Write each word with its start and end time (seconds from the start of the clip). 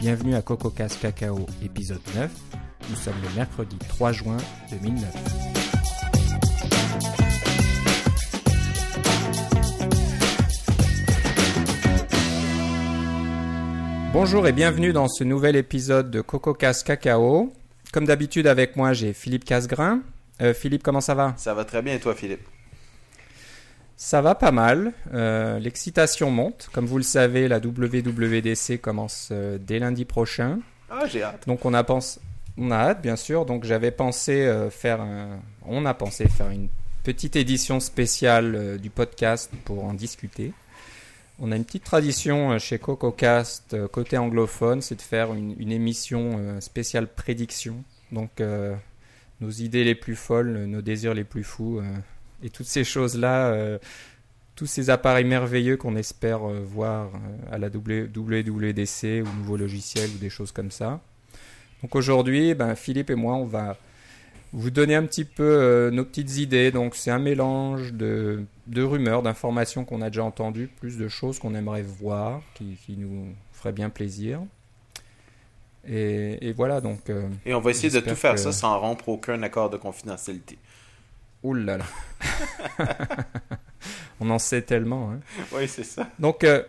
Bienvenue 0.00 0.34
à 0.34 0.40
CocoCast 0.40 0.98
Cacao, 0.98 1.44
épisode 1.62 2.00
9. 2.14 2.30
Nous 2.88 2.96
sommes 2.96 3.20
le 3.22 3.36
mercredi 3.36 3.76
3 3.90 4.12
juin 4.12 4.38
2009. 4.70 5.04
Bonjour 14.14 14.46
et 14.46 14.52
bienvenue 14.52 14.94
dans 14.94 15.06
ce 15.06 15.22
nouvel 15.22 15.54
épisode 15.54 16.10
de 16.10 16.22
CocoCast 16.22 16.86
Cacao. 16.86 17.52
Comme 17.92 18.06
d'habitude 18.06 18.46
avec 18.46 18.76
moi 18.76 18.94
j'ai 18.94 19.12
Philippe 19.12 19.44
Casgrain. 19.44 20.00
Euh, 20.40 20.54
Philippe, 20.54 20.82
comment 20.82 21.02
ça 21.02 21.14
va? 21.14 21.34
Ça 21.36 21.52
va 21.52 21.66
très 21.66 21.82
bien 21.82 21.92
et 21.96 22.00
toi 22.00 22.14
Philippe? 22.14 22.48
Ça 24.02 24.22
va 24.22 24.34
pas 24.34 24.50
mal. 24.50 24.94
Euh, 25.12 25.58
L'excitation 25.58 26.30
monte. 26.30 26.70
Comme 26.72 26.86
vous 26.86 26.96
le 26.96 27.02
savez, 27.02 27.48
la 27.48 27.58
WWDC 27.58 28.80
commence 28.80 29.28
euh, 29.30 29.58
dès 29.60 29.78
lundi 29.78 30.06
prochain. 30.06 30.60
Ah, 30.88 31.06
j'ai 31.06 31.22
hâte. 31.22 31.46
Donc 31.46 31.66
on 31.66 31.74
a 31.74 31.84
pensé, 31.84 32.18
on 32.56 32.70
a 32.70 32.76
hâte 32.76 33.02
bien 33.02 33.16
sûr. 33.16 33.44
Donc 33.44 33.64
j'avais 33.64 33.90
pensé 33.90 34.46
euh, 34.46 34.70
faire, 34.70 35.02
un... 35.02 35.40
on 35.66 35.84
a 35.84 35.92
pensé 35.92 36.30
faire 36.30 36.48
une 36.48 36.70
petite 37.04 37.36
édition 37.36 37.78
spéciale 37.78 38.78
du 38.78 38.88
podcast 38.88 39.50
pour 39.66 39.84
en 39.84 39.92
discuter. 39.92 40.54
On 41.38 41.52
a 41.52 41.56
une 41.56 41.66
petite 41.66 41.84
tradition 41.84 42.58
chez 42.58 42.78
CocoCast 42.78 43.86
côté 43.88 44.16
anglophone, 44.16 44.80
c'est 44.80 44.96
de 44.96 45.02
faire 45.02 45.34
une, 45.34 45.54
une 45.60 45.72
émission 45.72 46.58
spéciale 46.60 47.06
prédiction. 47.06 47.84
Donc 48.12 48.40
euh, 48.40 48.74
nos 49.40 49.50
idées 49.50 49.84
les 49.84 49.94
plus 49.94 50.16
folles, 50.16 50.64
nos 50.64 50.82
désirs 50.82 51.14
les 51.14 51.24
plus 51.24 51.44
fous 51.44 51.78
euh, 51.78 51.82
et 52.42 52.50
toutes 52.50 52.66
ces 52.66 52.84
choses-là, 52.84 53.46
euh, 53.48 53.78
tous 54.56 54.66
ces 54.66 54.90
appareils 54.90 55.24
merveilleux 55.24 55.76
qu'on 55.76 55.96
espère 55.96 56.48
euh, 56.48 56.60
voir 56.64 57.08
euh, 57.14 57.54
à 57.54 57.58
la 57.58 57.68
WWDC 57.68 59.22
ou 59.24 59.36
nouveaux 59.38 59.56
logiciels 59.56 60.10
ou 60.14 60.18
des 60.18 60.30
choses 60.30 60.52
comme 60.52 60.70
ça. 60.70 61.00
Donc 61.82 61.96
aujourd'hui, 61.96 62.54
ben, 62.54 62.74
Philippe 62.74 63.10
et 63.10 63.14
moi, 63.14 63.34
on 63.36 63.46
va 63.46 63.76
vous 64.52 64.70
donner 64.70 64.96
un 64.96 65.04
petit 65.06 65.24
peu 65.24 65.44
euh, 65.44 65.90
nos 65.90 66.04
petites 66.04 66.36
idées. 66.38 66.70
Donc 66.72 66.94
c'est 66.96 67.10
un 67.10 67.18
mélange 67.20 67.92
de, 67.94 68.44
de 68.66 68.82
rumeurs, 68.82 69.22
d'informations 69.22 69.84
qu'on 69.84 70.02
a 70.02 70.10
déjà 70.10 70.24
entendues, 70.24 70.68
plus 70.80 70.98
de 70.98 71.08
choses 71.08 71.38
qu'on 71.38 71.54
aimerait 71.54 71.82
voir, 71.82 72.42
qui, 72.54 72.76
qui 72.84 72.96
nous 72.96 73.28
feraient 73.52 73.72
bien 73.72 73.88
plaisir. 73.90 74.40
Et, 75.88 76.48
et 76.48 76.52
voilà, 76.52 76.80
donc... 76.80 77.08
euh, 77.08 77.26
Et 77.46 77.54
on 77.54 77.60
va 77.60 77.70
essayer 77.70 77.88
de 77.90 78.00
tout 78.00 78.14
faire 78.14 78.34
que- 78.34 78.40
ça 78.40 78.52
sans 78.52 78.78
rompre 78.78 79.08
aucun 79.08 79.42
accord 79.42 79.70
de 79.70 79.78
confidentialité. 79.78 80.58
Ouh 81.42 81.54
là 81.54 81.78
là. 81.78 81.84
on 84.20 84.28
en 84.30 84.38
sait 84.38 84.62
tellement. 84.62 85.10
hein. 85.12 85.20
Oui, 85.52 85.66
c'est 85.68 85.84
ça. 85.84 86.08
Donc, 86.18 86.44
euh, 86.44 86.62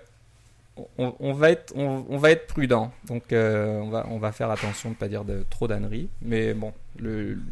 on, 0.98 1.14
on 1.20 1.34
va 1.34 1.52
être, 1.52 1.74
on, 1.76 2.06
on 2.10 2.18
va 2.18 2.32
être 2.32 2.48
prudent. 2.48 2.92
Donc, 3.06 3.34
euh, 3.34 3.80
on, 3.80 3.90
va, 3.90 4.08
on 4.10 4.18
va 4.18 4.32
faire 4.32 4.50
attention 4.50 4.90
de 4.90 4.96
ne 4.96 5.00
pas 5.00 5.08
dire 5.10 5.26
de, 5.26 5.46
trop 5.50 5.68
d'âneries. 5.68 6.10
Mais 6.22 6.54
bon, 6.54 6.74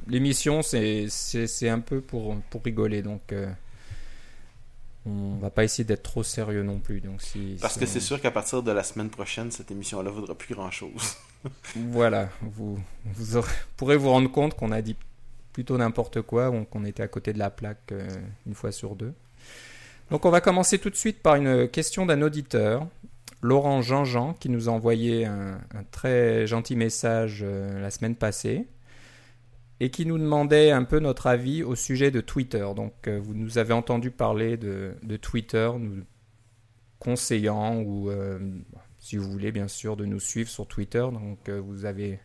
l'émission, 0.08 0.62
c'est 0.62 1.70
un 1.70 1.80
peu 1.80 2.00
pour, 2.02 2.36
pour 2.50 2.64
rigoler. 2.64 3.02
Donc, 3.02 3.34
euh, 3.34 3.52
on 5.06 5.38
va 5.42 5.50
pas 5.50 5.64
essayer 5.66 5.84
d'être 5.84 6.04
trop 6.04 6.24
sérieux 6.24 6.64
non 6.64 6.80
plus. 6.80 7.02
Donc, 7.02 7.22
si, 7.22 7.58
Parce 7.60 7.74
si 7.74 7.80
que 7.80 7.86
on- 7.86 7.88
c'est 7.88 8.00
sûr 8.00 8.22
qu'à 8.22 8.32
partir 8.32 8.64
de 8.64 8.72
la 8.72 8.84
semaine 8.84 9.10
prochaine, 9.10 9.52
cette 9.52 9.72
émission-là 9.72 10.10
vaudra 10.12 10.36
plus 10.36 10.56
grand-chose. 10.56 11.18
Voilà, 11.76 12.30
vous, 12.42 12.80
vous 13.06 13.36
aurez- 13.38 13.52
pourrez 13.78 13.96
vous 13.98 14.10
rendre 14.10 14.30
compte 14.32 14.56
qu'on 14.56 14.72
a 14.72 14.82
dit 14.82 14.96
plutôt 15.60 15.78
n'importe 15.78 16.22
quoi, 16.22 16.52
ou 16.52 16.64
qu'on 16.64 16.86
était 16.86 17.04
à 17.04 17.10
côté 17.10 17.34
de 17.34 17.38
la 17.38 17.50
plaque 17.50 17.92
euh, 17.92 18.08
une 18.48 18.54
fois 18.54 18.72
sur 18.72 18.96
deux. 18.96 19.14
Donc 20.10 20.26
on 20.26 20.30
va 20.30 20.40
commencer 20.40 20.80
tout 20.80 20.90
de 20.90 20.96
suite 20.96 21.22
par 21.22 21.36
une 21.36 21.68
question 21.68 22.06
d'un 22.06 22.22
auditeur, 22.22 22.88
Laurent 23.42 23.82
Jean-Jean, 23.82 24.36
qui 24.36 24.48
nous 24.48 24.70
a 24.70 24.72
envoyé 24.72 25.26
un, 25.26 25.60
très 25.92 26.48
gentil 26.48 26.78
message 26.78 27.42
euh, 27.44 27.82
la 27.82 27.92
semaine 27.92 28.16
passée 28.16 28.68
et 29.82 29.92
qui 29.92 30.06
nous 30.06 30.18
demandait 30.18 30.72
un 30.72 30.86
peu 30.86 31.00
notre 31.00 31.28
avis 31.28 31.62
au 31.62 31.76
sujet 31.76 32.10
de 32.10 32.22
Twitter. 32.22 32.66
Donc 32.74 32.94
euh, 33.10 33.20
vous 33.22 33.34
nous 33.34 33.58
avez 33.58 33.74
entendu 33.74 34.12
parler 34.12 34.56
de, 34.56 34.96
Twitter, 35.18 35.70
nous 35.78 36.06
conseillant 37.00 37.82
ou 37.82 38.10
si 38.98 39.18
vous 39.18 39.30
voulez 39.30 39.52
bien 39.52 39.68
sûr 39.68 39.98
de 39.98 40.06
nous 40.06 40.22
suivre 40.22 40.50
sur 40.50 40.66
Twitter. 40.68 41.06
Donc 41.12 41.50
vous 41.50 41.84
avez 41.84 42.22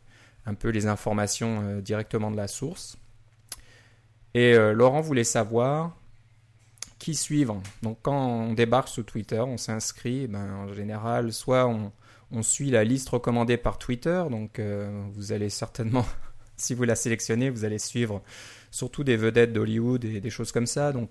un 0.47 0.54
peu 0.54 0.69
les 0.69 0.86
informations 0.86 1.80
directement 1.80 2.30
de 2.30 2.36
la 2.36 2.47
source. 2.47 2.97
Et 4.34 4.55
euh, 4.55 4.72
Laurent 4.72 5.00
voulait 5.00 5.25
savoir 5.25 5.97
qui 6.99 7.15
suivre. 7.15 7.62
Donc 7.83 7.99
quand 8.03 8.17
on 8.17 8.53
débarque 8.55 8.89
sur 8.89 9.05
Twitter, 9.05 9.41
on 9.41 9.56
s'inscrit, 9.56 10.22
eh 10.25 10.27
ben, 10.27 10.53
en 10.55 10.72
général, 10.72 11.33
soit 11.33 11.67
on, 11.67 11.93
suit 12.43 12.71
la 12.71 12.83
liste 12.83 13.11
recommandée 13.11 13.56
par 13.56 13.78
Twitter, 13.78 14.25
donc 14.28 14.59
euh, 14.59 15.05
vous 15.12 15.31
allez 15.31 15.50
certainement, 15.50 16.05
si 16.56 16.75
vous 16.75 16.83
la 16.83 16.97
sélectionnez, 16.97 17.49
vous 17.49 17.65
allez 17.65 17.78
suivre 17.78 18.25
surtout 18.72 19.05
des 19.05 19.17
vedettes 19.17 19.53
d'Hollywood 19.53 20.05
et 20.05 20.21
des 20.21 20.31
choses 20.31 20.51
comme 20.51 20.66
ça. 20.66 20.93
Donc 20.93 21.11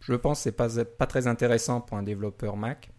je 0.00 0.14
pense 0.14 0.38
que 0.38 0.44
c'est 0.44 0.52
pas, 0.52 0.68
pas 0.84 1.06
très 1.06 1.26
intéressant 1.26 1.82
pour 1.82 1.98
un 1.98 2.02
développeur 2.02 2.56
Mac. 2.56 2.90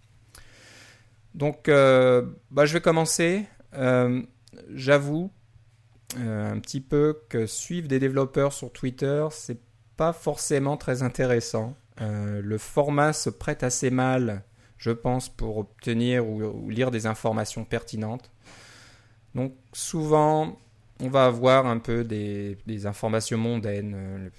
Donc 1.33 1.69
euh, 1.69 2.23
bah, 2.51 2.65
je 2.65 2.73
vais 2.73 2.81
commencer. 2.81 3.45
J'avoue 4.73 5.31
un 6.17 6.59
petit 6.59 6.81
peu 6.81 7.19
que 7.29 7.45
suivre 7.45 7.87
des 7.87 7.99
développeurs 7.99 8.53
sur 8.53 8.71
Twitter, 8.71 9.25
c'est 9.31 9.59
pas 9.97 10.13
forcément 10.13 10.77
très 10.77 11.03
intéressant. 11.03 11.75
Euh, 12.01 12.41
le 12.41 12.57
format 12.57 13.13
se 13.13 13.29
prête 13.29 13.63
assez 13.63 13.89
mal, 13.89 14.43
je 14.77 14.91
pense, 14.91 15.29
pour 15.29 15.57
obtenir 15.57 16.27
ou, 16.27 16.69
lire 16.69 16.91
des 16.91 17.07
informations 17.07 17.63
pertinentes. 17.63 18.31
Donc 19.33 19.53
souvent, 19.73 20.57
on 20.99 21.09
va 21.09 21.25
avoir 21.25 21.65
un 21.65 21.79
peu 21.79 22.03
des, 22.03 22.85
informations 22.85 23.37
mondaines. 23.37 23.95
Euh, 23.95 24.29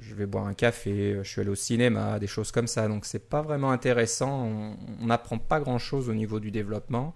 je, 0.00 0.14
vais 0.14 0.26
boire 0.26 0.46
un 0.46 0.54
café, 0.54 1.14
euh, 1.14 1.22
je 1.22 1.30
suis 1.30 1.40
allé 1.40 1.50
au 1.50 1.54
cinéma, 1.54 2.18
des 2.18 2.26
choses 2.26 2.52
comme 2.52 2.66
ça. 2.66 2.88
Donc 2.88 3.04
c'est 3.04 3.28
pas 3.28 3.42
vraiment 3.42 3.70
intéressant. 3.70 4.76
On 5.00 5.06
n'apprend 5.06 5.38
pas 5.38 5.60
grand-chose 5.60 6.08
au 6.08 6.14
niveau 6.14 6.40
du 6.40 6.50
développement. 6.50 7.14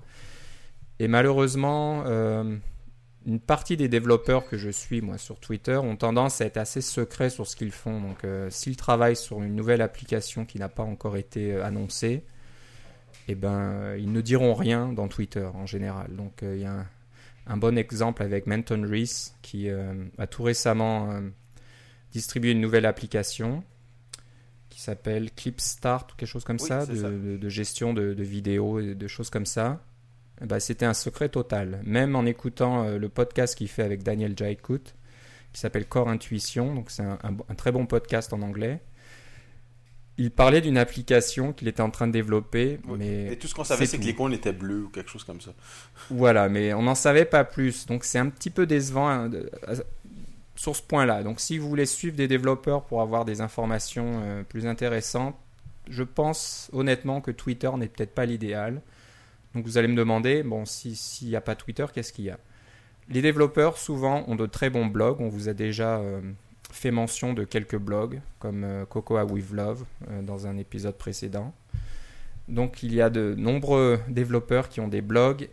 Et 0.98 1.08
malheureusement, 1.08 2.04
euh, 2.06 2.56
une 3.26 3.38
partie 3.41 3.76
des 3.76 3.88
développeurs 3.88 4.48
que 4.48 4.56
je 4.56 4.70
suis 4.70 5.03
moi 5.03 5.19
sur 5.19 5.38
Twitter 5.41 5.76
ont 5.76 5.97
tendance 5.97 6.41
à 6.41 6.47
être 6.47 6.56
assez 6.56 6.81
secrets 6.81 7.28
sur 7.31 7.47
ce 7.47 7.54
qu'ils 7.56 7.72
font. 7.72 8.00
Donc, 8.00 8.25
euh, 8.25 8.48
s'ils 8.50 8.76
travaillent 8.76 9.16
sur 9.16 9.42
une 9.42 9.54
nouvelle 9.54 9.82
application 9.82 10.47
qui 10.47 10.58
n'a 10.58 10.69
pas 10.70 10.82
encore 10.82 11.16
été 11.19 11.53
euh, 11.53 11.64
annoncée, 11.64 12.25
eh 13.28 13.34
ben, 13.34 13.53
euh, 13.53 13.98
ils 14.00 14.10
ne 14.10 14.20
diront 14.22 14.54
rien 14.54 14.92
dans 14.92 15.06
Twitter 15.09 15.44
en 15.54 15.66
général. 15.66 16.16
Donc, 16.16 16.42
euh, 16.42 16.56
il 16.56 16.62
y 16.62 16.64
a 16.64 16.72
un, 16.72 16.86
un 17.47 17.56
bon 17.59 17.76
exemple 17.76 18.22
avec 18.22 18.47
Menton 18.47 18.86
Reese 18.88 19.34
qui 19.42 19.69
a 19.70 20.26
tout 20.26 20.42
récemment 20.42 21.20
distribué 22.12 22.53
une 22.53 22.60
nouvelle 22.60 22.86
application 22.86 23.64
qui 24.69 24.80
s'appelle 24.80 25.30
Clipstart 25.32 26.06
ou 26.12 26.16
quelque 26.16 26.28
chose 26.28 26.44
comme 26.44 26.59
Oui, 26.60 26.69
ça, 26.69 26.86
de, 26.86 26.94
ça. 26.94 27.10
de- 27.10 27.36
de 27.38 27.48
gestion 27.48 27.92
de, 27.92 28.14
de 28.14 28.22
vidéos 28.22 28.78
et 28.78 28.94
de 28.94 29.09
choses 29.09 29.30
comme 29.30 29.47
ça. 29.47 29.82
Ben, 30.43 30.59
c'était 30.61 30.87
un 30.87 30.95
secret 30.95 31.28
total. 31.28 31.81
Même 31.84 32.17
en 32.17 32.25
écoutant 32.25 32.84
euh, 32.84 32.99
le 32.99 33.09
podcast 33.09 33.55
qu'il 33.56 33.69
fait 33.69 33.83
avec 33.83 34.03
Daniel 34.03 34.34
Jaikut, 34.37 34.95
qui 35.53 35.61
s'appelle 35.61 35.87
Core 35.87 36.09
Intuition, 36.09 36.75
donc 36.75 36.91
c'est 36.91 37.03
un, 37.03 37.19
un 37.23 37.33
bo- 37.33 37.45
un 37.49 37.55
très 37.55 37.73
bon 37.73 37.87
podcast 37.87 38.33
en 38.33 38.41
anglais. 38.43 38.81
Il 40.19 40.31
parlait 40.31 40.61
d'une 40.61 40.77
application 40.77 41.53
qu'il 41.55 41.67
était 41.69 41.81
en 41.81 41.91
train 41.91 42.06
de 42.06 42.12
développer, 42.12 42.78
mais 42.99 43.33
Et 43.33 43.39
tout 43.39 43.47
ce 43.49 43.55
qu'on 43.55 43.65
savait, 43.65 43.87
c'est 43.87 43.97
que 43.99 44.03
l'icône 44.03 44.34
était 44.34 44.53
bleue 44.53 44.84
ou 44.84 44.89
quelque 44.91 45.09
chose 45.11 45.25
comme 45.25 45.41
ça. 45.41 45.53
voilà, 46.11 46.49
mais 46.51 46.75
on 46.75 46.83
n'en 46.83 46.95
savait 46.95 47.25
pas 47.25 47.43
plus. 47.45 47.87
Donc 47.87 48.05
c'est 48.05 48.19
un 48.19 48.28
petit 48.28 48.51
peu 48.51 48.67
décevant 48.67 49.09
hein, 49.09 49.28
de- 49.31 49.51
à- 49.67 49.75
sur 50.57 50.77
ce 50.77 50.83
point-là. 50.83 51.22
Donc 51.22 51.41
si 51.41 51.57
vous 51.57 51.69
voulez 51.69 51.87
suivre 51.87 52.17
des 52.17 52.28
développeurs 52.28 52.84
pour 52.84 53.01
avoir 53.01 53.25
des 53.25 53.41
informations 53.41 54.21
euh, 54.22 54.43
plus 54.43 54.67
intéressantes, 54.67 55.37
je 55.89 56.03
pense 56.03 56.69
honnêtement 56.75 57.22
que 57.22 57.31
Twitter 57.31 57.71
n'est 57.78 57.89
peut-être 57.89 58.15
pas 58.15 58.27
l'idéal. 58.27 58.83
Donc 59.54 59.64
vous 59.66 59.78
allez 59.78 59.88
me 59.88 59.97
demander, 59.97 60.42
bon, 60.42 60.64
si- 60.64 60.94
s'il 60.97 61.28
n'y 61.28 61.36
a 61.36 61.41
pas 61.41 61.54
Twitter, 61.54 61.86
qu'est-ce 61.92 62.12
qu'il 62.12 62.24
y 62.26 62.30
a? 62.30 62.38
Les 63.08 63.22
développeurs 63.22 63.76
souvent 63.78 64.24
ont 64.28 64.36
de 64.36 64.47
très 64.47 64.70
bons 64.70 64.86
blogs. 64.86 65.20
On 65.20 65.28
vous 65.28 65.48
a 65.48 65.52
déjà 65.54 65.98
euh, 65.98 66.20
fait 66.70 66.92
mention 66.92 67.32
de 67.32 67.42
quelques 67.44 67.76
blogs, 67.78 68.20
comme 68.38 68.62
euh, 68.62 68.84
Cocoa 68.86 69.24
with 69.24 69.50
Love 69.52 69.84
euh, 70.08 70.22
dans 70.22 70.47
un 70.47 70.56
épisode 70.56 70.97
précédent. 70.97 71.52
Donc 72.48 72.82
il 72.82 72.94
y 72.94 73.00
a 73.00 73.10
de 73.10 73.34
nombreux 73.36 74.00
développeurs 74.08 74.68
qui 74.68 74.80
ont 74.80 74.88
des 74.88 75.00
blogs 75.02 75.48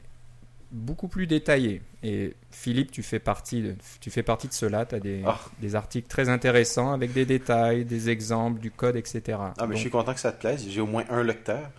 beaucoup 0.72 1.08
plus 1.08 1.26
détaillés. 1.28 1.82
Et 2.04 2.36
Philippe, 2.52 2.92
tu 2.92 3.02
fais 3.02 3.20
partie 3.20 3.62
de, 3.62 3.76
tu 4.02 4.12
fais 4.12 4.24
partie 4.24 4.48
de 4.48 4.54
cela. 4.54 4.86
Tu 4.86 4.96
as 4.96 5.00
des, 5.00 5.24
Ah. 5.26 5.40
des 5.62 5.76
articles 5.76 6.08
très 6.08 6.30
intéressants 6.30 6.92
avec 6.94 7.14
des 7.14 7.26
détails, 7.26 7.86
des 7.86 8.10
exemples, 8.10 8.60
du 8.60 8.70
code, 8.72 8.96
etc. 8.96 9.22
Ah, 9.40 9.54
mais 9.62 9.68
Donc, 9.68 9.74
je 9.74 9.80
suis 9.82 9.90
content 9.90 10.14
que 10.14 10.20
ça 10.20 10.32
te 10.32 10.40
plaise. 10.42 10.66
J'ai 10.70 10.82
au 10.82 10.86
moins 10.88 11.06
un 11.10 11.24
lecteur. 11.24 11.70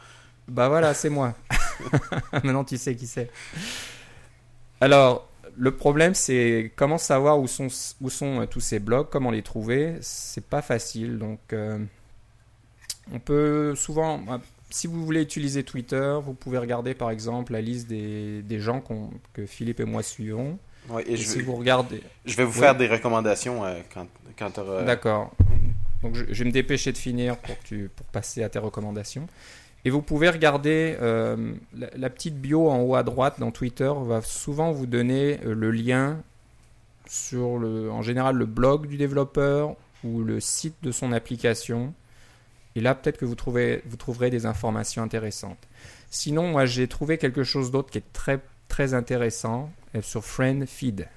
Bah 0.49 0.69
voilà, 0.69 0.95
c'est 0.95 1.11
moi. 1.11 1.35
Maintenant, 2.33 2.65
tu 2.65 2.79
sais 2.79 2.97
qui 2.97 3.07
c'est. 3.07 3.31
Alors, 4.81 5.29
le 5.57 5.73
problème, 5.73 6.15
c'est 6.15 6.73
comment 6.77 6.99
savoir 6.99 7.39
où 7.39 7.47
sont, 7.47 7.69
où 8.01 8.11
sont 8.11 8.41
euh, 8.41 8.47
tous 8.47 8.61
ces 8.61 8.79
blogs, 8.79 9.09
comment 9.11 9.31
les 9.31 9.43
trouver? 9.43 9.97
C'est 10.01 10.45
pas 10.45 10.63
facile. 10.63 11.19
Donc, 11.19 11.41
euh, 11.53 11.79
on 13.13 13.19
peut 13.19 13.75
souvent. 13.75 14.21
si 14.71 14.87
vous 14.87 15.05
voulez 15.05 15.23
utiliser 15.23 15.65
Twitter, 15.65 16.19
vous 16.25 16.35
pouvez 16.35 16.59
regarder 16.59 16.95
par 16.95 17.11
exemple 17.11 17.53
la 17.53 17.61
liste 17.61 17.89
des, 17.89 18.43
des 18.43 18.61
gens 18.61 18.83
que 19.33 19.47
Philippe 19.47 19.81
et 19.81 19.85
moi 19.85 20.03
suivons. 20.03 20.59
Ouais, 20.89 21.05
et, 21.07 21.17
je, 21.17 21.23
si 21.23 21.39
vais, 21.39 21.45
vous 21.45 21.57
regardez. 21.57 22.03
je 22.25 22.35
vais 22.37 22.45
vous 22.45 22.53
faire 22.53 22.75
des 22.75 22.87
recommandations 22.87 23.65
euh, 23.65 23.81
quand, 23.93 24.07
quand 24.39 24.51
tu 24.51 24.61
auras. 24.61 24.85
D'accord. 24.85 25.33
Donc 26.03 26.15
je, 26.15 26.25
je 26.29 26.45
vais 26.45 26.49
me 26.49 26.53
dépêcher 26.53 26.93
de 26.93 26.99
finir 26.99 27.37
pour, 27.37 27.59
que 27.59 27.65
tu, 27.65 27.91
pour 27.95 28.07
passer 28.07 28.43
à 28.43 28.49
tes 28.49 28.59
recommandations. 28.59 29.27
Et 29.85 29.91
vous 29.91 30.03
pouvez 30.03 30.29
regarder 30.29 30.97
euh, 31.01 31.55
la, 31.77 31.89
la 31.97 32.11
petite 32.11 32.41
bio 32.41 32.69
en 32.69 32.81
haut 32.81 32.95
à 32.95 33.03
droite 33.03 33.39
dans 33.39 33.51
Twitter 33.51 33.91
va 34.03 34.21
souvent 34.23 34.73
vous 34.73 34.87
donner 34.87 35.39
euh, 35.45 35.55
le 35.55 35.71
lien 35.71 36.21
sur 37.09 37.59
le, 37.59 37.91
en 37.91 38.03
général 38.03 38.37
le 38.37 38.47
blog 38.47 38.87
du 38.87 38.97
développeur 38.97 39.77
ou 40.05 40.23
le 40.23 40.41
site 40.41 40.77
de 40.83 40.93
son 40.93 41.13
application. 41.13 41.95
Et 42.77 42.81
là, 42.81 42.95
peut-être 42.95 43.19
que 43.19 43.25
vous, 43.25 43.35
trouvez, 43.35 43.83
vous 43.87 43.97
trouverez 43.97 44.31
des 44.31 44.47
informations 44.47 45.03
intéressantes. 45.03 45.59
Sinon, 46.11 46.49
moi, 46.49 46.67
j'ai 46.67 46.87
trouvé 46.87 47.19
quelque 47.19 47.43
chose 47.43 47.71
d'autre 47.71 47.91
qui 47.91 47.99
est 47.99 48.13
très, 48.13 48.41
très 48.69 48.95
intéressant 48.95 49.71
euh, 49.95 50.03
sur 50.03 50.25
FriendFeed. 50.25 51.09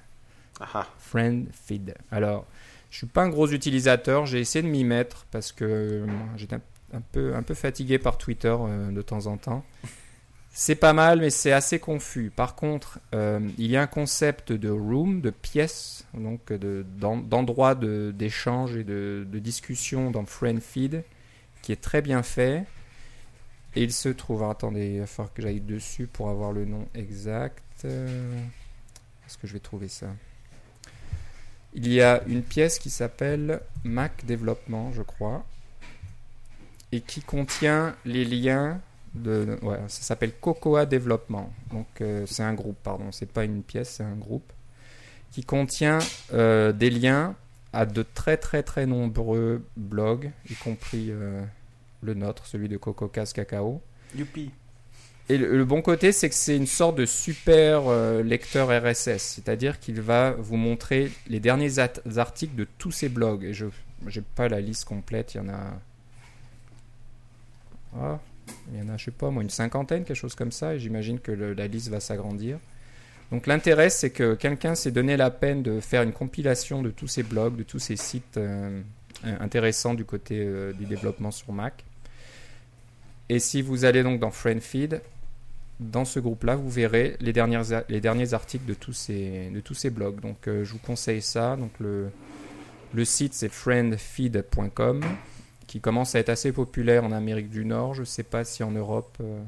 Ah, 0.60 0.86
FriendFeed. 0.98 1.94
Alors, 2.10 2.46
je 2.90 2.98
suis 2.98 3.06
pas 3.06 3.22
un 3.22 3.28
gros 3.28 3.48
utilisateur. 3.48 4.26
J'ai 4.26 4.40
essayé 4.40 4.62
de 4.62 4.68
m'y 4.68 4.84
mettre 4.84 5.26
parce 5.30 5.52
que 5.52 6.04
j'étais 6.36 6.56
un, 6.56 6.60
un 6.92 7.00
peu, 7.42 7.54
fatigué 7.54 7.98
par 7.98 8.18
Twitter 8.18 8.54
euh, 8.58 8.90
de 8.90 9.02
temps 9.02 9.26
en 9.26 9.36
temps. 9.36 9.64
C'est 10.54 10.74
pas 10.74 10.92
mal, 10.92 11.20
mais 11.20 11.30
c'est 11.30 11.52
assez 11.52 11.78
confus. 11.78 12.30
Par 12.34 12.54
contre, 12.54 12.98
euh, 13.14 13.40
il 13.56 13.70
y 13.70 13.76
a 13.76 13.82
un 13.82 13.86
concept 13.86 14.52
de 14.52 14.68
room, 14.68 15.22
de 15.22 15.30
pièce, 15.30 16.04
donc 16.12 16.52
de- 16.52 16.84
d'en- 16.98 17.16
d'endroit 17.16 17.74
de- 17.74 18.12
d'échange 18.14 18.76
et 18.76 18.84
de, 18.84 19.26
discussion 19.38 20.10
dans 20.10 20.26
FriendFeed, 20.26 21.04
qui 21.62 21.72
est 21.72 21.80
très 21.80 22.02
bien 22.02 22.22
fait. 22.22 22.64
Et 23.74 23.82
il 23.82 23.92
se 23.94 24.10
trouve, 24.10 24.42
attendez, 24.44 24.88
il 24.94 25.00
va 25.00 25.06
falloir 25.06 25.32
que 25.32 25.40
j'aille 25.40 25.60
dessus 25.62 26.06
pour 26.06 26.28
avoir 26.28 26.52
le 26.52 26.66
nom 26.66 26.86
exact. 26.94 27.62
Euh, 27.86 28.38
Est-ce 29.26 29.38
que 29.38 29.46
je 29.46 29.54
vais 29.54 29.60
trouver 29.60 29.88
ça? 29.88 30.08
Il 31.72 31.90
y 31.90 32.02
a 32.02 32.22
une 32.26 32.42
pièce 32.42 32.78
qui 32.78 32.90
s'appelle 32.90 33.60
Mac 33.84 34.26
Développement, 34.26 34.92
je 34.92 35.00
crois, 35.00 35.46
et 36.92 37.00
qui 37.00 37.22
contient 37.22 37.96
les 38.04 38.24
liens 38.24 38.80
de, 39.14 39.58
ouais, 39.62 39.78
ça 39.88 40.02
s'appelle 40.02 40.32
Cocoa 40.40 40.86
Développement. 40.86 41.52
Donc 41.70 41.86
euh, 42.00 42.24
c'est 42.26 42.42
un 42.42 42.54
groupe, 42.54 42.76
pardon, 42.82 43.10
c'est 43.10 43.30
pas 43.30 43.44
une 43.44 43.62
pièce, 43.62 43.94
c'est 43.96 44.04
un 44.04 44.16
groupe 44.16 44.52
qui 45.32 45.42
contient 45.42 45.98
euh, 46.32 46.72
des 46.72 46.90
liens 46.90 47.34
à 47.72 47.86
de 47.86 48.02
très 48.02 48.36
très 48.36 48.62
très 48.62 48.86
nombreux 48.86 49.64
blogs, 49.76 50.30
y 50.50 50.54
compris 50.54 51.08
euh, 51.10 51.42
le 52.02 52.14
nôtre, 52.14 52.46
celui 52.46 52.68
de 52.68 52.76
Coco 52.76 53.08
Cas 53.08 53.26
Cacao. 53.34 53.80
youpi. 54.14 54.50
Et 55.28 55.38
le, 55.38 55.56
le 55.56 55.64
bon 55.64 55.80
côté, 55.80 56.12
c'est 56.12 56.28
que 56.28 56.34
c'est 56.34 56.56
une 56.56 56.66
sorte 56.66 56.96
de 56.96 57.06
super 57.06 57.84
lecteur 58.22 58.68
RSS, 58.68 59.22
c'est-à-dire 59.22 59.78
qu'il 59.78 60.00
va 60.00 60.32
vous 60.32 60.56
montrer 60.56 61.10
les 61.28 61.38
derniers 61.38 61.78
articles 61.78 62.56
de 62.56 62.66
tous 62.76 62.90
ces 62.90 63.08
blogs. 63.08 63.44
Et 63.44 63.54
je 63.54 63.66
n'ai 64.04 64.24
pas 64.34 64.48
la 64.48 64.60
liste 64.60 64.84
complète, 64.84 65.34
il 65.34 65.38
y 65.38 65.40
en 65.40 65.48
a. 65.48 65.78
Ah, 67.96 68.18
il 68.72 68.78
y 68.78 68.82
en 68.82 68.88
a, 68.88 68.96
je 68.96 69.06
sais 69.06 69.10
pas, 69.10 69.30
moi, 69.30 69.42
une 69.42 69.50
cinquantaine, 69.50 70.04
quelque 70.04 70.16
chose 70.16 70.34
comme 70.34 70.52
ça, 70.52 70.74
et 70.74 70.78
j'imagine 70.78 71.20
que 71.20 71.32
la 71.32 71.66
liste 71.66 71.88
va 71.88 72.00
s'agrandir. 72.00 72.58
Donc 73.30 73.46
l'intérêt, 73.46 73.88
c'est 73.88 74.10
que 74.10 74.34
quelqu'un 74.34 74.74
s'est 74.74 74.90
donné 74.90 75.16
la 75.16 75.30
peine 75.30 75.62
de 75.62 75.80
faire 75.80 76.02
une 76.02 76.12
compilation 76.12 76.82
de 76.82 76.90
tous 76.90 77.08
ces 77.08 77.22
blogs, 77.22 77.56
de 77.56 77.62
tous 77.62 77.78
ces 77.78 77.96
sites 77.96 78.36
euh, 78.36 78.82
intéressants 79.24 79.94
du 79.94 80.04
côté 80.04 80.38
euh, 80.38 80.74
du 80.74 80.84
développement 80.84 81.30
sur 81.30 81.50
Mac. 81.52 81.82
Et 83.30 83.38
si 83.38 83.62
vous 83.62 83.86
allez 83.86 84.02
donc 84.02 84.20
dans 84.20 84.30
FriendFeed, 84.30 85.00
dans 85.80 86.04
ce 86.04 86.20
groupe-là, 86.20 86.56
vous 86.56 86.68
verrez 86.68 87.16
les, 87.20 87.32
dernières, 87.32 87.84
les 87.88 88.02
derniers 88.02 88.34
articles 88.34 88.66
de 88.66 88.74
tous 88.74 88.92
ces, 88.92 89.48
de 89.48 89.60
tous 89.60 89.74
ces 89.74 89.88
blogs. 89.88 90.20
Donc 90.20 90.46
euh, 90.46 90.64
je 90.64 90.72
vous 90.72 90.78
conseille 90.78 91.22
ça. 91.22 91.56
Donc 91.56 91.72
le, 91.80 92.10
le 92.92 93.04
site 93.06 93.32
c'est 93.32 93.48
friendfeed.com 93.48 95.02
qui 95.72 95.80
commence 95.80 96.14
à 96.14 96.18
être 96.18 96.28
assez 96.28 96.52
populaire 96.52 97.02
en 97.02 97.12
Amérique 97.12 97.48
du 97.48 97.64
Nord. 97.64 97.94
Je 97.94 98.00
ne 98.00 98.04
sais 98.04 98.24
pas 98.24 98.44
si 98.44 98.62
en 98.62 98.70
Europe 98.72 99.16
euh, 99.22 99.42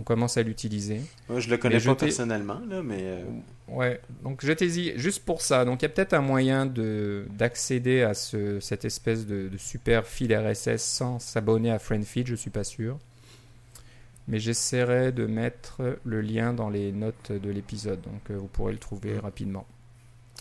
on 0.00 0.02
commence 0.02 0.38
à 0.38 0.42
l'utiliser. 0.42 1.02
Moi, 1.28 1.40
je 1.40 1.50
le 1.50 1.58
connais 1.58 1.74
Mais 1.74 1.84
pas 1.84 1.94
personnellement, 1.94 2.58
là, 2.66 2.82
mais. 2.82 3.00
euh, 3.02 3.24
Ouais, 3.68 4.00
donc 4.22 4.42
jetez-y 4.42 4.98
juste 4.98 5.26
pour 5.26 5.42
ça. 5.42 5.66
Donc 5.66 5.82
il 5.82 5.84
y 5.84 5.86
a 5.86 5.90
peut-être 5.90 6.14
un 6.14 6.22
moyen 6.22 6.64
de 6.64 7.26
d'accéder 7.36 8.00
à 8.00 8.14
ce, 8.14 8.60
cette 8.60 8.86
espèce 8.86 9.26
de, 9.26 9.48
de 9.48 9.58
super 9.58 10.06
feed 10.06 10.32
RSS 10.32 10.78
sans 10.82 11.18
s'abonner 11.18 11.70
à 11.70 11.78
FriendFeed, 11.78 12.26
je 12.28 12.34
suis 12.34 12.48
pas 12.48 12.64
sûr. 12.64 12.98
Mais 14.26 14.38
j'essaierai 14.38 15.12
de 15.12 15.26
mettre 15.26 15.98
le 16.04 16.20
lien 16.22 16.54
dans 16.54 16.70
les 16.70 16.92
notes 16.92 17.32
de 17.32 17.50
l'épisode, 17.50 18.00
donc 18.00 18.30
euh, 18.30 18.38
vous 18.38 18.46
pourrez 18.48 18.72
le 18.72 18.78
trouver 18.78 19.18
rapidement. 19.18 19.66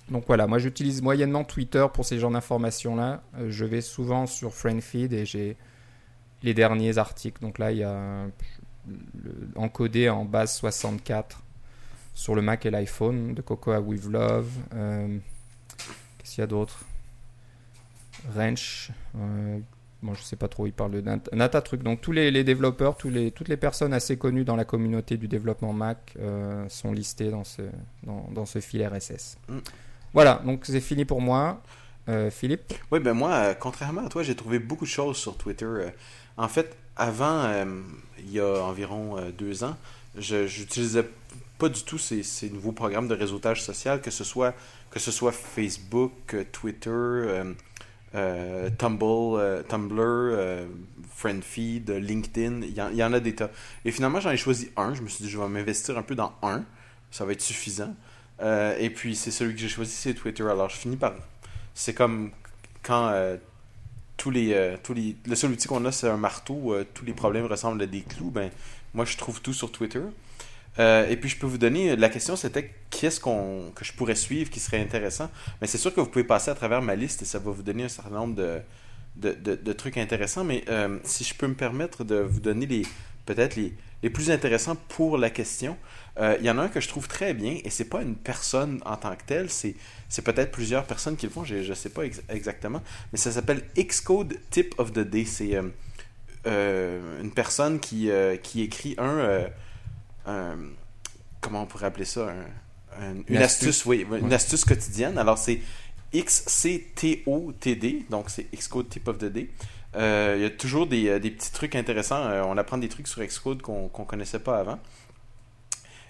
Donc 0.09 0.23
voilà, 0.27 0.47
moi 0.47 0.57
j'utilise 0.57 1.01
moyennement 1.01 1.43
Twitter 1.43 1.85
pour 1.93 2.05
ces 2.05 2.19
genres 2.19 2.31
d'informations-là. 2.31 3.23
Euh, 3.37 3.47
je 3.49 3.65
vais 3.65 3.81
souvent 3.81 4.25
sur 4.25 4.53
FriendFeed 4.53 5.11
et 5.13 5.25
j'ai 5.25 5.57
les 6.43 6.53
derniers 6.53 6.97
articles. 6.97 7.41
Donc 7.41 7.59
là, 7.59 7.71
il 7.71 7.79
y 7.79 7.83
a 7.83 8.27
encodé 9.55 10.09
en 10.09 10.23
base 10.23 10.55
64 10.55 11.43
sur 12.13 12.35
le 12.35 12.41
Mac 12.41 12.65
et 12.65 12.71
l'iPhone 12.71 13.33
de 13.33 13.41
Cocoa 13.41 13.81
with 13.81 14.05
Love. 14.05 14.49
Euh, 14.73 15.17
Qu'est-ce 16.17 16.35
qu'il 16.35 16.41
y 16.41 16.43
a 16.43 16.47
d'autre? 16.47 16.85
Wrench. 18.33 18.91
Euh, 19.17 19.59
bon, 20.01 20.13
je 20.13 20.23
sais 20.23 20.37
pas 20.37 20.47
trop, 20.47 20.67
il 20.67 20.73
parle 20.73 21.01
d'un 21.01 21.19
un 21.33 21.49
tas 21.49 21.59
de 21.59 21.65
trucs. 21.65 21.83
Donc 21.83 21.99
tous 21.99 22.13
les, 22.13 22.43
développeurs, 22.45 22.95
toutes 22.95 23.49
les 23.49 23.57
personnes 23.57 23.93
assez 23.93 24.17
connues 24.17 24.45
dans 24.45 24.55
la 24.55 24.65
communauté 24.65 25.17
du 25.17 25.27
développement 25.27 25.73
Mac 25.73 26.17
sont 26.69 26.93
listées 26.93 27.29
dans 27.29 27.43
ce, 27.43 28.59
fil 28.61 28.87
RSS. 28.87 29.37
Voilà, 30.13 30.41
donc 30.45 30.65
c'est 30.65 30.81
fini 30.81 31.05
pour 31.05 31.21
moi. 31.21 31.61
Euh, 32.09 32.31
Philippe 32.31 32.73
Oui, 32.91 32.99
ben 32.99 33.13
moi, 33.13 33.31
euh, 33.33 33.53
contrairement 33.53 34.05
à 34.05 34.09
toi, 34.09 34.23
j'ai 34.23 34.35
trouvé 34.35 34.59
beaucoup 34.59 34.85
de 34.85 34.89
choses 34.89 35.17
sur 35.17 35.35
Twitter. 35.35 35.65
Euh, 35.65 35.89
en 36.37 36.47
fait, 36.47 36.77
avant, 36.95 37.51
il 38.19 38.31
y 38.31 38.39
a 38.39 38.63
environ 38.63 39.17
deux 39.37 39.63
ans, 39.63 39.75
je 40.17 40.47
j'utilisais 40.47 41.07
pas 41.59 41.69
du 41.69 41.83
tout 41.83 41.97
ces, 41.99 42.23
nouveaux 42.51 42.71
programmes 42.71 43.07
de 43.07 43.13
réseautage 43.13 43.63
social, 43.63 44.01
que 44.01 44.09
ce 44.09 44.23
soit, 44.23 44.55
que 44.89 44.99
ce 44.99 45.11
soit 45.11 45.31
Facebook, 45.31 46.35
Twitter, 46.51 47.43
Tumble, 48.77 49.63
Tumblr, 49.67 50.67
FriendFeed, 51.15 51.89
LinkedIn, 51.89 52.61
il 52.61 52.71
y, 52.71 52.97
y 52.97 53.03
en 53.03 53.13
a 53.13 53.19
des 53.19 53.35
tas. 53.35 53.51
Et 53.85 53.91
finalement, 53.91 54.19
j'en 54.19 54.31
ai 54.31 54.37
choisi 54.37 54.71
un. 54.75 54.95
Je 54.95 55.01
me 55.01 55.07
suis 55.07 55.23
dit, 55.23 55.29
je 55.29 55.37
vais 55.37 55.47
m'investir 55.47 55.97
un 55.97 56.03
peu 56.03 56.15
dans 56.15 56.33
un. 56.41 56.63
Ça 57.11 57.25
va 57.25 57.33
être 57.33 57.41
suffisant. 57.41 57.93
Euh, 58.41 58.75
et 58.79 58.89
puis, 58.89 59.15
c'est 59.15 59.31
celui 59.31 59.53
que 59.53 59.59
j'ai 59.59 59.69
choisi, 59.69 59.91
c'est 59.91 60.13
Twitter. 60.13 60.43
Alors, 60.43 60.69
je 60.69 60.75
finis 60.75 60.97
par 60.97 61.13
c'est 61.73 61.93
comme 61.93 62.31
quand 62.83 63.09
euh, 63.09 63.37
tous 64.17 64.31
les 64.31 64.53
euh, 64.53 64.77
tous 64.81 64.93
les 64.93 65.15
le 65.27 65.35
seul 65.35 65.51
outil 65.51 65.67
qu'on 65.67 65.85
a 65.85 65.91
c'est 65.91 66.09
un 66.09 66.17
marteau 66.17 66.75
tous 66.95 67.05
les 67.05 67.13
problèmes 67.13 67.45
ressemblent 67.45 67.81
à 67.83 67.85
des 67.85 68.01
clous 68.01 68.31
ben 68.31 68.49
moi 68.95 69.05
je 69.05 69.15
trouve 69.15 69.41
tout 69.41 69.53
sur 69.53 69.71
Twitter. 69.71 70.01
Et 70.79 71.17
puis 71.17 71.29
je 71.29 71.37
peux 71.37 71.47
vous 71.47 71.57
donner 71.57 71.95
la 71.95 72.09
question 72.09 72.35
c'était 72.35 72.73
qu'est-ce 72.89 73.19
qu'on 73.19 73.71
que 73.75 73.83
je 73.83 73.93
pourrais 73.93 74.15
suivre 74.15 74.49
qui 74.49 74.59
serait 74.59 74.79
intéressant. 74.81 75.29
Mais 75.61 75.67
c'est 75.67 75.77
sûr 75.77 75.93
que 75.93 75.99
vous 75.99 76.07
pouvez 76.07 76.23
passer 76.23 76.51
à 76.51 76.55
travers 76.55 76.81
ma 76.81 76.95
liste 76.95 77.21
et 77.21 77.25
ça 77.25 77.39
va 77.39 77.51
vous 77.51 77.63
donner 77.63 77.83
un 77.85 77.89
certain 77.89 78.11
nombre 78.11 78.35
de 78.35 78.59
de, 79.15 79.73
trucs 79.73 79.97
intéressants. 79.97 80.43
Mais 80.43 80.63
si 81.03 81.23
je 81.23 81.35
peux 81.35 81.47
me 81.47 81.55
permettre 81.55 82.03
de 82.03 82.15
vous 82.15 82.39
donner 82.39 82.65
les 82.65 82.83
peut-être 83.27 83.55
les, 83.55 83.73
les 84.03 84.09
plus 84.09 84.31
intéressants 84.31 84.75
pour 84.89 85.17
la 85.19 85.29
question 85.29 85.77
euh, 86.19 86.35
il 86.39 86.45
y 86.47 86.49
en 86.49 86.57
a 86.57 86.63
un 86.63 86.67
que 86.69 86.81
je 86.81 86.87
trouve 86.87 87.07
très 87.07 87.35
bien 87.35 87.59
et 87.63 87.69
c'est 87.69 87.85
pas 87.85 88.01
une 88.01 88.15
personne 88.15 88.81
en 88.85 88.95
tant 88.97 89.15
que 89.15 89.21
telle 89.27 89.49
c'est 89.51 89.75
c'est 90.09 90.23
peut-être 90.23 90.51
plusieurs 90.51 90.85
personnes 90.85 91.15
qui 91.17 91.27
le 91.27 91.31
font, 91.31 91.43
je 91.43 91.55
ne 91.57 91.73
sais 91.75 91.89
pas 91.89 92.03
ex- 92.05 92.21
exactement, 92.29 92.81
mais 93.11 93.19
ça 93.19 93.31
s'appelle 93.31 93.61
Xcode 93.77 94.35
Tip 94.49 94.73
of 94.79 94.93
the 94.93 94.99
Day. 94.99 95.25
C'est 95.25 95.53
euh, 95.55 95.63
euh, 96.47 97.21
une 97.21 97.31
personne 97.31 97.79
qui, 97.81 98.09
euh, 98.09 98.37
qui 98.37 98.61
écrit 98.61 98.95
un, 98.97 99.17
euh, 99.17 99.47
un- 100.25 100.57
Comment 101.41 101.63
on 101.63 101.65
pourrait 101.65 101.87
appeler 101.87 102.05
ça 102.05 102.29
un- 102.29 103.03
un- 103.03 103.15
Une, 103.27 103.35
Une 103.35 103.37
astuce, 103.43 103.67
astuce. 103.67 103.85
oui, 103.85 104.05
une 104.09 104.27
Ouais. 104.27 104.33
astuce 104.33 104.63
quotidienne. 104.65 105.17
Alors 105.17 105.37
c'est 105.37 105.59
XCTOTD, 106.13 108.05
donc 108.09 108.29
c'est 108.29 108.47
Xcode 108.55 108.89
Tip 108.89 109.07
of 109.09 109.17
the 109.17 109.25
Day. 109.25 109.49
Euh, 109.95 110.33
Il 110.37 110.43
y 110.43 110.45
a 110.45 110.49
toujours 110.49 110.87
des, 110.87 111.09
euh, 111.09 111.19
des 111.19 111.31
petits 111.31 111.51
trucs 111.51 111.75
intéressants. 111.75 112.23
Euh, 112.25 112.43
on 112.45 112.57
apprend 112.57 112.77
des 112.77 112.89
trucs 112.89 113.07
sur 113.07 113.23
Xcode 113.23 113.61
qu'on 113.61 113.83
ne 113.83 114.05
connaissait 114.05 114.39
pas 114.39 114.59
avant. 114.59 114.79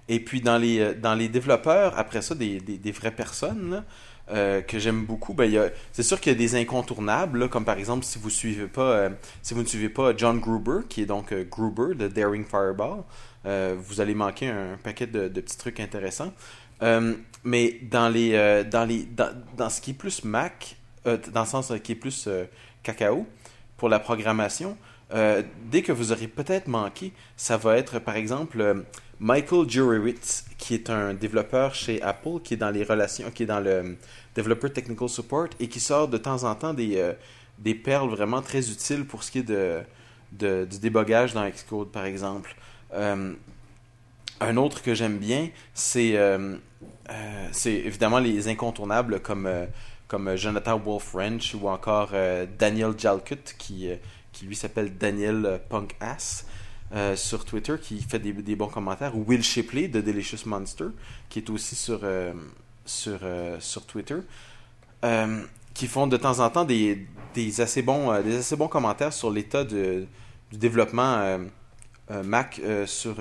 Et 0.10 0.20
puis 0.20 0.42
dans 0.42 0.58
les, 0.58 0.80
euh, 0.80 0.94
dans 0.94 1.16
les 1.16 1.28
développeurs, 1.30 1.98
après 1.98 2.22
ça, 2.22 2.36
des, 2.36 2.60
des, 2.60 2.92
vraies 2.92 3.12
personnes 3.12 3.84
euh, 4.32 4.62
que 4.62 4.80
j'aime 4.80 5.06
beaucoup, 5.06 5.34
ben, 5.34 5.72
c'est 5.92 6.04
sûr 6.04 6.20
qu'il 6.20 6.32
y 6.32 6.36
a 6.36 6.38
des 6.38 6.56
incontournables, 6.56 7.50
comme 7.50 7.66
par 7.66 7.78
exemple 7.78 8.06
si 8.06 8.18
vous 8.20 8.30
suivez 8.30 8.68
pas 8.68 8.82
euh, 8.82 9.10
si 9.42 9.54
vous 9.54 9.62
ne 9.62 9.68
suivez 9.68 9.90
pas 9.90 10.16
John 10.16 10.40
Gruber, 10.40 10.80
qui 10.88 11.02
est 11.02 11.06
donc 11.06 11.32
euh, 11.32 11.46
Gruber 11.50 11.96
de 11.96 12.08
Daring 12.08 12.46
Fireball, 12.46 13.04
euh, 13.46 13.76
vous 13.78 14.02
allez 14.02 14.16
manquer 14.16 14.50
un 14.50 14.78
paquet 14.82 15.08
de, 15.08 15.28
de 15.28 15.42
petits 15.42 15.58
trucs 15.58 15.80
intéressants. 15.80 16.34
Euh, 16.84 17.16
mais 17.44 17.80
dans 17.82 18.10
les 18.10 18.34
euh, 18.34 18.64
dans 18.64 18.86
les 18.86 19.04
dans, 19.04 19.34
dans 19.58 19.70
ce 19.70 19.82
qui 19.82 19.92
est 19.92 19.94
plus 19.94 20.24
Mac, 20.24 20.78
euh, 21.06 21.18
dans 21.34 21.42
le 21.42 21.48
sens 21.48 21.72
euh, 21.72 21.78
qui 21.78 21.94
est 21.94 21.96
plus 21.96 22.26
euh, 22.28 22.46
cacao 22.84 23.26
pour 23.78 23.90
la 23.90 24.00
programmation, 24.00 24.78
dès 25.12 25.82
que 25.84 25.92
vous 25.92 26.12
aurez 26.12 26.28
peut-être 26.28 26.68
manqué, 26.68 27.14
ça 27.38 27.56
va 27.58 27.78
être 27.78 28.00
par 28.00 28.16
exemple 28.16 28.84
Michael 29.20 29.70
Jurewitz, 29.70 30.46
qui 30.58 30.74
est 30.74 30.90
un 30.90 31.14
développeur 31.14 31.74
chez 31.74 32.02
Apple, 32.02 32.40
qui 32.44 32.56
est 32.56 32.58
dans 32.58 32.72
les 32.72 32.84
relations, 32.84 33.32
qui 33.32 33.44
est 33.44 33.48
dans 33.48 33.60
le 33.60 33.98
Developer 34.36 34.70
Technical 34.70 35.08
Support 35.10 35.50
et 35.60 35.68
qui 35.70 35.80
sort 35.80 36.08
de 36.08 36.18
temps 36.18 36.44
en 36.44 36.54
temps 36.56 36.74
des, 36.74 37.14
des 37.60 37.74
perles 37.76 38.10
vraiment 38.10 38.42
très 38.42 38.70
utiles 38.70 39.06
pour 39.06 39.24
ce 39.24 39.32
qui 39.32 39.40
est 39.40 39.44
de, 39.44 39.80
de 40.34 40.68
du 40.70 40.80
débogage 40.80 41.34
dans 41.34 41.48
Xcode, 41.50 41.90
par 41.92 42.06
exemple. 42.06 42.56
un 42.94 44.58
autre 44.58 44.82
que 44.84 44.94
j'aime 44.94 45.18
bien, 45.18 45.50
c'est 45.74 46.16
évidemment 47.66 48.20
les 48.20 48.48
incontournables 48.48 49.20
comme 49.22 49.50
comme 50.08 50.28
euh, 50.28 50.38
Jonathan 50.38 50.80
Wolf 50.80 51.14
Wrench 51.14 51.56
ou 51.56 51.68
encore 51.68 52.10
euh, 52.14 52.46
Daniel 52.58 52.94
Jalkut 52.98 53.56
qui, 53.58 53.90
euh, 53.90 53.96
qui 54.32 54.46
lui 54.46 54.56
s'appelle 54.56 54.98
Daniel 54.98 55.62
Punk 55.70 55.96
Ass. 56.00 56.46
sur 57.16 57.44
Twitter 57.44 57.76
qui 57.82 58.02
fait 58.02 58.20
des, 58.20 58.56
bons 58.56 58.70
commentaires, 58.70 59.12
Will 59.14 59.44
Shipley 59.44 59.90
de 59.90 60.00
Delicious 60.00 60.46
Monster, 60.48 60.88
qui 61.28 61.40
est 61.40 61.50
aussi 61.50 61.76
sur, 61.76 62.00
Twitter, 63.88 64.20
qui 65.74 65.88
font 65.88 66.08
de 66.08 66.16
temps 66.16 66.40
en 66.40 66.50
temps 66.50 66.64
des 66.64 67.06
assez 67.60 67.82
bons 67.82 68.70
commentaires 68.70 69.12
sur 69.12 69.30
l'état 69.32 69.66
du 69.66 70.08
développement 70.54 71.40
Mac 72.24 72.62
sur 72.86 73.16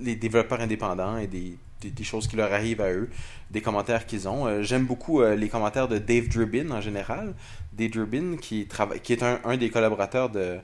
les 0.00 0.16
développeurs 0.16 0.60
indépendants 0.60 1.18
et 1.18 1.28
des, 1.28 1.56
des, 1.80 2.04
choses 2.04 2.26
qui 2.26 2.36
leur 2.36 2.52
arrivent 2.52 2.80
à 2.80 2.90
eux, 2.90 3.08
des 3.50 3.60
commentaires 3.60 4.06
qu'ils 4.06 4.28
ont. 4.28 4.46
Euh, 4.46 4.62
j'aime 4.62 4.86
beaucoup 4.86 5.20
euh, 5.22 5.34
les 5.34 5.48
commentaires 5.48 5.88
de 5.88 5.98
Dave 5.98 6.28
Drubin 6.28 6.70
en 6.70 6.80
général. 6.80 7.34
Dave 7.72 7.90
Drubin, 7.90 8.36
qui, 8.36 8.66
travaille, 8.66 9.00
qui 9.00 9.12
est 9.12 9.22
un, 9.22 9.56
des 9.56 9.70
collaborateurs 9.70 10.30
de, 10.30 10.58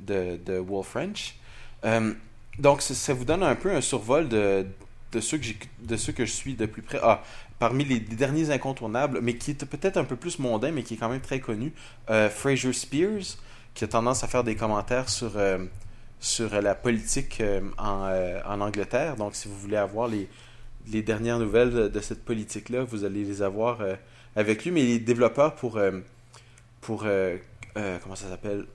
de, 0.00 0.38
de 0.44 0.58
Wolf 0.58 0.88
French. 0.88 1.36
Euh, 1.84 2.12
donc, 2.58 2.82
ça 2.82 3.14
vous 3.14 3.24
donne 3.24 3.42
un 3.42 3.54
peu 3.54 3.74
un 3.74 3.80
survol 3.80 4.28
de, 4.28 4.66
de, 5.12 5.20
ceux, 5.20 5.38
que 5.38 5.46
de 5.80 5.96
ceux 5.96 6.12
que 6.12 6.24
je 6.24 6.32
suis 6.32 6.54
de 6.54 6.66
plus 6.66 6.82
près. 6.82 7.00
Ah, 7.02 7.22
parmi 7.58 7.84
les, 7.84 8.00
derniers 8.00 8.50
incontournables, 8.50 9.20
mais 9.22 9.34
qui 9.34 9.52
est 9.52 9.64
peut-être 9.64 9.96
un 9.96 10.04
peu 10.04 10.16
plus 10.16 10.38
mondain, 10.38 10.70
mais 10.72 10.82
qui 10.82 10.94
est 10.94 10.96
quand 10.96 11.08
même 11.08 11.20
très 11.20 11.40
connu, 11.40 11.72
Fraser 12.08 12.72
Spears, 12.72 13.38
qui 13.74 13.84
a 13.84 13.88
tendance 13.88 14.24
à 14.24 14.28
faire 14.28 14.44
des 14.44 14.56
commentaires 14.56 15.08
sur 15.08 15.32
sur 16.18 16.60
la 16.60 16.74
politique 16.74 17.42
en, 17.78 18.08
en, 18.44 18.60
Angleterre. 18.60 19.16
Donc, 19.16 19.34
si 19.34 19.48
vous 19.48 19.56
voulez 19.56 19.76
avoir 19.76 20.08
les, 20.08 20.28
les 20.90 21.02
dernières 21.02 21.38
nouvelles 21.38 21.90
de 21.90 22.00
cette 22.00 22.24
politique-là, 22.24 22.84
vous 22.84 23.04
allez 23.04 23.24
les 23.24 23.42
avoir 23.42 23.80
euh, 23.80 23.94
avec 24.36 24.64
lui. 24.64 24.70
Mais 24.70 24.82
les 24.82 24.98
développeurs 24.98 25.54
pour, 25.54 25.76
euh, 25.76 26.00
pour 26.80 27.04
euh, 27.06 27.36
comment 27.74 28.16
ça 28.16 28.28
s'appelle? 28.28 28.66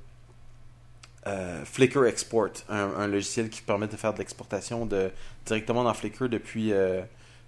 Flickr 1.65 2.05
Export, 2.05 2.51
un, 2.69 3.05
logiciel 3.05 3.49
qui 3.49 3.61
permet 3.61 3.89
de 3.89 3.97
faire 3.97 4.13
de 4.13 4.19
l'exportation 4.19 4.85
de, 4.85 5.11
directement 5.45 5.83
dans 5.83 5.93
Flickr 5.93 6.29
depuis, 6.29 6.71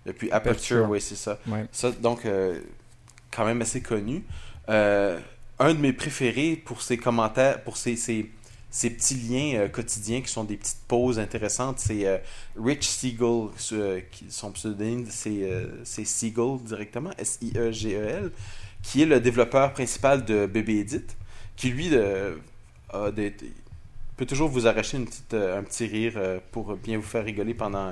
depuis 0.05 0.29
Aperture. 0.31 0.89
Oui, 0.89 0.99
c'est 0.99 1.15
ça. 1.15 1.39
ça. 1.71 1.91
Donc, 1.91 2.27
quand 3.31 3.45
même 3.45 3.61
assez 3.61 3.81
connu. 3.81 4.25
un 4.67 5.73
de 5.73 5.79
mes 5.79 5.93
préférés 5.93 6.57
pour 6.57 6.81
ses 6.81 6.97
commentaires, 6.97 7.63
pour 7.63 7.77
ses, 7.77 7.95
ses 7.95 8.29
ces 8.71 8.91
petits 8.91 9.15
liens 9.15 9.59
euh, 9.59 9.67
quotidiens 9.67 10.21
qui 10.21 10.29
sont 10.29 10.43
des 10.43 10.57
petites 10.57 10.81
pauses 10.87 11.19
intéressantes. 11.19 11.79
C'est 11.79 12.05
euh, 12.05 12.17
Rich 12.55 12.87
Siegel, 12.87 13.49
son 14.29 14.51
pseudonyme, 14.51 15.05
c'est 15.09 15.43
euh, 15.43 15.83
Siegel 15.83 16.57
directement, 16.63 17.11
S-I-E-G-E-L, 17.17 18.31
qui 18.83 19.01
est 19.01 19.05
le 19.05 19.19
développeur 19.19 19.73
principal 19.73 20.23
de 20.23 20.45
Bébé 20.45 20.79
Edit, 20.79 21.05
qui 21.55 21.69
lui 21.69 21.89
peut 21.89 24.25
toujours 24.25 24.49
vous 24.49 24.67
arracher 24.67 24.97
une 24.97 25.05
petite, 25.05 25.33
un 25.33 25.63
petit 25.63 25.85
rire 25.85 26.19
pour 26.51 26.75
bien 26.75 26.97
vous 26.97 27.03
faire 27.03 27.25
rigoler 27.25 27.53
pendant 27.53 27.91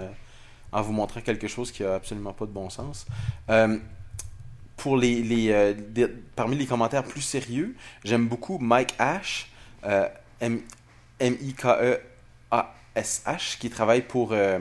en 0.72 0.82
vous 0.82 0.94
montrant 0.94 1.22
quelque 1.22 1.48
chose 1.48 1.72
qui 1.72 1.84
a 1.84 1.96
absolument 1.96 2.34
pas 2.34 2.46
de 2.46 2.52
bon 2.52 2.70
sens. 2.70 3.06
pour 4.78 4.96
les 4.96 5.76
parmi 6.38 6.56
les 6.56 6.66
commentaires 6.66 7.04
plus 7.04 7.22
sérieux, 7.22 7.76
j'aime 8.06 8.28
beaucoup 8.28 8.60
Mike 8.60 8.94
Ash. 8.98 9.52
M-I-K-E-A-S-H, 10.42 12.08
qui 13.60 13.70
travaille 13.70 14.02
pour, 14.02 14.34
euh, 14.34 14.60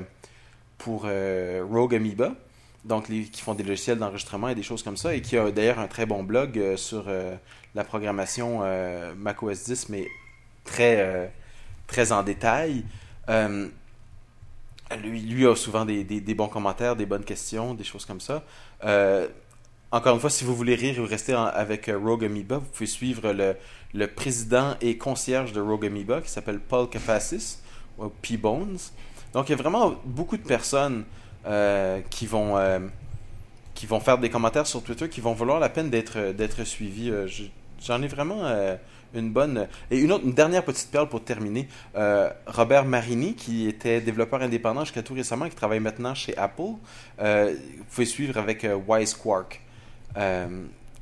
euh, 0.89 1.65
Rogue 1.69 1.95
Amoeba, 1.95 2.35
donc 2.85 3.07
qui 3.07 3.41
font 3.41 3.55
des 3.55 3.65
logiciels 3.65 3.99
d'enregistrement 3.99 4.49
et 4.49 4.55
des 4.55 4.63
choses 4.63 4.83
comme 4.83 4.97
ça, 4.97 5.15
et 5.15 5.21
qui 5.21 5.37
a 5.37 5.51
d'ailleurs 5.51 5.79
un 5.79 5.89
très 5.89 6.07
bon 6.07 6.23
blog 6.23 6.59
euh, 6.59 6.77
sur 6.77 7.07
la 7.75 7.85
programmation 7.85 8.61
macOS 9.17 9.65
10, 9.65 9.89
mais 9.91 10.07
très, 10.65 11.33
très 11.87 12.13
en 12.13 12.23
détail. 12.23 12.85
lui, 13.29 15.21
lui 15.21 15.47
a 15.47 15.55
souvent 15.57 15.85
des, 15.85 16.05
bons 16.35 16.49
commentaires, 16.49 16.97
des 16.97 17.07
bonnes 17.07 17.25
questions, 17.25 17.75
des 17.75 17.85
choses 17.85 18.05
comme 18.05 18.21
ça. 18.21 18.43
Encore 19.93 20.15
une 20.15 20.21
fois, 20.21 20.31
si 20.31 20.45
vous 20.45 20.55
voulez 20.55 20.75
rire 20.75 21.01
ou 21.01 21.07
rester 21.07 21.33
avec 21.33 21.89
Rogue 21.89 22.25
Amoeba, 22.25 22.59
vous 22.59 22.67
pouvez 22.67 22.87
suivre 22.87 23.33
le, 23.95 24.07
président 24.09 24.75
et 24.81 24.99
concierge 24.99 25.53
de 25.53 25.61
Rogue 25.61 25.87
Amoeba 25.87 26.21
qui 26.21 26.31
s'appelle 26.31 26.59
Paul 26.59 26.89
Kafasis, 26.89 27.63
ou 27.99 28.09
P-Bones. 28.09 28.79
Donc 29.33 29.49
il 29.49 29.53
y 29.53 29.55
a 29.55 29.57
vraiment 29.57 29.95
beaucoup 30.05 30.37
de 30.37 30.43
personnes 30.43 31.05
euh, 31.47 32.01
qui 32.11 32.27
vont 32.27 32.57
euh, 32.57 32.81
qui 33.75 33.87
vont 33.87 34.01
faire 34.01 34.19
des 34.19 34.31
commentaires 34.31 34.67
sur 34.67 34.83
Twitter 34.83 35.09
qui 35.09 35.21
vont 35.21 35.35
vouloir 35.35 35.61
la 35.61 35.69
peine 35.69 35.91
d'être 35.91 36.33
d'être 36.33 36.65
suivis. 36.65 37.11
Euh, 37.11 37.29
j'en 37.85 38.03
ai 38.03 38.09
vraiment 38.09 38.43
une 39.15 39.31
bonne 39.31 39.69
et 39.91 39.99
une 39.99 40.11
autre 40.13 40.25
une 40.25 40.33
dernière 40.33 40.65
petite 40.65 40.91
perle 40.91 41.09
pour 41.09 41.23
terminer. 41.23 41.69
Robert 42.47 42.87
Marini 42.87 43.35
qui 43.35 43.69
était 43.69 44.01
développeur 44.01 44.43
indépendant 44.43 44.85
jusqu'à 44.85 45.03
tout 45.03 45.15
récemment 45.15 45.49
qui 45.49 45.55
travaille 45.55 45.81
maintenant 45.81 46.15
chez 46.15 46.37
Apple. 46.37 46.75
vous 47.19 47.85
pouvez 47.91 48.07
suivre 48.07 48.39
avec 48.39 48.67
Wise 48.89 49.15
Quark. 49.15 49.61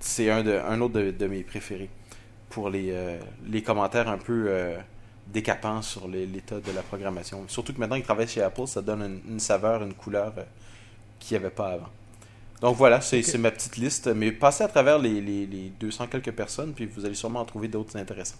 C'est 0.00 0.30
un, 0.30 0.42
de, 0.42 0.52
un 0.52 0.80
autre 0.80 1.00
de 1.00 1.26
mes 1.26 1.42
préférés 1.42 1.90
pour 2.54 2.70
les, 2.70 2.92
euh, 2.92 3.18
les 3.49 3.62
commentaires 3.62 4.08
un 4.08 4.16
peu 4.16 4.46
euh, 4.49 4.78
décapants 5.26 5.82
sur 5.82 6.06
l'état 6.06 6.61
de 6.61 6.70
la 6.73 6.82
programmation. 6.82 7.44
Surtout 7.49 7.75
que 7.75 7.80
maintenant 7.80 7.96
qu'il 7.96 8.04
travaille 8.04 8.28
chez 8.28 8.42
Apple, 8.42 8.68
ça 8.68 8.80
donne 8.80 9.20
une, 9.28 9.40
saveur, 9.40 9.82
une 9.82 9.94
couleur 9.94 10.32
euh, 10.38 10.44
qu'il 11.18 11.37
n'y 11.37 11.44
avait 11.44 11.54
pas 11.54 11.73
avant. 11.73 11.88
Donc 12.61 12.76
voilà, 12.76 13.00
c'est 13.00 13.37
ma 13.38 13.50
petite 13.50 13.76
liste. 13.76 14.06
Mais 14.06 14.30
passez 14.30 14.62
à 14.62 14.68
travers 14.68 15.00
les, 15.00 15.20
les, 15.20 15.46
les, 15.46 15.73
200 15.80 16.06
quelques 16.06 16.30
personnes, 16.30 16.73
puis 16.73 16.87
vous 16.87 17.04
allez 17.04 17.16
sûrement 17.16 17.40
en 17.40 17.44
trouver 17.44 17.66
d'autres 17.66 17.96
intéressants. 17.96 18.38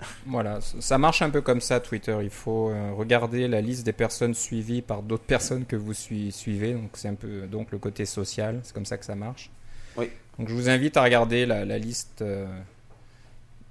Voilà, 0.26 0.58
ça 0.60 0.98
marche 0.98 1.22
un 1.22 1.30
peu 1.30 1.40
comme 1.40 1.60
ça, 1.60 1.78
Twitter. 1.78 2.18
Il 2.20 2.28
faut 2.30 2.72
regarder 2.96 3.46
la 3.46 3.60
liste 3.60 3.86
des 3.86 3.92
personnes 3.92 4.34
suivies 4.34 4.82
par 4.82 5.02
d'autres 5.02 5.24
personnes 5.24 5.64
que 5.64 5.76
vous 5.76 5.94
suivez. 5.94 6.74
Donc 6.74 6.90
c'est 6.94 7.08
un 7.08 7.14
peu 7.14 7.46
donc 7.46 7.70
le 7.70 7.78
côté 7.78 8.04
social. 8.04 8.58
C'est 8.64 8.74
comme 8.74 8.84
ça 8.84 8.98
que 8.98 9.04
ça 9.04 9.14
marche. 9.14 9.50
Oui. 9.96 10.10
Donc 10.38 10.48
je 10.48 10.54
vous 10.54 10.68
invite 10.68 10.96
à 10.96 11.02
regarder 11.02 11.46
la, 11.46 11.64
la 11.64 11.78
liste 11.78 12.24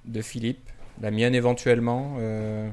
de 0.04 0.22
Philippe, 0.22 0.70
la 1.00 1.10
mienne 1.10 1.34
éventuellement. 1.34 2.16
Euh, 2.18 2.68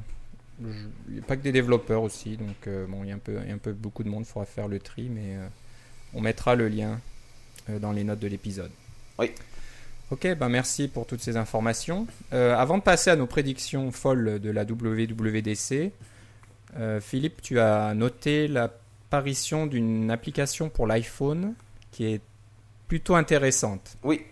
il 0.59 1.13
n'y 1.13 1.19
a 1.19 1.23
pas 1.23 1.35
que 1.35 1.41
des 1.41 1.51
développeurs 1.51 2.03
aussi, 2.03 2.37
donc 2.37 2.67
euh, 2.67 2.85
bon, 2.87 3.03
il 3.03 3.09
y, 3.09 3.11
a 3.11 3.15
un 3.15 3.19
peu, 3.19 3.37
un 3.37 3.57
peu 3.57 3.71
beaucoup 3.71 4.03
de 4.03 4.09
monde, 4.09 4.23
il 4.27 4.31
faudra 4.31 4.45
faire 4.45 4.67
le 4.67 4.79
tri, 4.79 5.09
mais 5.09 5.35
euh, 5.35 5.47
on 6.13 6.21
mettra 6.21 6.55
le 6.55 6.67
lien 6.67 6.99
dans 7.79 7.91
les 7.91 8.03
notes 8.03 8.19
de 8.19 8.27
l'épisode. 8.27 8.71
Oui. 9.17 9.31
Ok, 10.09 10.27
ben 10.35 10.49
merci 10.49 10.87
pour 10.87 11.05
toutes 11.05 11.21
ces 11.21 11.37
informations. 11.37 12.05
avant 12.31 12.77
de 12.77 12.83
passer 12.83 13.11
à 13.11 13.15
nos 13.15 13.27
prédictions 13.27 13.91
folles 13.91 14.39
de 14.39 14.49
la 14.49 14.63
WWDC, 14.63 15.91
Philippe, 16.99 17.41
tu 17.41 17.59
as 17.59 17.93
noté 17.93 18.47
l'apparition 18.49 19.67
d'une 19.67 20.11
application 20.11 20.69
pour 20.69 20.85
l'iPhone 20.85 21.53
qui 21.91 22.05
est 22.05 22.21
plutôt 22.91 23.15
intéressante. 23.15 23.95
Oui, 24.03 24.25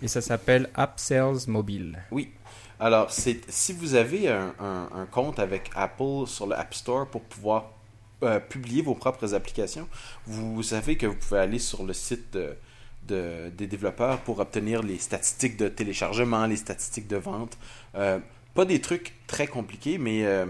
et 0.00 0.08
ça 0.08 0.22
s'appelle 0.22 0.70
App 0.74 0.98
Sales 0.98 1.40
Mobile. 1.48 2.02
Oui. 2.10 2.30
Alors, 2.78 3.10
si 3.10 3.74
vous 3.74 3.94
avez 3.94 4.26
un, 4.26 5.06
compte 5.10 5.38
avec 5.38 5.70
Apple 5.74 6.26
sur 6.26 6.46
le 6.46 6.58
App 6.58 6.72
Store 6.72 7.06
pour 7.06 7.20
pouvoir 7.20 7.72
euh, 8.22 8.40
publier 8.40 8.80
vos 8.80 8.94
propres 8.94 9.34
applications, 9.34 9.86
vous 10.24 10.62
savez 10.62 10.96
que 10.96 11.04
vous 11.04 11.14
pouvez 11.14 11.40
aller 11.40 11.58
sur 11.58 11.84
le 11.84 11.92
site 11.92 12.34
de, 13.06 13.50
des 13.50 13.66
développeurs 13.66 14.20
pour 14.20 14.38
obtenir 14.38 14.82
les 14.82 14.96
statistiques 14.96 15.58
de 15.58 15.68
téléchargement, 15.68 16.46
les 16.46 16.56
statistiques 16.56 17.06
de 17.06 17.18
vente. 17.18 17.58
Euh, 17.96 18.18
pas 18.54 18.64
des 18.64 18.80
trucs 18.80 19.12
très 19.26 19.46
compliqués, 19.46 19.98
mais 19.98 20.24
euh, 20.24 20.46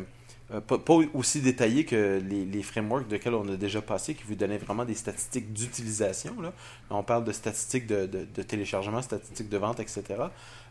euh, 0.53 0.61
pas, 0.61 0.95
aussi 1.15 1.41
détaillé 1.41 1.85
que 1.85 2.21
les, 2.29 2.63
frameworks 2.63 3.07
de 3.07 3.21
on 3.31 3.49
a 3.53 3.57
déjà 3.57 3.81
passé, 3.81 4.15
qui 4.15 4.25
vous 4.27 4.35
donnaient 4.35 4.59
vraiment 4.59 4.85
des 4.85 4.95
statistiques 4.95 5.53
d'utilisation. 5.53 6.35
On 6.91 7.03
parle 7.05 7.25
de 7.25 7.33
statistiques 7.33 7.87
de, 7.87 8.07
téléchargement, 8.43 9.01
statistiques 9.01 9.49
de 9.49 9.59
vente, 9.59 9.79
etc. 9.79 10.03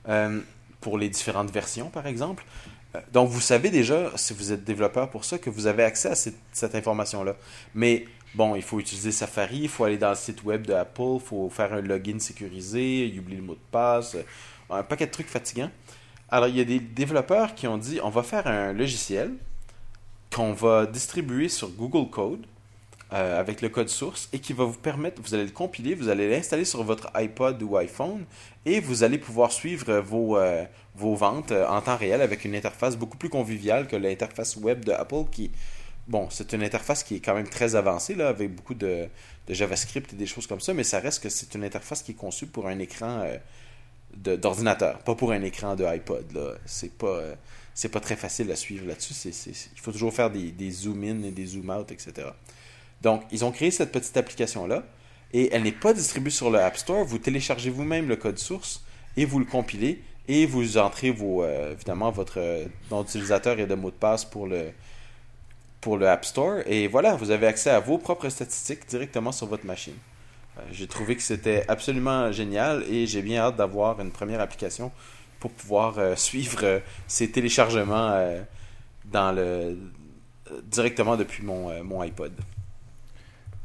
Euh, 0.10 0.42
pour 0.82 0.98
les 0.98 1.08
différentes 1.08 1.52
versions, 1.52 1.90
par 1.90 2.08
exemple. 2.08 2.44
Euh, 2.96 3.00
donc, 3.14 3.30
vous 3.30 3.40
savez 3.40 3.70
déjà, 3.70 4.12
si 4.16 4.34
vous 4.34 4.52
êtes 4.52 4.66
développeur 4.66 5.10
pour 5.10 5.24
ça, 5.24 5.38
que 5.38 5.50
vous 5.50 5.68
avez 5.68 5.84
accès 5.84 6.10
à 6.10 6.16
cette, 6.16 6.40
cette 6.52 6.76
information-là. 6.76 7.38
Mais 7.74 8.06
bon, 8.36 8.56
il 8.56 8.64
faut 8.64 8.82
utiliser 8.82 9.14
Safari, 9.14 9.60
il 9.60 9.70
faut 9.70 9.86
aller 9.86 9.98
dans 9.98 10.10
le 10.10 10.16
site 10.16 10.44
web 10.44 10.68
de 10.68 10.74
Apple, 10.74 11.16
il 11.16 11.22
faut 11.22 11.50
faire 11.50 11.74
un 11.74 11.82
login 11.82 12.20
sécurisé, 12.20 13.06
il 13.06 13.18
oublie 13.18 13.38
le 13.38 13.44
mot 13.44 13.54
de 13.54 13.60
passe, 13.72 14.18
un 14.70 14.84
paquet 14.84 15.06
de 15.06 15.12
trucs 15.12 15.30
fatigants. 15.30 15.72
Alors, 16.30 16.50
il 16.50 16.58
y 16.58 16.62
a 16.62 16.66
des 16.66 16.80
développeurs 16.80 17.56
qui 17.56 17.66
ont 17.66 17.78
dit 17.78 18.00
on 18.04 18.10
va 18.10 18.24
faire 18.24 18.46
un 18.46 18.74
logiciel 18.74 19.32
qu'on 20.34 20.54
va 20.54 20.86
distribuer 20.86 21.50
sur 21.50 21.70
Google 21.70 22.10
Code 22.10 22.46
euh, 23.12 23.40
avec 23.40 23.62
le 23.62 23.70
code 23.70 23.90
source 23.90 24.30
et 24.34 24.40
qui 24.40 24.54
va 24.54 24.66
vous 24.66 24.78
permettre, 24.78 25.20
vous 25.20 25.34
allez 25.34 25.46
le 25.46 25.50
compiler, 25.50 25.96
vous 25.96 26.10
allez 26.10 26.30
l'installer 26.30 26.64
sur 26.64 26.84
votre 26.84 27.10
iPod 27.16 27.60
ou 27.64 27.76
iPhone 27.76 28.24
et 28.68 28.80
vous 28.80 29.02
allez 29.02 29.18
pouvoir 29.18 29.52
suivre 29.52 29.98
vos, 29.98 30.38
euh, 30.38 30.64
vos 30.94 31.16
ventes 31.16 31.52
euh, 31.52 31.68
en 31.68 31.82
temps 31.82 31.98
réel 31.98 32.22
avec 32.22 32.46
une 32.46 32.54
interface 32.54 32.96
beaucoup 32.96 33.18
plus 33.18 33.30
conviviale 33.30 33.88
que 33.88 33.96
l'interface 33.96 34.58
web 34.58 34.86
de 34.86 34.92
Apple 34.92 35.24
qui, 35.32 35.50
bon, 36.08 36.30
c'est 36.30 36.54
une 36.54 36.62
interface 36.62 37.04
qui 37.04 37.16
est 37.16 37.20
quand 37.20 37.34
même 37.34 37.50
très 37.50 37.74
avancée 37.74 38.14
là, 38.14 38.28
avec 38.28 38.54
beaucoup 38.54 38.76
de, 38.76 39.08
de 39.48 39.54
JavaScript 39.56 40.14
et 40.14 40.16
des 40.16 40.28
choses 40.28 40.46
comme 40.46 40.62
ça, 40.62 40.76
mais 40.76 40.84
ça 40.84 41.00
reste 41.00 41.24
que 41.24 41.30
c'est 41.30 41.56
une 41.56 41.64
interface 41.64 42.04
qui 42.04 42.12
est 42.12 42.16
conçue 42.16 42.46
pour 42.46 42.68
un 42.68 42.78
écran 42.78 43.26
d'ordinateur, 44.16 45.00
pas 45.00 45.16
pour 45.16 45.32
un 45.32 45.42
écran 45.42 45.76
de 45.76 45.84
iPod. 45.84 46.32
Là. 46.34 46.54
C'est 46.68 46.96
pas, 46.96 47.22
c'est 47.80 47.88
pas 47.88 48.02
très 48.02 48.18
facile 48.18 48.52
à 48.52 48.58
suivre 48.58 48.86
là-dessus. 48.86 49.14
il 49.46 49.80
faut 49.80 49.94
toujours 49.94 50.14
faire 50.14 50.30
des, 50.30 50.72
zoom-in 50.72 51.24
et 51.24 51.32
des 51.32 51.46
zoom-out, 51.46 51.90
etc. 51.94 52.28
Donc, 53.02 53.24
ils 53.32 53.46
ont 53.46 53.52
créé 53.52 53.72
cette 53.72 53.94
petite 53.94 54.18
application-là 54.18 54.84
et 55.32 55.48
elle 55.54 55.64
n'est 55.64 55.72
pas 55.72 55.94
distribuée 55.94 56.30
sur 56.30 56.50
le 56.50 56.60
App 56.60 56.76
Store. 56.76 57.06
Vous 57.06 57.20
téléchargez 57.20 57.70
vous-même 57.70 58.10
le 58.10 58.18
code 58.18 58.38
source 58.38 58.84
et 59.16 59.24
vous 59.24 59.40
le 59.40 59.46
compilez 59.46 60.02
et 60.28 60.46
vous 60.46 60.78
entrez 60.78 61.12
vos, 61.12 61.42
euh, 61.42 61.72
évidemment 61.72 62.12
votre 62.12 62.42
euh, 62.42 62.66
nom 62.92 63.04
d'utilisateur 63.04 63.58
et 63.58 63.66
de 63.66 63.76
mot 63.76 63.92
de 63.92 63.96
passe 63.96 64.26
pour 64.26 64.46
le, 64.46 64.72
pour 65.80 65.96
le 65.96 66.10
App 66.10 66.26
Store. 66.26 66.58
Et 66.66 66.90
voilà, 66.90 67.16
vous 67.16 67.32
avez 67.32 67.48
accès 67.48 67.70
à 67.70 67.80
vos 67.80 67.98
propres 67.98 68.28
statistiques 68.28 68.90
directement 68.90 69.32
sur 69.32 69.48
votre 69.48 69.66
machine. 69.66 69.96
Euh, 70.58 70.62
j'ai 70.74 70.88
trouvé 70.88 71.16
que 71.16 71.24
c'était 71.24 71.64
absolument 71.70 72.30
génial 72.34 72.84
et 72.90 73.08
j'ai 73.08 73.22
bien 73.22 73.40
hâte 73.40 73.56
d'avoir 73.56 74.02
une 74.02 74.12
première 74.12 74.42
application 74.42 74.92
pour 75.40 75.52
pouvoir 75.52 76.18
suivre 76.18 76.82
ces 77.08 77.32
téléchargements 77.32 78.14
dans 79.06 79.32
le, 79.32 79.78
directement 80.64 81.18
depuis 81.18 81.44
mon, 81.44 81.84
mon 81.84 82.02
iPod. 82.02 82.34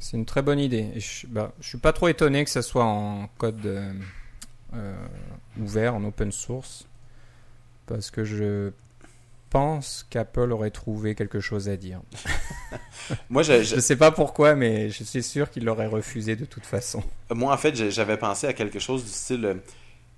C'est 0.05 0.19
une 0.19 0.27
très 0.27 0.43
bonne 0.43 0.59
idée. 0.59 0.93
je, 0.97 1.27
bah, 1.27 1.53
je 1.61 1.67
suis 1.67 1.79
pas 1.79 1.95
trop 1.95 2.09
étonné 2.09 2.45
que 2.45 2.51
ça 2.51 2.61
soit 2.61 2.85
en 2.85 3.27
code 3.39 3.65
euh, 3.65 3.91
euh, 4.75 4.95
ouvert, 5.59 5.95
en 5.95 6.05
open 6.05 6.31
source, 6.31 6.87
parce 7.87 8.11
que 8.11 8.23
je 8.23 8.71
pense 9.49 10.07
qu'Apple 10.11 10.53
aurait 10.53 10.73
trouvé 10.73 11.15
quelque 11.15 11.41
chose 11.41 11.71
à 11.71 11.79
dire. 11.79 12.03
Moi, 13.31 13.43
je 13.43 13.75
ne 13.77 13.81
sais 13.81 13.97
pas 13.97 14.11
pourquoi, 14.11 14.55
mais 14.55 14.91
je 14.91 15.05
suis 15.05 15.23
sûr 15.23 15.49
qu'il 15.49 15.65
l'aurait 15.65 15.87
refusé 15.87 16.37
de 16.37 16.45
toute 16.45 16.67
façon. 16.67 17.03
Moi, 17.31 17.51
en 17.51 17.57
fait, 17.57 17.75
j'avais 17.91 18.19
pensé 18.19 18.47
à 18.47 18.53
quelque 18.53 18.81
chose 18.81 19.05
du 19.05 19.11
style 19.11 19.45
euh, 19.47 19.55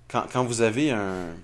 quand, 0.09 0.25
quand 0.31 0.43
vous 0.43 0.61
avez 0.61 0.91
un 0.91 1.35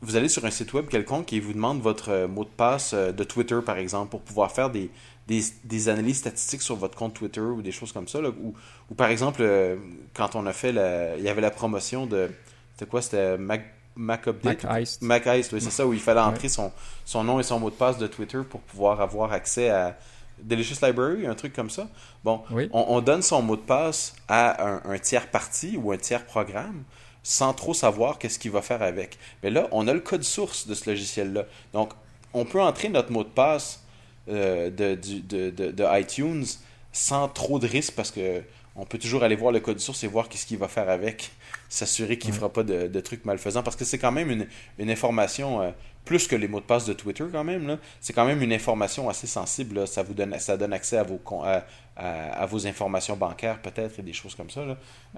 vous 0.00 0.14
allez 0.14 0.28
sur 0.28 0.44
un 0.44 0.50
site 0.50 0.72
web 0.74 0.86
quelconque 0.86 1.32
et 1.32 1.40
vous 1.40 1.52
demande 1.52 1.80
votre 1.80 2.26
mot 2.26 2.44
de 2.44 2.50
passe 2.50 2.94
de 2.94 3.24
Twitter, 3.24 3.58
par 3.66 3.78
exemple, 3.78 4.10
pour 4.10 4.20
pouvoir 4.20 4.52
faire 4.52 4.70
des, 4.70 4.90
des, 5.26 5.88
analyses 5.88 6.18
statistiques 6.18 6.62
sur 6.62 6.76
votre 6.76 6.96
compte 6.96 7.14
Twitter 7.14 7.40
ou 7.40 7.62
des 7.62 7.72
choses 7.72 7.92
comme 7.92 8.08
ça. 8.08 8.20
ou, 8.20 8.94
par 8.94 9.10
exemple, 9.10 9.40
euh, 9.42 9.76
quand 10.14 10.36
on 10.36 10.46
a 10.46 10.52
fait 10.52 10.72
la, 10.72 11.16
il 11.16 11.22
y 11.22 11.28
avait 11.28 11.40
la 11.40 11.50
promotion 11.50 12.06
de. 12.06 12.30
C'était 12.72 12.88
quoi 12.88 13.02
C'était 13.02 13.36
Mac, 13.36 13.74
Mac 13.96 14.28
Update? 14.28 14.64
Mac 15.02 15.26
oui, 15.26 15.42
c'est 15.42 15.70
ça, 15.70 15.86
où 15.86 15.92
il 15.92 16.00
fallait 16.00 16.20
entrer 16.20 16.48
son, 16.48 16.72
son 17.04 17.24
nom 17.24 17.40
et 17.40 17.42
son 17.42 17.58
mot 17.58 17.70
de 17.70 17.74
passe 17.74 17.98
de 17.98 18.06
Twitter 18.06 18.40
pour 18.48 18.60
pouvoir 18.60 19.00
avoir 19.00 19.32
accès 19.32 19.68
à 19.68 19.98
Delicious 20.40 20.84
Library, 20.86 21.26
un 21.26 21.34
truc 21.34 21.52
comme 21.52 21.70
ça. 21.70 21.88
Bon, 22.22 22.42
on, 22.72 23.00
donne 23.00 23.22
son 23.22 23.42
mot 23.42 23.56
de 23.56 23.62
passe 23.62 24.14
à 24.28 24.78
un, 24.88 24.98
tiers 24.98 25.28
parti 25.28 25.76
ou 25.76 25.90
un 25.90 25.96
tiers 25.96 26.24
programme 26.24 26.84
sans 27.22 27.52
trop 27.52 27.74
savoir 27.74 28.18
qu'est-ce 28.18 28.38
qu'il 28.38 28.50
va 28.50 28.62
faire 28.62 28.82
avec. 28.82 29.18
Mais 29.42 29.50
là, 29.50 29.68
on 29.72 29.86
a 29.88 29.92
le 29.92 30.00
code 30.00 30.24
source 30.24 30.66
de 30.66 30.74
ce 30.74 30.88
logiciel-là. 30.90 31.44
Donc, 31.72 31.92
on 32.34 32.44
peut 32.44 32.60
entrer 32.60 32.88
notre 32.88 33.12
mot 33.12 33.24
de 33.24 33.28
passe 33.28 33.84
euh, 34.28 34.70
de, 34.70 34.94
de, 34.94 35.50
de, 35.50 36.00
iTunes 36.00 36.44
sans 36.92 37.28
trop 37.28 37.58
de 37.58 37.66
risques 37.66 37.94
parce 37.94 38.10
que 38.10 38.42
on 38.76 38.84
peut 38.84 38.98
toujours 38.98 39.24
aller 39.24 39.36
voir 39.36 39.52
le 39.52 39.60
code 39.60 39.80
source 39.80 40.04
et 40.04 40.06
voir 40.06 40.28
qu'est-ce 40.28 40.46
qu'il 40.46 40.58
va 40.58 40.68
faire 40.68 40.88
avec, 40.90 41.30
s'assurer 41.68 42.18
qu'il 42.18 42.30
ne 42.30 42.34
fera 42.34 42.52
pas 42.52 42.62
de, 42.62 43.00
trucs 43.00 43.24
malfaisants 43.24 43.62
parce 43.62 43.74
que 43.74 43.84
c'est 43.84 43.98
quand 43.98 44.12
même 44.12 44.30
une, 44.30 44.46
une 44.78 44.90
information 44.90 45.62
euh, 45.62 45.70
plus 46.04 46.26
que 46.26 46.36
les 46.36 46.46
mots 46.46 46.60
de 46.60 46.64
passe 46.64 46.84
de 46.84 46.92
Twitter 46.92 47.24
quand 47.32 47.44
même 47.44 47.78
c'est 48.00 48.12
quand 48.12 48.24
même 48.24 48.42
une 48.42 48.52
information 48.52 49.08
assez 49.08 49.26
sensible 49.26 49.86
ça 49.86 50.02
vous 50.02 50.14
donne 50.14 50.38
ça 50.38 50.56
donne 50.56 50.72
accès 50.72 50.96
à 50.96 51.02
vos 51.02 51.20
à, 51.44 51.64
à, 51.98 52.46
vos 52.46 52.66
informations 52.66 53.16
bancaires 53.16 53.60
peut-être 53.60 53.98
et 53.98 54.02
des 54.02 54.12
choses 54.12 54.34
comme 54.34 54.50
ça 54.50 54.60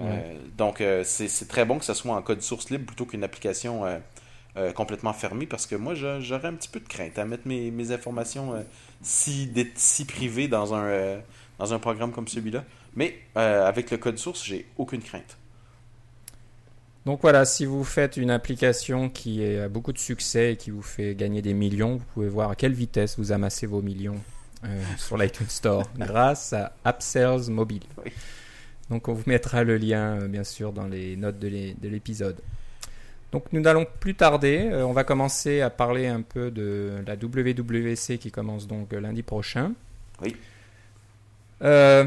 euh, 0.00 0.38
donc 0.56 0.82
c'est 1.04 1.46
très 1.46 1.66
bon 1.66 1.78
que 1.78 1.84
ce 1.84 1.92
soit 1.94 2.14
en 2.14 2.22
code 2.22 2.40
source 2.40 2.70
libre 2.70 2.86
plutôt 2.86 3.04
qu'une 3.04 3.22
application 3.22 3.84
euh, 4.56 4.72
complètement 4.72 5.12
fermé 5.12 5.46
parce 5.46 5.64
que 5.64 5.76
moi, 5.76 5.94
j'aurais 5.94 6.48
un 6.48 6.54
petit 6.54 6.68
peu 6.68 6.80
de 6.80 6.88
crainte 6.88 7.16
à 7.20 7.24
mettre 7.24 7.46
mes, 7.46 7.70
mes 7.70 7.92
informations 7.92 8.54
euh, 8.54 8.62
si, 9.00 9.48
si 9.76 10.04
privées 10.04 10.48
dans 10.48 10.74
un, 10.74 10.86
euh, 10.86 11.20
dans 11.60 11.72
un 11.72 11.78
programme 11.78 12.10
comme 12.10 12.26
celui-là. 12.26 12.64
Mais 12.96 13.20
avec 13.36 13.92
le 13.92 13.98
code 13.98 14.18
source, 14.18 14.44
j'ai 14.44 14.66
aucune 14.76 15.02
crainte. 15.02 15.38
Donc 17.06 17.20
voilà, 17.22 17.44
si 17.44 17.64
vous 17.64 17.84
faites 17.84 18.16
une 18.16 18.32
application 18.32 19.08
qui 19.08 19.44
a 19.44 19.68
beaucoup 19.68 19.92
de 19.92 19.98
succès 19.98 20.54
et 20.54 20.56
qui 20.56 20.72
vous 20.72 20.82
fait 20.82 21.14
gagner 21.14 21.40
des 21.40 21.54
millions, 21.54 21.96
vous 21.98 22.04
pouvez 22.14 22.28
voir 22.28 22.50
à 22.50 22.56
quelle 22.56 22.72
vitesse 22.72 23.16
vous 23.16 23.30
amassez 23.30 23.66
vos 23.66 23.80
millions 23.80 24.18
sur 24.96 25.16
l'iTunes 25.16 25.48
Store 25.48 25.84
grâce 25.98 26.52
à 26.52 26.72
AppSales 26.84 27.50
Mobile. 27.50 27.82
Donc 28.90 29.08
on 29.08 29.14
vous 29.14 29.24
mettra 29.26 29.64
le 29.64 29.76
lien, 29.76 30.26
bien 30.28 30.44
sûr, 30.44 30.72
dans 30.72 30.86
les 30.86 31.16
notes 31.16 31.38
de 31.38 31.88
l'épisode. 31.88 32.36
Donc 33.32 33.52
nous 33.52 33.60
n'allons 33.60 33.86
plus 34.00 34.14
tarder. 34.14 34.68
Euh, 34.72 34.84
on 34.84 34.92
va 34.92 35.04
commencer 35.04 35.60
à 35.60 35.70
parler 35.70 36.06
un 36.06 36.22
peu 36.22 36.50
de 36.50 36.96
la 37.06 37.14
WWC 37.14 38.18
qui 38.18 38.30
commence 38.30 38.66
donc 38.66 38.92
euh, 38.92 39.00
lundi 39.00 39.22
prochain. 39.22 39.72
Oui. 40.22 40.36
Euh, 41.62 42.06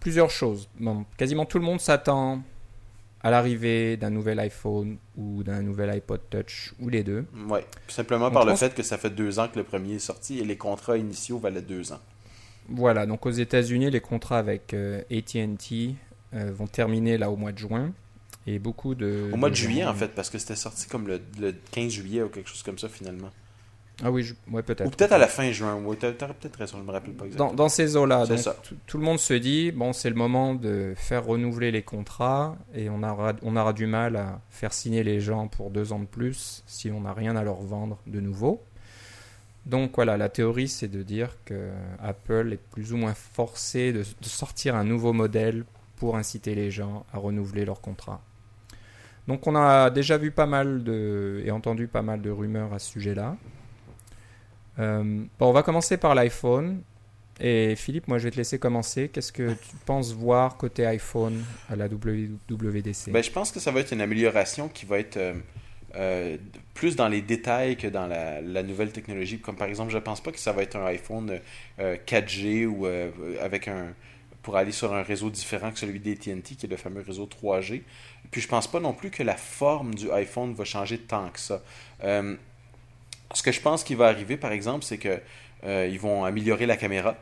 plusieurs 0.00 0.30
choses. 0.30 0.68
Bon, 0.80 1.04
quasiment 1.16 1.44
tout 1.44 1.58
le 1.58 1.64
monde 1.64 1.80
s'attend 1.80 2.42
à 3.24 3.30
l'arrivée 3.30 3.96
d'un 3.96 4.10
nouvel 4.10 4.38
iPhone 4.38 4.98
ou 5.16 5.42
d'un 5.42 5.62
nouvel 5.62 5.90
iPod 5.90 6.20
Touch 6.30 6.74
ou 6.78 6.90
les 6.90 7.02
deux. 7.02 7.24
Oui, 7.48 7.60
simplement 7.88 8.30
par 8.30 8.44
le 8.44 8.54
fait 8.54 8.74
que 8.74 8.82
ça 8.82 8.98
fait 8.98 9.10
deux 9.10 9.38
ans 9.38 9.48
que 9.48 9.58
le 9.58 9.64
premier 9.64 9.94
est 9.94 9.98
sorti 9.98 10.38
et 10.38 10.44
les 10.44 10.56
contrats 10.56 10.98
initiaux 10.98 11.38
valaient 11.38 11.62
deux 11.62 11.92
ans. 11.92 12.00
Voilà, 12.68 13.06
donc 13.06 13.26
aux 13.26 13.30
États-Unis, 13.30 13.90
les 13.90 14.00
contrats 14.00 14.38
avec 14.38 14.74
AT&T 14.74 15.94
vont 16.32 16.66
terminer 16.66 17.18
là 17.18 17.30
au 17.30 17.36
mois 17.36 17.52
de 17.52 17.58
juin. 17.58 17.92
Et 18.46 18.58
beaucoup 18.58 18.94
de. 18.94 19.30
Au 19.32 19.36
mois 19.36 19.48
de, 19.48 19.54
juillet, 19.54 19.86
en 19.86 19.94
fait, 19.94 20.08
parce 20.08 20.28
que 20.28 20.36
c'était 20.36 20.54
sorti 20.54 20.86
comme 20.86 21.06
le, 21.08 21.20
15 21.72 21.90
juillet 21.90 22.22
ou 22.22 22.28
quelque 22.28 22.50
chose 22.50 22.62
comme 22.62 22.78
ça, 22.78 22.90
finalement. 22.90 23.30
Ah 24.02 24.10
oui, 24.10 24.32
ouais, 24.50 24.62
peut-être. 24.62 24.86
Ou 24.86 24.90
peut-être 24.90 25.12
à 25.12 25.18
la 25.18 25.28
fin 25.28 25.50
juin. 25.52 25.80
Oui, 25.84 25.96
t'aurais 25.96 26.34
peut-être 26.34 26.56
raison, 26.56 26.78
je 26.78 26.82
me 26.82 26.90
rappelle 26.90 27.12
pas 27.12 27.26
exactement. 27.26 27.50
Dans, 27.50 27.54
dans 27.54 27.68
ces 27.68 27.96
eaux-là, 27.96 28.24
tout 28.86 28.98
le 28.98 29.04
monde 29.04 29.20
se 29.20 29.34
dit 29.34 29.70
bon, 29.70 29.92
c'est 29.92 30.10
le 30.10 30.16
moment 30.16 30.54
de 30.54 30.94
faire 30.96 31.24
renouveler 31.24 31.70
les 31.70 31.82
contrats 31.82 32.56
et 32.74 32.90
on 32.90 33.02
aura, 33.04 33.34
on 33.42 33.56
aura 33.56 33.72
du 33.72 33.86
mal 33.86 34.16
à 34.16 34.40
faire 34.50 34.72
signer 34.72 35.04
les 35.04 35.20
gens 35.20 35.46
pour 35.46 35.70
deux 35.70 35.92
ans 35.92 36.00
de 36.00 36.06
plus 36.06 36.64
si 36.66 36.90
on 36.90 37.02
n'a 37.02 37.12
rien 37.12 37.36
à 37.36 37.44
leur 37.44 37.62
vendre 37.62 37.98
de 38.06 38.20
nouveau. 38.20 38.62
Donc 39.64 39.92
voilà, 39.94 40.16
la 40.16 40.28
théorie, 40.28 40.68
c'est 40.68 40.88
de 40.88 41.02
dire 41.02 41.36
que 41.44 41.70
Apple 42.02 42.50
est 42.52 42.60
plus 42.70 42.92
ou 42.92 42.96
moins 42.96 43.14
forcé 43.14 43.92
de, 43.92 44.00
de 44.00 44.26
sortir 44.26 44.74
un 44.74 44.84
nouveau 44.84 45.12
modèle 45.12 45.64
pour 45.96 46.16
inciter 46.16 46.54
les 46.54 46.70
gens 46.70 47.06
à 47.12 47.18
renouveler 47.18 47.64
leur 47.64 47.80
contrat. 47.80 48.20
Donc 49.28 49.46
on 49.46 49.54
a 49.56 49.88
déjà 49.88 50.18
vu 50.18 50.32
pas 50.32 50.46
mal 50.46 50.82
de 50.84 51.42
et 51.46 51.50
entendu 51.50 51.86
pas 51.86 52.02
mal 52.02 52.20
de 52.20 52.30
rumeurs 52.30 52.74
à 52.74 52.78
ce 52.78 52.90
sujet-là. 52.90 53.36
Euh, 54.78 55.24
bon, 55.38 55.48
on 55.48 55.52
va 55.52 55.62
commencer 55.62 55.96
par 55.96 56.14
l'iPhone. 56.14 56.82
Et 57.40 57.74
Philippe, 57.74 58.06
moi 58.06 58.18
je 58.18 58.24
vais 58.24 58.30
te 58.30 58.36
laisser 58.36 58.58
commencer. 58.58 59.08
Qu'est-ce 59.08 59.32
que 59.32 59.52
tu 59.52 59.76
penses 59.84 60.12
voir 60.12 60.56
côté 60.56 60.86
iPhone 60.86 61.44
à 61.68 61.74
la 61.74 61.86
WWDC 61.86 63.10
ben, 63.10 63.22
Je 63.22 63.30
pense 63.30 63.50
que 63.50 63.58
ça 63.58 63.72
va 63.72 63.80
être 63.80 63.92
une 63.92 64.00
amélioration 64.00 64.68
qui 64.68 64.86
va 64.86 65.00
être 65.00 65.16
euh, 65.16 65.34
euh, 65.96 66.36
plus 66.74 66.94
dans 66.94 67.08
les 67.08 67.22
détails 67.22 67.76
que 67.76 67.88
dans 67.88 68.06
la, 68.06 68.62
nouvelle 68.62 68.92
technologie. 68.92 69.40
Comme 69.40 69.56
par 69.56 69.66
exemple, 69.66 69.90
je 69.90 69.96
ne 69.96 70.02
pense 70.02 70.22
pas 70.22 70.30
que 70.30 70.38
ça 70.38 70.52
va 70.52 70.62
être 70.62 70.76
un 70.76 70.86
iPhone 70.86 71.40
4G 71.80 72.66
ou 72.66 72.86
avec 73.40 73.66
un, 73.66 73.94
pour 74.42 74.56
aller 74.56 74.72
sur 74.72 74.94
un 74.94 75.02
réseau 75.02 75.28
différent 75.28 75.72
que 75.72 75.78
celui 75.80 75.98
d'AT&T, 75.98 76.54
qui 76.54 76.66
est 76.66 76.68
le 76.68 76.76
fameux 76.76 77.00
réseau 77.00 77.26
3G. 77.26 77.82
Puis 78.30 78.40
je 78.40 78.48
pense 78.48 78.68
pas 78.68 78.78
non 78.78 78.92
plus 78.92 79.10
que 79.10 79.24
la 79.24 79.36
forme 79.36 79.94
du 79.94 80.10
iPhone 80.12 80.54
va 80.54 80.64
changer 80.64 80.98
tant 80.98 81.30
que 81.30 81.40
ça. 81.40 81.62
Ce 83.34 83.42
que 83.42 83.52
je 83.52 83.60
pense 83.60 83.84
qui 83.84 83.94
va 83.94 84.06
arriver, 84.06 84.36
par 84.36 84.52
exemple, 84.52 84.84
c'est 84.84 84.98
que 84.98 85.20
euh, 85.64 85.88
ils 85.90 86.00
vont 86.00 86.24
améliorer 86.24 86.66
la 86.66 86.76
caméra. 86.76 87.16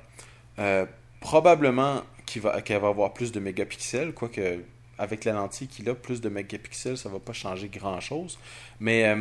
Euh, 0.58 0.86
probablement 1.20 2.02
qu'elle 2.26 2.42
va, 2.42 2.60
va 2.60 2.88
avoir 2.88 3.12
plus 3.12 3.32
de 3.32 3.40
mégapixels, 3.40 4.12
quoique 4.12 4.60
avec 4.98 5.24
la 5.24 5.32
lentille 5.32 5.68
qu'il 5.68 5.88
a, 5.88 5.94
plus 5.94 6.20
de 6.20 6.28
mégapixels, 6.28 6.96
ça 6.96 7.08
va 7.08 7.18
pas 7.18 7.32
changer 7.32 7.68
grand-chose. 7.68 8.38
Mais 8.78 9.16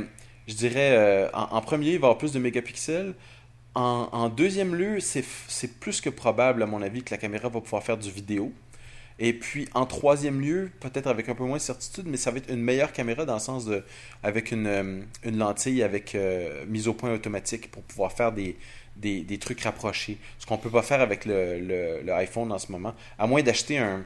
je 0.47 0.53
dirais, 0.53 1.29
en, 1.33 1.61
premier, 1.61 1.93
il 1.93 1.99
va 1.99 2.07
avoir 2.07 2.17
plus 2.19 2.33
de 2.33 2.39
mégapixels. 2.39 3.15
En, 3.73 4.29
deuxième 4.29 4.75
lieu, 4.75 4.99
c'est 4.99 5.79
plus 5.79 6.01
que 6.01 6.09
probable, 6.09 6.61
à 6.61 6.65
mon 6.67 6.81
avis, 6.81 7.03
que 7.03 7.11
la 7.11 7.17
caméra 7.17 7.49
va 7.49 7.61
pouvoir 7.61 7.81
faire 7.81 7.97
du 7.97 8.11
vidéo. 8.11 8.53
Et 9.23 9.33
puis, 9.33 9.69
en 9.75 9.85
troisième 9.85 10.41
lieu, 10.41 10.71
peut-être 10.79 11.05
avec 11.05 11.29
un 11.29 11.35
peu 11.35 11.43
moins 11.43 11.57
de 11.57 11.61
certitude, 11.61 12.05
mais 12.07 12.17
ça 12.17 12.31
va 12.31 12.37
être 12.39 12.49
une 12.49 12.63
meilleure 12.63 12.91
caméra 12.91 13.23
dans 13.23 13.35
le 13.35 13.39
sens 13.39 13.65
de. 13.65 13.83
avec 14.23 14.51
une, 14.51 14.65
euh, 14.65 15.01
une 15.23 15.37
lentille 15.37 15.83
avec 15.83 16.15
euh, 16.15 16.65
mise 16.65 16.87
au 16.87 16.95
point 16.95 17.13
automatique 17.13 17.69
pour 17.69 17.83
pouvoir 17.83 18.13
faire 18.13 18.31
des, 18.31 18.57
des, 18.95 19.21
des 19.21 19.37
trucs 19.37 19.61
rapprochés. 19.61 20.17
Ce 20.39 20.47
qu'on 20.47 20.57
peut 20.57 20.71
pas 20.71 20.81
faire 20.81 21.01
avec 21.01 21.25
le, 21.25 22.01
le, 22.03 22.13
iPhone 22.13 22.51
en 22.51 22.57
ce 22.57 22.71
moment. 22.71 22.95
À 23.19 23.27
moins 23.27 23.43
d'acheter 23.43 23.77
un, 23.77 24.03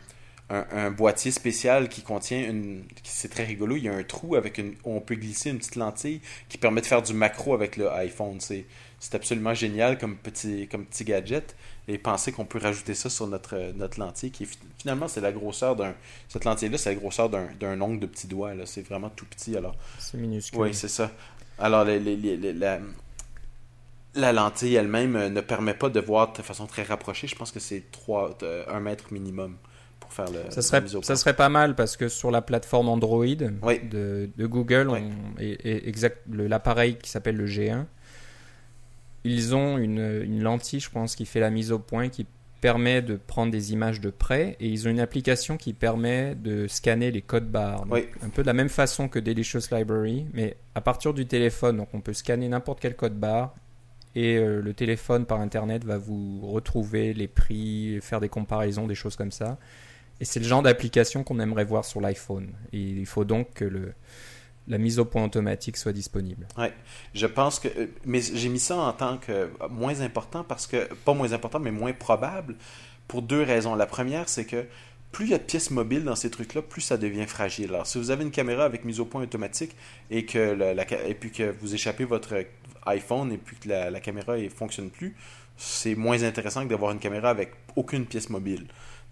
un, 0.50 0.92
boîtier 0.92 1.32
spécial 1.32 1.88
qui 1.88 2.02
contient 2.02 2.50
une. 2.50 2.84
C'est 3.04 3.30
très 3.30 3.46
rigolo. 3.46 3.78
Il 3.78 3.86
y 3.86 3.88
a 3.88 3.94
un 3.94 4.04
trou 4.04 4.36
avec 4.36 4.58
une, 4.58 4.76
où 4.84 4.98
on 4.98 5.00
peut 5.00 5.16
glisser 5.16 5.50
une 5.50 5.60
petite 5.60 5.78
lentille 5.78 6.20
qui 6.50 6.58
permet 6.58 6.82
de 6.82 6.88
faire 6.88 7.02
du 7.02 7.14
macro 7.14 7.54
avec 7.54 7.78
le 7.78 7.90
iPhone. 7.90 8.42
C'est, 8.42 8.66
c'est 9.00 9.16
absolument 9.16 9.54
génial 9.54 9.98
comme 9.98 10.18
petit, 10.18 10.68
comme 10.68 10.86
petit 10.86 11.06
gadget. 11.06 11.56
Et 11.88 11.98
penser 12.00 12.32
qu'on 12.32 12.46
peut 12.46 12.58
rajouter 12.58 12.96
ça 12.96 13.10
sur 13.12 13.28
notre, 13.28 13.72
notre 13.76 14.00
lentille, 14.00 14.32
qui 14.32 14.44
est, 14.44 14.50
finalement, 14.80 15.08
c'est 15.08 15.22
la 15.22 15.32
grosseur 15.32 15.76
d'un. 15.76 15.94
Cette 16.30 16.44
lentille-là, 16.46 16.78
c'est 16.80 16.90
la 16.90 16.96
grosseur 17.00 17.30
d'un, 17.30 17.80
ongle 17.82 18.00
de 18.00 18.08
petit 18.08 18.26
doigt. 18.28 18.54
C'est 18.66 18.82
vraiment 18.88 19.10
tout 19.10 19.26
petit. 19.26 19.56
Alors. 19.56 19.76
C'est 20.00 20.18
minuscule. 20.18 20.60
Oui, 20.62 20.74
c'est 20.74 20.88
ça. 20.88 21.12
Alors, 21.60 21.84
les, 21.86 22.00
les, 22.00 22.16
les, 22.18 22.54
la, 22.54 22.80
la 24.16 24.34
lentille 24.34 24.76
elle-même 24.76 25.28
ne 25.28 25.42
permet 25.42 25.74
pas 25.74 25.90
de 25.90 26.00
voir 26.00 26.34
de 26.34 26.42
façon 26.42 26.66
très 26.68 26.84
rapprochée. 26.84 27.28
Je 27.28 27.36
pense 27.36 27.52
que 27.52 27.60
c'est 27.60 27.84
3, 27.92 28.38
1 28.70 28.80
mètre 28.80 29.12
minimum 29.14 29.58
pour 30.00 30.12
faire 30.14 30.26
le. 30.32 30.40
Ça 30.50 30.62
serait, 30.62 30.84
ça 31.04 31.16
serait 31.16 31.36
pas 31.36 31.50
mal 31.50 31.76
parce 31.76 31.98
que 31.98 32.08
sur 32.08 32.32
la 32.32 32.42
plateforme 32.42 32.90
Android 32.90 33.26
oui. 33.26 33.80
de, 33.84 34.30
de, 34.38 34.46
Google, 34.48 34.90
Oui. 34.90 35.00
on- 35.04 35.40
et, 35.42 35.52
et 35.52 35.88
exact, 35.90 36.20
le- 36.32 36.48
l'appareil 36.48 36.98
qui 36.98 37.10
s'appelle 37.10 37.36
le 37.36 37.46
G1, 37.46 37.86
ils 39.26 39.56
ont 39.56 39.78
une, 39.78 40.22
une 40.24 40.42
lentille, 40.42 40.80
je 40.80 40.90
pense, 40.90 41.16
qui 41.16 41.26
fait 41.26 41.40
la 41.40 41.50
mise 41.50 41.72
au 41.72 41.80
point, 41.80 42.10
qui 42.10 42.28
permet 42.62 43.02
de 43.02 43.16
prendre 43.16 43.52
des 43.52 43.74
images 43.74 44.02
de 44.02 44.10
près, 44.10 44.56
et 44.60 44.68
ils 44.68 44.88
ont 44.88 44.92
une 44.92 45.00
application 45.00 45.58
qui 45.58 45.74
permet 45.74 46.36
de 46.36 46.68
scanner 46.68 47.12
les 47.12 47.22
codes 47.22 47.50
barres. 47.50 47.86
Oui. 47.90 48.08
Un 48.24 48.30
peu 48.30 48.42
de 48.42 48.48
la 48.48 48.54
même 48.54 48.70
façon 48.70 49.08
que 49.08 49.20
Delicious 49.20 49.72
Library, 49.72 50.26
mais 50.34 50.58
à 50.74 50.82
partir 50.82 51.14
du 51.14 51.26
téléphone, 51.26 51.78
donc 51.78 51.90
on 51.94 52.02
peut 52.02 52.14
scanner 52.14 52.48
n'importe 52.48 52.80
quel 52.80 52.96
code 52.96 53.20
barre. 53.20 53.56
Et 54.16 54.38
euh, 54.38 54.62
le 54.62 54.74
téléphone 54.74 55.26
par 55.26 55.42
internet 55.42 55.84
va 55.84 55.98
vous 55.98 56.40
retrouver 56.48 57.14
les 57.14 57.28
prix, 57.28 58.00
faire 58.02 58.22
des 58.22 58.30
comparaisons, 58.30 58.88
des 58.88 58.96
choses 58.96 59.18
comme 59.18 59.32
ça. 59.32 59.58
Et 60.22 60.26
c'est 60.26 60.40
le 60.40 60.46
genre 60.48 60.64
d'application 60.64 61.24
qu'on 61.24 61.40
aimerait 61.42 61.66
voir 61.66 61.84
sur 61.84 62.00
l'iPhone. 62.00 62.54
Il 62.72 63.06
faut 63.06 63.26
donc 63.26 63.54
que 63.54 63.66
le, 63.66 63.94
la 64.68 64.78
mise 64.78 65.00
au 65.00 65.06
point 65.06 65.24
automatique 65.24 65.78
soit 65.78 65.94
disponible. 65.94 66.48
Je 67.14 67.28
pense 67.28 67.60
que. 67.60 67.68
euh, 67.68 67.88
Mais 68.06 68.22
j'ai 68.22 68.50
mis 68.50 68.60
ça 68.60 68.78
en 68.78 68.94
tant 68.94 69.18
que 69.18 69.32
euh, 69.32 69.48
moins 69.70 70.02
important 70.02 70.44
parce 70.44 70.68
que. 70.68 70.94
Pas 71.06 71.14
moins 71.14 71.34
important, 71.34 71.60
mais 71.60 71.72
moins 71.72 71.94
probable 71.94 72.56
pour 73.08 73.22
deux 73.22 73.44
raisons. 73.44 73.76
La 73.76 73.86
première, 73.86 74.30
c'est 74.30 74.46
que 74.46 74.66
plus 75.12 75.26
il 75.26 75.32
y 75.32 75.34
a 75.34 75.38
de 75.38 75.44
pièces 75.44 75.72
mobiles 75.72 76.04
dans 76.04 76.16
ces 76.16 76.30
trucs-là, 76.30 76.62
plus 76.62 76.82
ça 76.82 76.98
devient 76.98 77.26
fragile. 77.26 77.70
Alors, 77.70 77.88
si 77.88 77.98
vous 77.98 78.12
avez 78.12 78.24
une 78.24 78.32
caméra 78.32 78.66
avec 78.66 78.84
mise 78.84 79.00
au 79.00 79.06
point 79.06 79.22
automatique 79.24 79.76
et 80.12 80.26
que 80.26 80.40
la, 80.40 80.74
et 81.08 81.14
puis 81.14 81.32
que 81.32 81.56
vous 81.62 81.74
échappez 81.74 82.04
votre 82.04 82.44
iPhone 82.86 83.32
et 83.32 83.38
puis 83.38 83.56
que 83.56 83.70
la, 83.70 83.90
la 83.90 84.00
caméra 84.02 84.38
ne 84.38 84.50
fonctionne 84.50 84.90
plus, 84.90 85.16
c'est 85.58 85.96
moins 85.96 86.24
intéressant 86.24 86.66
que 86.66 86.70
d'avoir 86.70 86.92
une 86.92 87.00
caméra 87.00 87.30
avec 87.30 87.54
aucune 87.78 88.06
pièce 88.06 88.30
mobile 88.30 88.66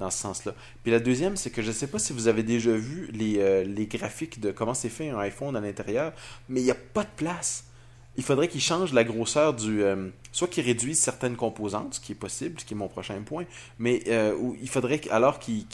ce 0.09 0.19
sens-là. 0.19 0.53
Puis 0.83 0.91
la 0.91 0.99
deuxième, 0.99 1.35
c'est 1.35 1.49
que 1.49 1.61
je 1.61 1.67
ne 1.67 1.73
sais 1.73 1.87
pas 1.87 1.99
si 1.99 2.13
vous 2.13 2.27
avez 2.27 2.43
déjà 2.43 2.71
vu 2.71 3.09
les, 3.11 3.39
euh, 3.39 3.63
les 3.63 3.87
graphiques 3.87 4.39
de 4.39 4.51
comment 4.51 4.73
c'est 4.73 4.89
fait 4.89 5.09
un 5.09 5.19
iPhone 5.19 5.55
à 5.55 5.61
l'intérieur, 5.61 6.13
mais 6.49 6.61
il 6.61 6.65
n'y 6.65 6.71
a 6.71 6.75
pas 6.75 7.03
de 7.03 7.09
place. 7.15 7.65
Il 8.15 8.23
faudrait 8.23 8.47
qu'ils 8.47 8.61
changent 8.61 8.93
la 8.93 9.03
grosseur 9.03 9.53
du... 9.53 9.81
euh, 9.81 10.09
soit 10.31 10.47
qu'ils 10.47 10.65
réduisent 10.65 10.99
certaines 10.99 11.35
composantes, 11.35 11.95
ce 11.95 11.99
qui 11.99 12.11
est 12.11 12.15
possible, 12.15 12.59
ce 12.59 12.65
qui 12.65 12.73
est 12.75 12.77
mon 12.77 12.87
prochain 12.87 13.19
point, 13.25 13.45
mais 13.79 14.03
euh, 14.07 14.35
il 14.61 14.69
faudrait 14.69 15.01
alors 15.09 15.39
qu'ils 15.39 15.65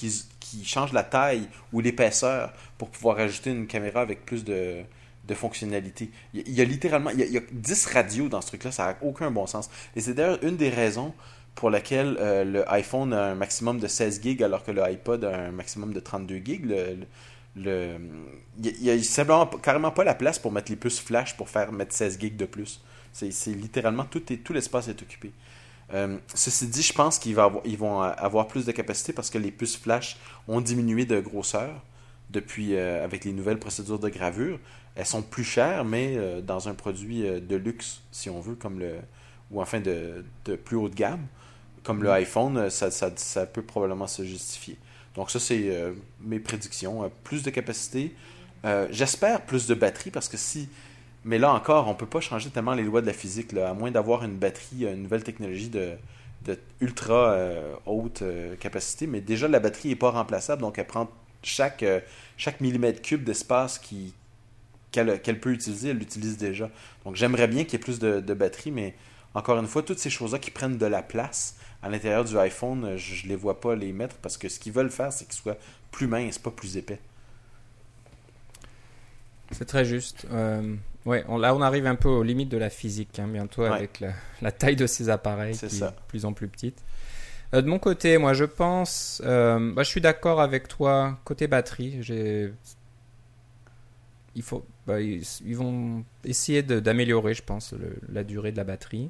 changent 0.63 0.93
la 0.93 1.03
taille 1.03 1.47
ou 1.73 1.81
l'épaisseur 1.81 2.53
pour 2.77 2.89
pouvoir 2.89 3.19
ajouter 3.19 3.51
une 3.51 3.67
caméra 3.67 3.99
avec 3.99 4.25
plus 4.25 4.45
de, 4.45 4.83
de 5.27 5.33
fonctionnalités. 5.33 6.11
Il 6.33 6.49
y 6.51 6.61
a, 6.61 6.65
littéralement... 6.65 7.09
Il 7.11 7.19
y 7.19 7.23
il 7.23 7.33
y 7.33 7.37
a 7.37 7.41
10 7.51 7.85
radios 7.87 8.29
dans 8.29 8.41
ce 8.41 8.47
truc-là, 8.47 8.71
ça 8.71 8.85
n'a 8.85 8.97
aucun 9.01 9.31
bon 9.31 9.45
sens. 9.45 9.69
Et 9.95 10.01
c'est 10.01 10.13
d'ailleurs 10.13 10.43
une 10.43 10.57
des 10.57 10.69
raisons 10.69 11.13
pour 11.59 11.69
laquelle 11.69 12.15
euh, 12.21 12.45
le 12.45 12.71
iPhone 12.71 13.11
a 13.11 13.31
un 13.31 13.35
maximum 13.35 13.79
de 13.79 13.87
16 13.89 14.21
gigs 14.23 14.41
alors 14.41 14.63
que 14.63 14.71
le 14.71 14.81
iPod 14.81 15.25
a 15.25 15.47
un 15.47 15.51
maximum 15.51 15.91
de 15.91 15.99
32 15.99 16.37
gigs. 16.37 16.73
Il 17.57 18.23
n'y 18.63 18.89
a, 18.89 19.03
simplement 19.03 19.45
carrément 19.45 19.91
pas 19.91 20.05
la 20.05 20.15
place 20.15 20.39
pour 20.39 20.53
mettre 20.53 20.71
les 20.71 20.77
puces 20.77 21.01
flash 21.01 21.35
pour 21.35 21.49
faire 21.49 21.73
mettre 21.73 21.93
16 21.93 22.17
gigs 22.17 22.37
de 22.37 22.45
plus. 22.45 22.81
C'est 23.11 23.51
littéralement 23.51 24.05
tout, 24.05 24.23
l'espace 24.53 24.87
est 24.87 25.01
occupé. 25.01 25.33
Euh, 25.93 26.17
ceci 26.33 26.65
dit, 26.67 26.81
je 26.81 26.93
pense 26.93 27.19
qu'ils 27.19 27.35
vont 27.35 28.01
avoir 28.03 28.47
plus 28.47 28.65
de 28.65 28.71
capacité 28.71 29.11
parce 29.11 29.29
que 29.29 29.37
les 29.37 29.51
puces 29.51 29.75
flash 29.75 30.15
ont 30.47 30.61
diminué 30.61 31.03
de 31.03 31.19
grosseur 31.19 31.71
depuis 32.29 32.75
euh, 32.75 33.03
avec 33.03 33.25
les 33.25 33.33
nouvelles 33.33 33.59
procédures 33.59 33.99
de 33.99 34.07
gravure. 34.07 34.59
Elles 34.95 35.05
sont 35.05 35.23
plus 35.23 35.43
chères, 35.43 35.83
mais 35.83 36.41
dans 36.41 36.69
un 36.69 36.73
produit 36.73 37.23
de 37.23 37.55
luxe, 37.57 38.01
si 38.11 38.29
on 38.29 38.39
veut, 38.39 38.55
comme 38.55 38.79
le 38.79 38.95
ou 39.51 39.61
enfin 39.61 39.79
de, 39.79 40.23
de 40.45 40.55
plus 40.55 40.77
haut 40.77 40.89
de 40.89 40.95
gamme, 40.95 41.25
comme 41.89 42.03
le 42.03 42.11
iPhone, 42.11 42.55
euh, 42.55 42.69
ça, 42.69 42.91
ça, 42.91 43.09
ça 43.15 43.47
peut 43.47 43.63
probablement 43.63 44.05
se 44.05 44.23
justifier. 44.23 44.77
Donc 45.15 45.31
ça, 45.31 45.39
c'est 45.39 45.63
euh, 45.69 45.91
mes 46.21 46.37
prédictions. 46.39 47.03
Euh, 47.03 47.07
plus 47.23 47.41
de 47.41 47.49
capacité. 47.49 48.13
Euh, 48.63 48.87
J'espère 48.91 49.41
plus 49.41 49.65
de 49.65 49.73
batterie 49.73 50.11
parce 50.11 50.29
que 50.29 50.37
si... 50.37 50.69
Mais 51.25 51.39
là 51.39 51.51
encore, 51.51 51.87
on 51.87 51.95
peut 51.95 52.05
pas 52.05 52.19
changer 52.19 52.51
tellement 52.51 52.75
les 52.75 52.83
lois 52.83 53.01
de 53.01 53.07
la 53.07 53.13
physique, 53.13 53.53
là, 53.53 53.71
à 53.71 53.73
moins 53.73 53.89
d'avoir 53.89 54.23
une 54.23 54.37
batterie, 54.37 54.85
une 54.85 55.01
nouvelle 55.01 55.23
technologie 55.23 55.69
de, 55.69 55.93
de 56.45 56.59
ultra 56.79 57.31
euh, 57.31 57.73
haute 57.87 58.21
capacité. 58.59 59.07
Mais 59.07 59.19
déjà, 59.19 59.47
la 59.47 59.59
batterie 59.59 59.89
est 59.89 59.95
pas 59.95 60.11
remplaçable, 60.11 60.61
donc 60.61 60.77
elle 60.77 60.85
prend 60.85 61.09
chaque, 61.41 61.83
chaque 62.37 62.61
millimètre 62.61 63.01
cube 63.01 63.23
d'espace 63.23 63.81
qu'elle 64.91 65.39
peut 65.41 65.53
utiliser, 65.53 65.89
elle 65.89 65.97
l'utilise 65.97 66.37
déjà. 66.37 66.69
Donc 67.03 67.15
j'aimerais 67.15 67.47
bien 67.47 67.63
qu'il 67.63 67.73
y 67.73 67.75
ait 67.77 67.79
plus 67.83 67.97
de, 67.97 68.19
de 68.19 68.33
batterie, 68.35 68.69
mais 68.69 68.93
encore 69.35 69.59
une 69.59 69.67
fois, 69.67 69.83
toutes 69.83 69.99
ces 69.99 70.09
choses-là 70.09 70.39
qui 70.39 70.51
prennent 70.51 70.77
de 70.77 70.85
la 70.85 71.01
place 71.03 71.55
à 71.81 71.89
l'intérieur 71.89 72.25
du 72.25 72.37
iPhone, 72.37 72.83
euh, 72.85 72.97
je 72.97 73.23
ne 73.25 73.29
les 73.29 73.35
vois 73.35 73.59
pas 73.61 73.75
les 73.75 73.93
mettre 73.93 74.15
parce 74.17 74.37
que 74.37 74.49
ce 74.49 74.59
qu'ils 74.59 74.73
veulent 74.73 74.89
faire, 74.91 75.13
c'est 75.13 75.25
qu'il 75.25 75.35
soit 75.35 75.57
plus 75.91 76.07
mince, 76.07 76.37
pas 76.39 76.51
plus 76.51 76.77
épais. 76.77 76.99
C'est 79.51 79.65
très 79.65 79.85
juste. 79.85 80.27
Euh, 80.31 80.75
ouais, 81.05 81.23
on- 81.27 81.37
là, 81.37 81.55
on 81.55 81.61
arrive 81.61 81.87
un 81.87 81.95
peu 81.95 82.09
aux 82.09 82.23
limites 82.23 82.49
de 82.49 82.57
la 82.57 82.69
physique, 82.69 83.17
hein, 83.19 83.27
bientôt, 83.27 83.63
Ouais. 83.63 83.69
avec 83.69 83.99
la, 83.99 84.13
la 84.41 84.51
taille 84.51 84.75
de 84.75 84.85
ces 84.87 85.09
appareils 85.09 85.57
qui 85.57 85.69
ça. 85.69 85.87
est 85.87 85.89
de 85.89 85.95
plus 86.07 86.25
en 86.25 86.33
plus 86.33 86.47
petite. 86.47 86.77
Euh, 87.55 87.61
de 87.63 87.67
mon 87.67 87.79
côté, 87.79 88.17
moi, 88.19 88.33
je 88.33 88.45
pense. 88.45 89.21
euh, 89.25 89.73
bah, 89.73 89.81
je 89.83 89.89
suis 89.89 90.01
d'accord 90.01 90.39
avec 90.39 90.67
toi. 90.67 91.17
Côté 91.23 91.47
batterie, 91.47 91.97
j'ai. 92.03 92.53
Il 94.35 94.43
faut, 94.43 94.63
bah, 94.85 95.01
ils, 95.01 95.23
ils 95.45 95.55
vont 95.57 96.03
essayer 96.23 96.61
d'améliorer, 96.61 97.33
je 97.33 97.41
pense, 97.41 97.73
le- 97.73 97.97
la 98.11 98.23
durée 98.23 98.51
de 98.51 98.57
la 98.57 98.63
batterie. 98.63 99.09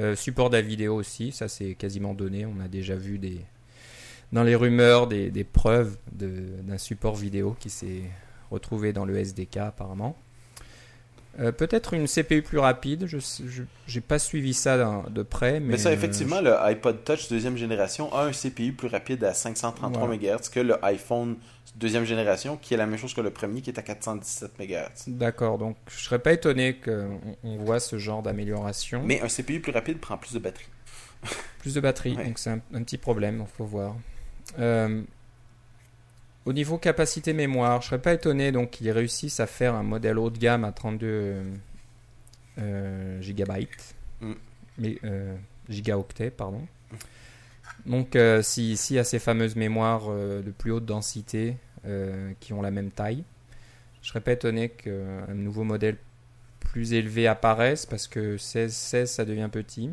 Euh, 0.00 0.14
support 0.14 0.50
de 0.50 0.56
la 0.56 0.62
vidéo 0.62 0.94
aussi, 0.94 1.32
ça 1.32 1.48
c'est 1.48 1.74
quasiment 1.74 2.14
donné. 2.14 2.46
On 2.46 2.60
a 2.60 2.68
déjà 2.68 2.94
vu 2.94 3.18
des, 3.18 3.40
dans 4.32 4.44
les 4.44 4.54
rumeurs 4.54 5.06
des, 5.06 5.44
preuves 5.44 5.96
d'un 6.12 6.78
support 6.78 7.16
vidéo 7.16 7.56
qui 7.58 7.70
s'est 7.70 8.02
retrouvé 8.50 8.92
dans 8.92 9.04
le 9.04 9.16
SDK 9.16 9.58
apparemment. 9.58 10.16
Euh, 11.40 11.52
Peut-être 11.52 11.94
une 11.94 12.06
CPU 12.08 12.42
plus 12.42 12.58
rapide, 12.58 13.06
je 13.06 13.18
n'ai 13.94 14.00
pas 14.00 14.18
suivi 14.18 14.54
ça 14.54 15.04
de 15.08 15.22
près. 15.22 15.60
Mais, 15.60 15.72
Mais, 15.72 15.78
ça, 15.78 15.92
effectivement, 15.92 16.40
le 16.40 16.54
iPod 16.60 17.04
Touch 17.04 17.28
deuxième 17.28 17.56
génération 17.56 18.12
a 18.12 18.24
un 18.24 18.32
CPU 18.32 18.72
plus 18.72 18.88
rapide 18.88 19.22
à 19.24 19.34
533 19.34 20.06
Voilà. 20.06 20.16
MHz 20.36 20.48
que 20.50 20.60
le 20.60 20.84
iPhone 20.84 21.36
deuxième 21.76 22.04
génération, 22.04 22.56
qui 22.56 22.74
est 22.74 22.76
la 22.76 22.86
même 22.86 22.98
chose 22.98 23.14
que 23.14 23.20
le 23.20 23.30
premier, 23.30 23.60
qui 23.60 23.70
est 23.70 23.78
à 23.78 23.82
417 23.82 24.58
MHz. 24.58 25.04
D'accord, 25.08 25.58
donc 25.58 25.76
je 25.88 26.02
serais 26.02 26.18
pas 26.18 26.32
étonné 26.32 26.74
qu'on 26.74 27.20
on 27.44 27.56
voit 27.58 27.78
ce 27.78 27.98
genre 27.98 28.22
d'amélioration. 28.22 29.02
Mais 29.04 29.20
un 29.20 29.28
CPU 29.28 29.60
plus 29.60 29.70
rapide 29.72 29.98
prend 30.00 30.16
plus 30.18 30.32
de 30.32 30.40
batterie. 30.40 30.66
Plus 31.60 31.74
de 31.74 31.80
batterie, 31.80 32.14
Ouais. 32.16 32.24
donc 32.24 32.38
c'est 32.40 32.50
un, 32.50 32.60
un 32.74 32.82
petit 32.82 32.98
problème, 32.98 33.44
il 33.46 33.56
faut 33.56 33.64
voir. 33.64 33.94
Euh, 34.58 35.02
au 36.48 36.54
niveau 36.54 36.78
capacité 36.78 37.34
mémoire, 37.34 37.82
je 37.82 37.88
serais 37.88 38.00
pas 38.00 38.14
étonné 38.14 38.52
donc 38.52 38.70
qu'ils 38.70 38.90
réussissent 38.90 39.38
à 39.38 39.46
faire 39.46 39.74
un 39.74 39.82
modèle 39.82 40.18
haut 40.18 40.30
de 40.30 40.38
gamme 40.38 40.64
à 40.64 40.72
32 40.72 41.06
euh, 41.06 41.42
euh, 42.58 43.20
gigabytes, 43.20 43.94
Mm. 44.22 44.32
mais 44.78 44.98
euh, 45.04 45.36
gigaoctets, 45.68 46.30
pardon. 46.30 46.66
Donc 47.84 48.16
euh, 48.16 48.40
si, 48.40 48.78
si 48.78 48.94
y 48.94 48.98
a 48.98 49.04
ces 49.04 49.18
fameuses 49.18 49.56
mémoires 49.56 50.08
de 50.08 50.50
plus 50.56 50.72
haute 50.72 50.86
densité 50.86 51.56
qui 52.40 52.54
ont 52.54 52.62
la 52.62 52.70
même 52.70 52.90
taille, 52.90 53.24
je 54.00 54.08
serais 54.08 54.22
pas 54.22 54.32
étonné 54.32 54.70
qu'un 54.70 55.34
nouveau 55.34 55.64
modèle 55.64 55.98
plus 56.60 56.94
élevé 56.94 57.26
apparaisse 57.26 57.84
parce 57.84 58.08
que 58.08 58.38
16, 58.38 58.74
16 58.74 59.10
ça 59.10 59.24
devient 59.26 59.50
petit. 59.52 59.90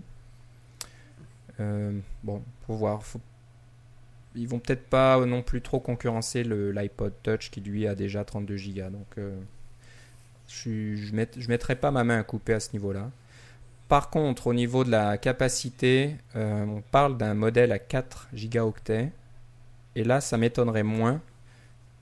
Bon, 2.23 2.41
faut 2.65 2.75
voir. 2.75 3.03
Faut... 3.03 3.19
Ils 4.36 4.48
vont 4.48 4.60
peut-être 4.60 4.86
pas 4.88 5.26
non 5.26 5.41
plus 5.41 5.62
trop 5.62 5.80
concurrencer 5.80 6.43
l'iPod 6.43 7.13
Touch 7.24 7.50
qui 7.52 7.62
lui 7.62 7.88
a 7.88 7.95
déjà 7.95 8.24
32 8.24 8.56
Go. 8.56 8.89
Donc, 8.89 9.08
euh, 9.17 9.39
je, 10.48 10.95
je 10.95 11.48
mettrai 11.48 11.76
pas 11.76 11.91
ma 11.91 12.04
main 12.04 12.19
à 12.19 12.24
couper 12.24 12.54
à 12.54 12.60
ce 12.60 12.74
niveau-là. 12.74 13.12
Par 13.88 14.10
contre, 14.10 14.48
au 14.48 14.54
niveau 14.54 14.84
de 14.84 14.89
la 14.89 15.17
capacité, 15.17 16.15
euh, 16.36 16.65
on 16.65 16.82
parle 16.82 17.17
d'un 17.17 17.36
modèle 17.36 17.71
à 17.71 17.80
4 17.80 18.30
gigaoctets 18.34 19.12
Et 19.95 20.04
là, 20.04 20.21
ça 20.21 20.38
m'étonnerait 20.38 20.84
moins 20.84 21.21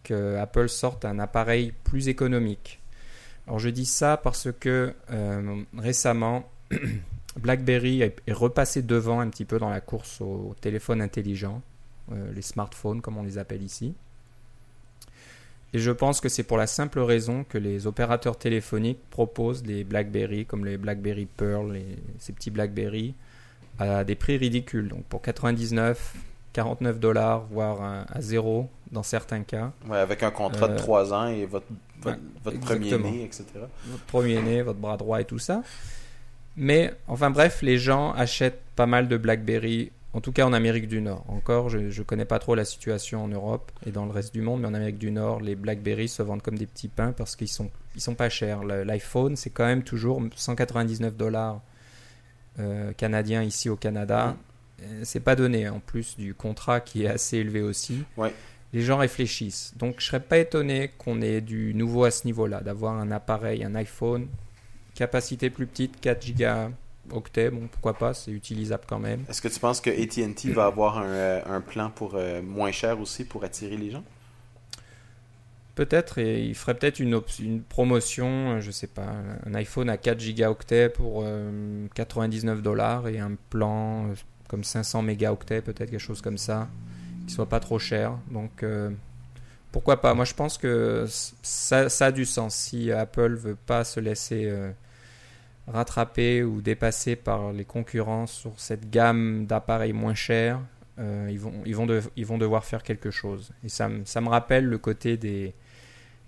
que 0.04 0.38
Apple 0.38 0.70
sorte 0.70 1.06
un 1.06 1.20
appareil 1.20 1.74
plus 1.84 2.08
économique. 2.08 2.80
Alors 3.48 3.60
je 3.60 3.70
dis 3.70 3.86
ça 3.86 4.18
parce 4.18 4.50
que 4.58 4.94
euh, 5.12 5.64
récemment, 5.78 6.50
BlackBerry 7.38 8.02
est 8.02 8.16
repassé 8.32 8.82
devant 8.82 9.20
un 9.20 9.30
petit 9.30 9.46
peu 9.46 9.60
dans 9.60 9.70
la 9.70 9.82
course 9.82 10.22
aux 10.22 10.56
téléphones 10.62 11.02
intelligents, 11.02 11.62
euh, 11.62 11.73
les 12.12 12.42
smartphones 12.42 13.02
comme 13.02 13.18
on 13.18 13.24
les 13.24 13.38
appelle 13.38 13.64
ici. 13.64 13.96
Et 15.74 15.80
je 15.80 15.90
pense 15.90 16.22
que 16.22 16.30
c'est 16.30 16.44
pour 16.44 16.58
la 16.58 16.68
simple 16.68 17.00
raison 17.00 17.44
que 17.44 17.58
les 17.58 17.88
opérateurs 17.88 18.38
téléphoniques 18.38 19.00
proposent 19.10 19.64
des 19.64 19.84
BlackBerry 19.84 20.46
comme 20.46 20.66
les 20.66 20.78
BlackBerry 20.78 21.26
Pearl, 21.26 21.76
et 21.76 21.98
ces 22.20 22.32
petits 22.32 22.52
BlackBerry, 22.52 23.16
à 23.80 24.04
des 24.04 24.14
prix 24.14 24.38
ridicules. 24.38 24.88
Donc 24.88 25.04
pour 25.06 25.24
99, 25.24 26.14
49 26.54 27.00
dollars, 27.00 27.46
voire 27.50 28.06
à, 28.08 28.22
zéro 28.22 28.70
dans 28.92 29.02
certains 29.02 29.42
cas. 29.42 29.72
Ouais, 29.90 29.98
avec 29.98 30.22
un 30.22 30.30
contrat 30.30 30.68
de 30.68 30.78
3 30.78 31.12
euh, 31.12 31.16
ans 31.16 31.28
et 31.28 31.48
votre, 31.48 31.66
votre, 32.02 32.60
premier 32.60 32.96
né, 33.00 33.24
etc. 33.24 33.46
Votre 33.88 34.04
premier 34.06 34.42
né, 34.44 34.62
votre 34.62 34.80
bras 34.80 34.98
droit 34.98 35.22
et 35.22 35.26
tout 35.26 35.40
ça. 35.40 35.64
Mais 36.56 36.94
enfin 37.08 37.32
bref, 37.32 37.64
les 37.64 37.80
gens 37.80 38.12
achètent 38.12 38.62
pas 38.76 38.86
mal 38.86 39.08
de 39.08 39.18
BlackBerry 39.18 39.92
en 40.14 40.22
tout 40.22 40.32
cas 40.32 40.46
en 40.46 40.54
Amérique 40.54 40.88
du 40.88 41.02
Nord. 41.02 41.26
Encore, 41.28 41.70
je 41.70 41.80
ne 41.80 42.04
connais 42.04 42.26
pas 42.26 42.40
trop 42.40 42.56
la 42.56 42.66
situation 42.66 43.24
en 43.24 43.28
Europe 43.28 43.72
et 43.86 43.92
dans 43.92 44.06
le 44.06 44.12
reste 44.12 44.34
du 44.34 44.42
monde, 44.42 44.62
mais 44.62 44.68
en 44.68 44.74
Amérique 44.74 45.00
du 45.00 45.12
Nord, 45.12 45.42
les 45.42 45.56
BlackBerry 45.56 46.08
se 46.08 46.22
vendent 46.22 46.44
comme 46.44 46.58
des 46.58 46.68
petits 46.68 46.88
pains 46.88 47.14
parce 47.14 47.36
qu'ils 47.36 47.48
sont, 47.48 47.72
ils 47.96 48.02
sont 48.02 48.16
pas 48.16 48.30
chers. 48.30 48.64
L'iPhone, 48.64 49.36
c'est 49.36 49.50
quand 49.50 49.66
même 49.66 49.84
toujours 49.84 50.22
199 50.36 51.18
dollars 51.18 51.62
euh, 52.60 52.94
canadiens 52.94 53.42
ici 53.42 53.70
au 53.70 53.76
Canada. 53.76 54.38
Euh, 54.84 55.02
c'est 55.04 55.20
pas 55.20 55.36
donné, 55.36 55.68
en 55.68 55.80
plus 55.80 56.16
du 56.16 56.36
contrat 56.36 56.80
qui 56.80 57.06
est 57.06 57.10
assez 57.10 57.38
élevé 57.38 57.62
aussi. 57.62 58.04
Les 58.72 58.82
gens 58.82 58.98
réfléchissent. 58.98 59.74
Donc 59.78 59.96
je 60.00 60.06
serais 60.06 60.20
pas 60.20 60.38
étonné 60.38 60.92
qu'on 61.00 61.22
ait 61.22 61.42
du 61.42 61.74
nouveau 61.74 62.04
à 62.04 62.12
ce 62.12 62.26
niveau-là, 62.26 62.62
d'avoir 62.62 62.94
un 62.94 63.10
appareil, 63.12 63.64
un 63.64 63.74
iPhone, 63.76 64.28
capacité 64.94 65.50
plus 65.50 65.66
petite, 65.66 66.00
4 66.00 66.32
Go 66.36 66.74
octet, 67.12 67.50
bon, 67.50 67.68
pourquoi 67.68 67.94
pas, 67.94 68.14
c'est 68.14 68.32
utilisable 68.32 68.84
quand 68.88 69.00
même. 69.00 69.24
Est-ce 69.30 69.42
que 69.42 69.48
tu 69.48 69.60
penses 69.60 69.82
que 69.82 69.90
ATT 69.90 70.48
va 70.54 70.66
avoir 70.66 70.98
un, 70.98 71.06
euh, 71.06 71.42
un 71.46 71.62
plan 71.62 71.90
pour 71.90 72.16
euh, 72.16 72.42
moins 72.42 72.72
cher 72.72 73.00
aussi 73.00 73.26
pour 73.26 73.44
attirer 73.44 73.78
les 73.78 73.92
gens? 73.92 74.04
Peut-être, 75.76 76.20
et 76.20 76.44
il 76.44 76.54
ferait 76.54 76.76
peut-être 76.76 77.00
une, 77.00 77.20
une 77.40 77.64
promotion, 77.64 78.52
euh, 78.52 78.62
je 78.62 78.70
sais 78.70 78.88
pas, 78.88 79.08
un 79.46 79.54
iPhone 79.56 79.90
à 79.90 79.98
4 79.98 80.20
gigaoctets 80.20 80.90
pour 80.90 81.26
99 81.96 82.62
dollars 82.62 83.08
et 83.08 83.20
un 83.20 83.36
plan 83.50 84.10
comme 84.48 84.64
500 84.64 85.02
mégaoctets, 85.02 85.62
peut-être 85.62 85.90
quelque 85.90 85.98
chose 85.98 86.22
comme 86.22 86.38
ça, 86.38 86.70
qui 87.28 87.34
soit 87.34 87.50
pas 87.50 87.60
trop 87.60 87.80
cher. 87.80 88.20
Donc 88.30 88.64
pourquoi 89.72 90.00
pas? 90.00 90.14
Moi 90.14 90.26
je 90.26 90.36
pense 90.36 90.60
que 90.60 91.06
ça, 91.08 91.90
ça, 91.90 92.06
a 92.06 92.12
du 92.12 92.26
sens. 92.26 92.54
Si 92.54 92.92
Apple 92.92 93.34
veut 93.34 93.56
pas 93.56 93.84
se 93.84 94.00
laisser 94.00 94.54
rattrapés 95.68 96.44
ou 96.44 96.62
dépassés 96.62 97.16
par 97.16 97.54
les 97.54 97.66
concurrents 97.66 98.28
sur 98.28 98.54
cette 98.58 98.90
gamme 98.90 99.46
d'appareils 99.46 99.94
moins 99.94 100.16
chers, 100.16 100.60
euh, 101.00 101.28
ils, 101.32 101.40
vont, 101.40 101.54
ils, 101.66 101.76
vont 101.76 101.88
ils 102.16 102.26
vont 102.26 102.38
devoir 102.38 102.66
faire 102.66 102.84
quelque 102.84 103.12
chose. 103.12 103.52
Et 103.64 103.70
ça, 103.70 103.90
ça 104.06 104.22
me 104.22 104.30
rappelle 104.30 104.66
le 104.66 104.78
côté 104.78 105.18
des 105.18 105.54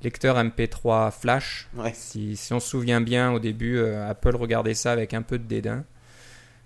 lecteurs 0.02 0.38
MP3 0.38 1.12
flash. 1.12 1.70
Si, 1.94 2.36
si, 2.36 2.54
on 2.54 2.60
se 2.60 2.70
souvient 2.70 3.02
bien, 3.02 3.32
au 3.32 3.40
début, 3.40 3.78
euh, 3.78 4.10
Apple 4.10 4.36
regardait 4.36 4.74
ça 4.74 4.92
avec 4.92 5.14
un 5.14 5.22
peu 5.22 5.38
de 5.38 5.44
dédain. 5.44 5.84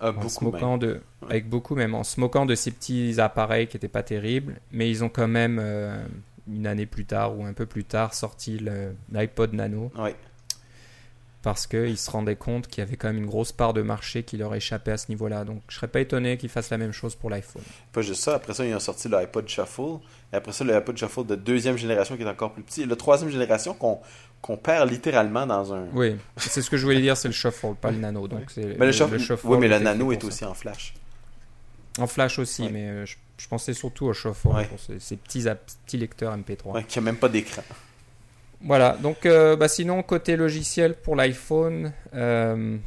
Ah, 0.01 0.13
en 0.15 0.29
se 0.29 0.41
moquant 0.41 0.77
de, 0.77 1.01
Avec 1.29 1.49
beaucoup 1.49 1.75
même, 1.75 1.93
en 1.93 2.05
se 2.05 2.21
moquant 2.21 2.45
de 2.45 2.55
ces 2.55 2.71
petits 2.71 3.19
appareils 3.19 3.67
qui 3.67 3.75
n'étaient 3.75 3.89
pas 3.89 4.03
terribles, 4.03 4.62
mais 4.71 4.89
ils 4.89 5.03
ont 5.03 5.10
quand 5.10 5.27
même, 5.27 5.60
euh, 5.62 6.01
une 6.47 6.67
année 6.67 6.86
plus 6.86 7.03
tard 7.03 7.38
ou 7.38 7.43
un 7.43 7.51
peu 7.51 7.65
plus 7.65 7.84
tard, 7.84 8.13
sorti 8.13 8.62
l'iPod 9.12 9.53
Nano. 9.53 9.91
Ouais 9.97 10.15
parce 11.49 11.65
qu'ils 11.65 11.97
se 11.97 12.12
rendaient 12.12 12.35
compte 12.35 12.67
qu'il 12.67 12.83
y 12.83 12.85
avait 12.85 12.95
quand 12.95 13.07
même 13.07 13.17
une 13.17 13.25
grosse 13.25 13.51
part 13.51 13.73
de 13.73 13.81
marché 13.81 14.21
qui 14.21 14.38
leur 14.38 14.53
échappait 14.53 14.91
à 14.91 14.97
ce 14.97 15.07
niveau-là. 15.09 15.45
Donc 15.45 15.63
je 15.67 15.77
serais 15.77 15.88
pas 15.88 15.99
étonné 15.99 16.38
qu'ils 16.38 16.49
fassent 16.49 16.69
la 16.69 16.77
même 16.77 16.91
chose 16.91 17.15
pour 17.15 17.31
l'iPhone. 17.31 17.63
Pas 17.91 18.03
juste 18.03 18.21
ça, 18.21 18.35
après 18.35 18.53
ça, 18.53 18.67
ils 18.67 18.75
ont 18.75 18.79
sorti 18.79 19.09
l'iPod 19.09 19.49
Shuffle, 19.49 19.97
et 20.31 20.35
après 20.35 20.51
ça, 20.51 20.63
l'iPod 20.63 20.95
Shuffle 20.95 21.25
de 21.25 21.33
deuxième 21.33 21.75
génération 21.75 22.15
qui 22.15 22.21
est 22.21 22.29
encore 22.29 22.53
plus 22.53 22.62
petit, 22.62 22.83
et 22.83 22.85
le 22.85 22.95
troisième 22.95 23.31
génération 23.31 23.73
qu'on 23.73 24.57
perd 24.57 24.91
littéralement 24.91 25.47
dans 25.47 25.73
un... 25.73 25.88
Oui, 25.93 26.17
c'est 26.38 26.62
ce 26.62 26.69
que 26.69 26.77
je 26.77 26.83
voulais 26.83 27.01
dire, 27.01 27.17
c'est 27.17 27.29
le 27.29 27.33
Shuffle, 27.33 27.73
pas 27.81 27.89
le 27.89 27.97
Nano. 27.97 28.27
Donc 28.27 28.43
mais 28.55 28.85
le, 28.85 28.91
shuffle... 28.91 29.47
Oui, 29.47 29.57
mais 29.57 29.69
le 29.69 29.79
Nano 29.79 30.12
est 30.12 30.23
aussi 30.23 30.45
en 30.45 30.53
flash. 30.53 30.93
En 31.97 32.05
flash 32.05 32.38
aussi, 32.38 32.69
mais 32.71 32.89
euh, 32.89 33.05
je, 33.07 33.47
pensais 33.47 33.73
surtout 33.73 34.05
au 34.05 34.13
Shuffle, 34.13 34.49
pour 34.69 34.79
ces, 34.99 35.15
petits, 35.15 35.45
petits 35.85 35.97
lecteurs 35.97 36.38
MP3. 36.38 36.85
qui 36.85 36.99
n'a 36.99 37.05
même 37.05 37.17
pas 37.17 37.27
d'écran. 37.27 37.63
Voilà, 38.61 38.97
donc 39.01 39.25
euh, 39.25 39.55
bah, 39.55 39.67
sinon, 39.67 40.03
côté 40.03 40.35
logiciel 40.35 40.95
pour 40.95 41.15
l'iPhone, 41.15 41.93
euh, 42.13 42.77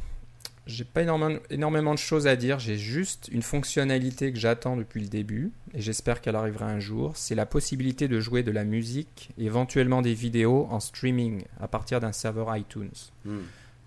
j'ai 0.67 0.83
pas 0.83 1.01
énormément, 1.01 1.39
énormément 1.49 1.93
de 1.93 1.99
choses 1.99 2.27
à 2.27 2.35
dire. 2.35 2.59
J'ai 2.59 2.77
juste 2.77 3.29
une 3.31 3.41
fonctionnalité 3.41 4.31
que 4.31 4.39
j'attends 4.39 4.77
depuis 4.77 5.01
le 5.01 5.07
début 5.07 5.51
et 5.73 5.81
j'espère 5.81 6.21
qu'elle 6.21 6.35
arrivera 6.35 6.67
un 6.67 6.79
jour. 6.79 7.13
C'est 7.15 7.35
la 7.35 7.45
possibilité 7.45 8.07
de 8.07 8.19
jouer 8.19 8.43
de 8.43 8.51
la 8.51 8.63
musique, 8.63 9.31
éventuellement 9.37 10.01
des 10.01 10.13
vidéos 10.13 10.67
en 10.69 10.79
streaming 10.79 11.43
à 11.59 11.67
partir 11.67 11.99
d'un 11.99 12.11
serveur 12.11 12.55
iTunes. 12.55 12.91
Hmm. 13.25 13.39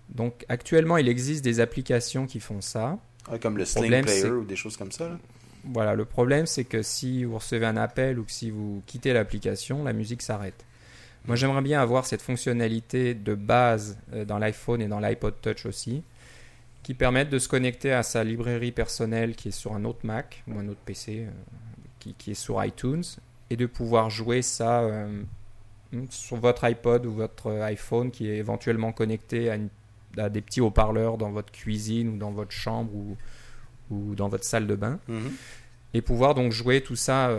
Donc 0.09 0.45
actuellement, 0.49 0.97
il 0.97 1.07
existe 1.07 1.43
des 1.43 1.59
applications 1.61 2.27
qui 2.27 2.39
font 2.39 2.61
ça. 2.61 2.99
comme 3.41 3.57
le 3.57 3.65
Sling 3.65 4.03
Player 4.03 4.29
ou 4.29 4.45
des 4.45 4.55
choses 4.55 4.75
comme 4.75 4.91
ça. 4.91 5.17
Voilà, 5.63 5.95
le 5.95 6.05
problème 6.05 6.45
c'est 6.45 6.63
que 6.63 6.81
si 6.81 7.23
vous 7.23 7.39
recevez 7.39 7.65
un 7.65 7.75
appel 7.75 8.19
ou 8.19 8.23
que 8.23 8.31
si 8.31 8.51
vous 8.51 8.83
quittez 8.85 9.13
l'application, 9.13 9.83
la 9.83 9.93
musique 9.93 10.21
s'arrête. 10.21 10.66
Moi, 11.27 11.35
j'aimerais 11.35 11.61
bien 11.61 11.81
avoir 11.81 12.05
cette 12.05 12.21
fonctionnalité 12.21 13.13
de 13.13 13.35
base 13.35 13.99
euh, 14.13 14.23
dans 14.23 14.37
l'iPhone 14.37 14.81
et 14.81 14.87
dans 14.87 14.99
l'iPod 14.99 15.35
Touch 15.41 15.65
aussi, 15.65 16.01
qui 16.83 16.93
permettent 16.93 17.29
de 17.29 17.39
se 17.39 17.49
connecter 17.49 17.91
à 17.91 18.01
sa 18.01 18.23
librairie 18.23 18.71
personnelle 18.71 19.35
qui 19.35 19.49
est 19.49 19.51
sur 19.51 19.73
un 19.73 19.83
autre 19.83 19.99
Mac 20.03 20.43
ou 20.47 20.57
un 20.57 20.67
autre 20.69 20.79
PC 20.85 21.25
euh, 21.27 22.11
qui, 22.17 22.31
est 22.31 22.33
sur 22.33 22.63
iTunes 22.63 23.03
et 23.49 23.57
de 23.57 23.65
pouvoir 23.65 24.09
jouer 24.09 24.41
ça 24.41 24.79
euh, 24.81 25.21
sur 26.09 26.37
votre 26.37 26.63
iPod 26.63 27.05
ou 27.05 27.11
votre 27.11 27.51
iPhone 27.51 28.09
qui 28.09 28.29
est 28.29 28.37
éventuellement 28.37 28.93
connecté 28.93 29.51
à, 30.17 30.29
des 30.29 30.41
petits 30.41 30.61
haut-parleurs 30.61 31.17
dans 31.17 31.31
votre 31.31 31.51
cuisine 31.51 32.07
ou 32.07 32.17
dans 32.17 32.31
votre 32.31 32.51
chambre 32.51 32.93
ou, 32.95 33.17
ou 33.91 34.15
dans 34.15 34.29
votre 34.29 34.45
salle 34.45 34.65
de 34.67 34.75
bain. 34.75 34.99
Mm-hmm. 35.09 35.31
Et 35.93 36.01
pouvoir 36.01 36.35
donc 36.35 36.53
jouer 36.53 36.81
tout 36.81 36.95
ça 36.95 37.31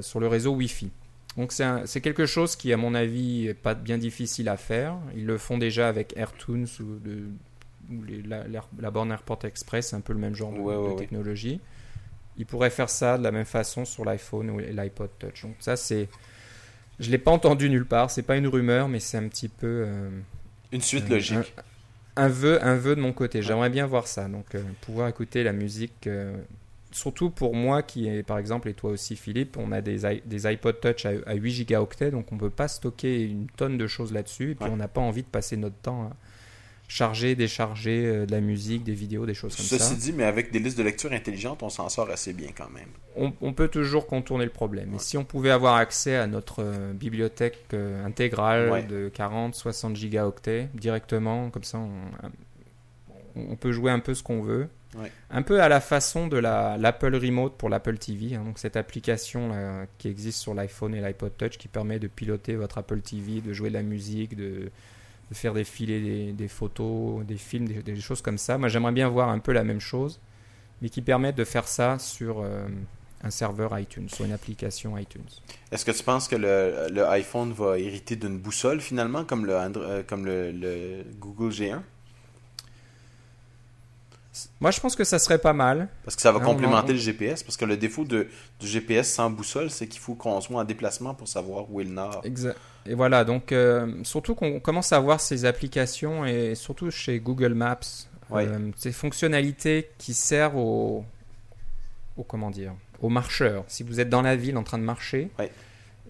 sur 0.00 0.20
le 0.20 0.28
réseau 0.28 0.54
Wi-Fi. 0.54 0.90
Donc 1.36 1.52
c'est 1.52 2.00
quelque 2.00 2.26
chose 2.26 2.56
qui, 2.56 2.72
à 2.72 2.76
mon 2.76 2.94
avis, 2.94 3.46
n'est 3.46 3.54
pas 3.54 3.74
bien 3.74 3.98
difficile 3.98 4.48
à 4.48 4.56
faire. 4.56 4.96
Ils 5.16 5.24
le 5.24 5.38
font 5.38 5.58
déjà 5.58 5.88
avec 5.88 6.14
AirTunes 6.16 6.66
ou, 6.80 6.98
de, 6.98 7.24
la, 8.26 8.90
borne 8.90 9.10
AirPort 9.10 9.44
Express, 9.44 9.88
c'est 9.88 9.96
un 9.96 10.00
peu 10.00 10.12
le 10.12 10.18
même 10.18 10.34
genre 10.34 10.52
de, 10.52 10.96
technologie. 10.96 11.60
Ils 12.38 12.46
pourraient 12.46 12.70
faire 12.70 12.90
ça 12.90 13.18
de 13.18 13.22
la 13.22 13.30
même 13.30 13.44
façon 13.44 13.84
sur 13.84 14.04
l'iPhone 14.04 14.50
ou 14.50 14.58
l'iPod 14.58 15.10
Touch. 15.18 15.42
Donc 15.42 15.56
ça, 15.60 15.76
c'est... 15.76 16.08
Je 17.00 17.06
ne 17.06 17.12
l'ai 17.12 17.18
pas 17.18 17.30
entendu 17.30 17.68
nulle 17.68 17.86
part, 17.86 18.10
c'est 18.10 18.22
pas 18.22 18.36
une 18.36 18.46
rumeur, 18.46 18.88
mais 18.88 19.00
c'est 19.00 19.16
un 19.16 19.28
petit 19.28 19.48
peu... 19.48 19.84
Euh, 19.86 20.10
une 20.70 20.80
suite 20.80 21.08
logique. 21.08 21.54
Un, 22.16 22.28
vœu, 22.28 22.62
un 22.64 22.76
vœu 22.76 22.94
de 22.94 23.00
mon 23.00 23.12
côté. 23.12 23.42
J'aimerais 23.42 23.70
bien 23.70 23.86
voir 23.86 24.06
ça. 24.06 24.28
Donc 24.28 24.54
euh, 24.54 24.62
pouvoir 24.82 25.08
écouter 25.08 25.42
la 25.42 25.52
musique... 25.52 26.08
Surtout 26.92 27.30
pour 27.30 27.54
moi 27.54 27.82
qui 27.82 28.08
est 28.08 28.22
par 28.22 28.38
exemple 28.38 28.68
et 28.68 28.74
toi 28.74 28.90
aussi 28.90 29.16
Philippe, 29.16 29.56
on 29.58 29.72
a 29.72 29.80
des, 29.80 30.20
des 30.24 30.46
iPod 30.46 30.80
Touch 30.80 31.06
à, 31.06 31.34
8 31.34 31.50
gigaoctets 31.50 32.10
donc 32.10 32.32
on 32.32 32.38
peut 32.38 32.50
pas 32.50 32.68
stocker 32.68 33.22
une 33.22 33.46
tonne 33.46 33.78
de 33.78 33.86
choses 33.86 34.12
là-dessus 34.12 34.52
et 34.52 34.54
puis 34.54 34.68
on 34.70 34.76
n'a 34.76 34.88
pas 34.88 35.00
envie 35.00 35.22
de 35.22 35.28
passer 35.28 35.56
notre 35.56 35.76
temps 35.76 36.04
à 36.04 36.16
charger, 36.92 37.34
décharger 37.34 38.04
euh, 38.04 38.26
de 38.26 38.32
la 38.32 38.40
musique, 38.40 38.84
des 38.84 38.92
vidéos, 38.92 39.24
des 39.24 39.32
choses 39.32 39.56
comme 39.56 39.64
ça. 39.64 39.78
Ceci 39.78 39.96
dit, 39.96 40.12
mais 40.12 40.24
avec 40.24 40.50
des 40.50 40.58
listes 40.58 40.76
de 40.76 40.82
lecture 40.82 41.10
intelligentes, 41.12 41.62
on 41.62 41.70
s'en 41.70 41.88
sort 41.88 42.10
assez 42.10 42.34
bien 42.34 42.50
quand 42.54 42.68
même. 42.68 42.88
On, 43.16 43.52
peut 43.52 43.68
toujours 43.68 44.06
contourner 44.06 44.44
le 44.44 44.50
problème. 44.50 44.94
Et 44.94 44.98
si 44.98 45.16
on 45.16 45.24
pouvait 45.24 45.50
avoir 45.50 45.76
accès 45.76 46.16
à 46.16 46.26
notre 46.26 46.62
euh, 46.62 46.92
bibliothèque 46.92 47.58
euh, 47.72 48.04
intégrale 48.04 48.86
de 48.86 49.08
40, 49.08 49.54
60 49.54 49.96
gigaoctets 49.96 50.68
directement, 50.74 51.48
comme 51.48 51.64
ça 51.64 51.78
on, 51.78 51.90
on 53.36 53.56
peut 53.56 53.72
jouer 53.72 53.90
un 53.90 54.00
peu 54.00 54.14
ce 54.14 54.22
qu'on 54.22 54.42
veut. 54.42 54.68
Un 55.30 55.42
peu 55.42 55.62
à 55.62 55.68
la 55.68 55.80
façon 55.80 56.26
de 56.26 56.36
l'Apple 56.36 57.14
Remote 57.14 57.56
pour 57.56 57.68
l'Apple 57.68 57.98
TV, 57.98 58.34
hein. 58.34 58.44
donc 58.44 58.58
cette 58.58 58.76
application 58.76 59.50
qui 59.98 60.08
existe 60.08 60.40
sur 60.40 60.54
l'iPhone 60.54 60.94
et 60.94 61.00
l'iPod 61.00 61.36
Touch 61.36 61.56
qui 61.58 61.68
permet 61.68 61.98
de 61.98 62.08
piloter 62.08 62.56
votre 62.56 62.78
Apple 62.78 63.00
TV, 63.00 63.40
de 63.40 63.52
jouer 63.52 63.70
de 63.70 63.74
la 63.74 63.82
musique, 63.82 64.36
de, 64.36 64.70
faire 65.32 65.54
défiler 65.54 66.32
des, 66.32 66.48
photos, 66.48 67.24
des 67.24 67.38
films, 67.38 67.66
des, 67.66 68.00
choses 68.00 68.20
comme 68.20 68.36
ça. 68.36 68.58
Moi 68.58 68.68
j'aimerais 68.68 68.92
bien 68.92 69.08
voir 69.08 69.30
un 69.30 69.38
peu 69.38 69.52
la 69.52 69.64
même 69.64 69.80
chose, 69.80 70.20
mais 70.82 70.90
qui 70.90 71.00
permet 71.00 71.32
de 71.32 71.44
faire 71.44 71.66
ça 71.66 71.98
sur 71.98 72.40
euh, 72.40 72.66
un 73.22 73.30
serveur 73.30 73.78
iTunes, 73.78 74.10
sur 74.10 74.26
une 74.26 74.32
application 74.32 74.98
iTunes. 74.98 75.22
Est-ce 75.70 75.86
que 75.86 75.90
tu 75.90 76.02
penses 76.02 76.28
que 76.28 76.36
le, 76.36 77.06
iPhone 77.08 77.54
va 77.54 77.78
hériter 77.78 78.16
d'une 78.16 78.38
boussole 78.38 78.82
finalement, 78.82 79.24
comme 79.24 79.46
le, 79.46 79.54
euh, 79.54 80.02
comme 80.06 80.26
le 80.26 81.02
Google 81.18 81.50
G1 81.50 81.80
Moi, 84.60 84.70
je 84.70 84.80
pense 84.80 84.96
que 84.96 85.04
ça 85.04 85.18
serait 85.18 85.38
pas 85.38 85.52
mal. 85.52 85.88
Parce 86.04 86.16
que 86.16 86.22
ça 86.22 86.32
va 86.32 86.40
complémenter 86.40 86.90
en- 86.90 86.94
le 86.94 86.98
GPS. 86.98 87.42
Parce 87.42 87.56
que 87.58 87.64
le 87.66 87.76
défaut 87.76 88.04
de, 88.04 88.28
du 88.60 88.66
GPS 88.66 89.12
sans 89.12 89.28
boussole, 89.30 89.70
c'est 89.70 89.86
qu'il 89.86 90.00
faut 90.00 90.14
qu'on 90.14 90.40
soit 90.40 90.58
en 90.60 90.64
déplacement 90.64 91.14
pour 91.14 91.28
savoir 91.28 91.70
où 91.70 91.80
est 91.80 91.84
le 91.84 91.90
nord. 91.90 92.22
Exa- 92.24 92.54
Et 92.86 92.94
voilà, 92.94 93.24
donc 93.24 93.52
euh, 93.52 93.92
surtout 94.04 94.34
qu'on 94.34 94.58
commence 94.58 94.92
à 94.92 95.00
voir 95.00 95.20
ces 95.20 95.44
applications 95.44 96.24
et 96.24 96.54
surtout 96.54 96.90
chez 96.90 97.20
Google 97.20 97.52
Maps, 97.54 97.78
Ouais. 98.30 98.46
euh, 98.46 98.70
ces 98.78 98.92
fonctionnalités 98.92 99.90
qui 99.98 100.14
servent 100.14 100.56
aux, 100.56 101.04
aux 102.16 102.24
comment 102.24 102.50
dire, 102.50 102.72
aux 103.02 103.10
marcheurs. 103.10 103.64
Si 103.68 103.82
vous 103.82 104.00
êtes 104.00 104.08
dans 104.08 104.22
la 104.22 104.36
ville 104.36 104.56
en 104.56 104.62
train 104.62 104.78
de 104.78 104.84
marcher, 104.84 105.28
Ouais. 105.38 105.50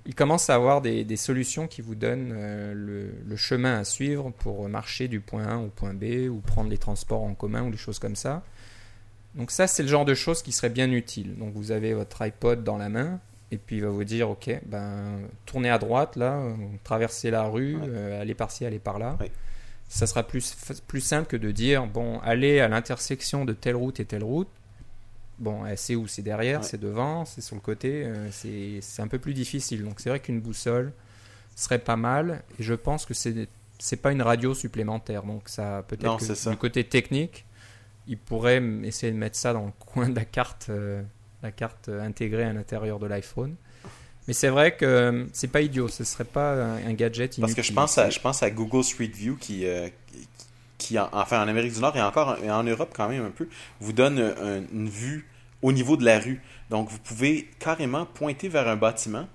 Il 0.06 0.14
commence 0.14 0.50
à 0.50 0.54
avoir 0.56 0.80
des, 0.80 1.04
des 1.04 1.16
solutions 1.16 1.66
qui 1.68 1.80
vous 1.80 1.94
donnent 1.94 2.32
euh, 2.34 2.74
le, 2.74 3.14
le 3.24 3.36
chemin 3.36 3.78
à 3.78 3.84
suivre 3.84 4.30
pour 4.38 4.68
marcher 4.68 5.06
du 5.08 5.20
point 5.20 5.46
A 5.46 5.56
au 5.58 5.68
point 5.68 5.94
B 5.94 6.28
ou 6.30 6.40
prendre 6.44 6.70
les 6.70 6.78
transports 6.78 7.22
en 7.22 7.34
commun 7.34 7.62
ou 7.62 7.70
des 7.70 7.76
choses 7.76 7.98
comme 7.98 8.16
ça. 8.16 8.42
Donc 9.34 9.50
ça, 9.50 9.66
c'est 9.66 9.82
le 9.82 9.88
genre 9.88 10.04
de 10.04 10.14
choses 10.14 10.42
qui 10.42 10.52
serait 10.52 10.70
bien 10.70 10.90
utile. 10.90 11.36
Donc 11.38 11.52
vous 11.54 11.70
avez 11.70 11.94
votre 11.94 12.20
iPod 12.22 12.64
dans 12.64 12.76
la 12.78 12.88
main 12.88 13.20
et 13.50 13.58
puis 13.58 13.76
il 13.76 13.82
va 13.82 13.90
vous 13.90 14.04
dire, 14.04 14.28
ok, 14.30 14.50
ben 14.66 15.20
tournez 15.46 15.70
à 15.70 15.78
droite 15.78 16.16
là, 16.16 16.42
traversez 16.84 17.30
la 17.30 17.44
rue, 17.44 17.76
Ouais. 17.76 17.86
euh, 17.88 18.20
allez 18.22 18.34
par-ci, 18.34 18.64
allez 18.66 18.78
par-là. 18.78 19.16
Ouais. 19.20 19.30
Ça 19.88 20.06
sera 20.06 20.22
plus, 20.22 20.56
plus 20.88 21.00
simple 21.02 21.28
que 21.28 21.36
de 21.36 21.50
dire, 21.50 21.86
bon, 21.86 22.18
allez 22.20 22.60
à 22.60 22.68
l'intersection 22.68 23.44
de 23.44 23.52
telle 23.52 23.76
route 23.76 24.00
et 24.00 24.04
telle 24.06 24.24
route. 24.24 24.48
Bon, 25.42 25.66
elle 25.66 25.76
sait 25.76 25.96
où 25.96 26.06
c'est 26.06 26.22
derrière, 26.22 26.60
Ouais. 26.60 26.66
c'est 26.66 26.80
devant, 26.80 27.24
c'est 27.24 27.40
sur 27.40 27.56
le 27.56 27.60
côté, 27.60 28.04
euh, 28.04 28.28
c'est 28.30 29.02
un 29.02 29.08
peu 29.08 29.18
plus 29.18 29.34
difficile. 29.34 29.82
Donc 29.84 29.98
c'est 30.00 30.08
vrai 30.08 30.20
qu'une 30.20 30.40
boussole 30.40 30.92
serait 31.56 31.80
pas 31.80 31.96
mal 31.96 32.42
et 32.58 32.62
je 32.62 32.72
pense 32.74 33.04
que 33.04 33.12
c'est 33.12 33.48
c'est 33.78 33.96
pas 33.96 34.12
une 34.12 34.22
radio 34.22 34.54
supplémentaire. 34.54 35.24
Donc 35.24 35.48
ça 35.48 35.84
peut-être 35.88 36.16
que 36.18 36.34
ça. 36.34 36.50
du 36.50 36.56
côté 36.56 36.84
technique, 36.84 37.44
il 38.06 38.16
pourrait 38.16 38.58
m- 38.58 38.84
essayer 38.84 39.12
de 39.12 39.18
mettre 39.18 39.36
ça 39.36 39.52
dans 39.52 39.66
le 39.66 39.72
coin 39.80 40.08
de 40.08 40.14
la 40.14 40.24
carte, 40.24 40.66
euh, 40.70 41.02
la 41.42 41.50
carte 41.50 41.88
euh, 41.88 42.00
intégrée 42.00 42.44
à 42.44 42.52
l'intérieur 42.52 43.00
de 43.00 43.06
l'iPhone. 43.06 43.56
Mais 44.28 44.34
c'est 44.34 44.50
vrai 44.50 44.76
que 44.76 44.84
euh, 44.84 45.24
c'est 45.32 45.48
pas 45.48 45.60
idiot, 45.62 45.88
ce 45.88 46.04
serait 46.04 46.22
pas 46.22 46.52
un, 46.54 46.92
gadget 46.92 47.36
inutile. 47.38 47.40
Parce 47.42 47.54
que 47.54 47.62
je 47.62 47.72
pense 47.72 47.98
à, 47.98 48.08
je 48.10 48.20
pense 48.20 48.44
à 48.44 48.50
Google 48.52 48.84
Street 48.84 49.10
View 49.12 49.34
qui, 49.36 49.66
euh, 49.66 49.88
qui 50.78 50.96
en, 51.00 51.08
enfin 51.10 51.42
en 51.44 51.48
Amérique 51.48 51.74
du 51.74 51.80
Nord 51.80 51.96
et 51.96 52.02
encore 52.02 52.28
en, 52.28 52.36
et 52.36 52.48
en 52.48 52.62
Europe 52.62 52.92
quand 52.94 53.08
même 53.08 53.24
un 53.24 53.30
peu, 53.32 53.48
vous 53.80 53.92
donne 53.92 54.20
un- 54.20 54.62
une 54.72 54.88
vue 54.88 55.26
au 55.62 55.72
niveau 55.72 55.96
de 55.96 56.04
la 56.04 56.18
rue. 56.18 56.42
Donc 56.70 56.88
vous 56.90 56.98
pouvez 56.98 57.48
carrément 57.58 58.04
pointer 58.06 58.48
vers 58.48 58.68
un 58.68 58.76
bâtiment 58.76 59.26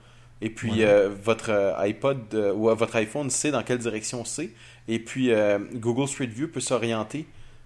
et 0.42 0.50
puis 0.50 0.84
euh, 0.84 1.10
votre 1.24 1.50
euh, 1.52 1.76
iPod 1.80 2.20
euh, 2.34 2.54
ou 2.54 2.74
votre 2.76 2.96
iPhone 2.98 3.30
sait 3.30 3.50
dans 3.52 3.64
quelle 3.64 3.80
direction 3.80 4.24
c'est 4.26 4.52
et 4.88 5.00
puis 5.00 5.32
euh, 5.32 5.58
Google 5.74 6.08
Street 6.08 6.28
View 6.28 6.48
peut 6.48 6.60
s'orienter, 6.60 7.26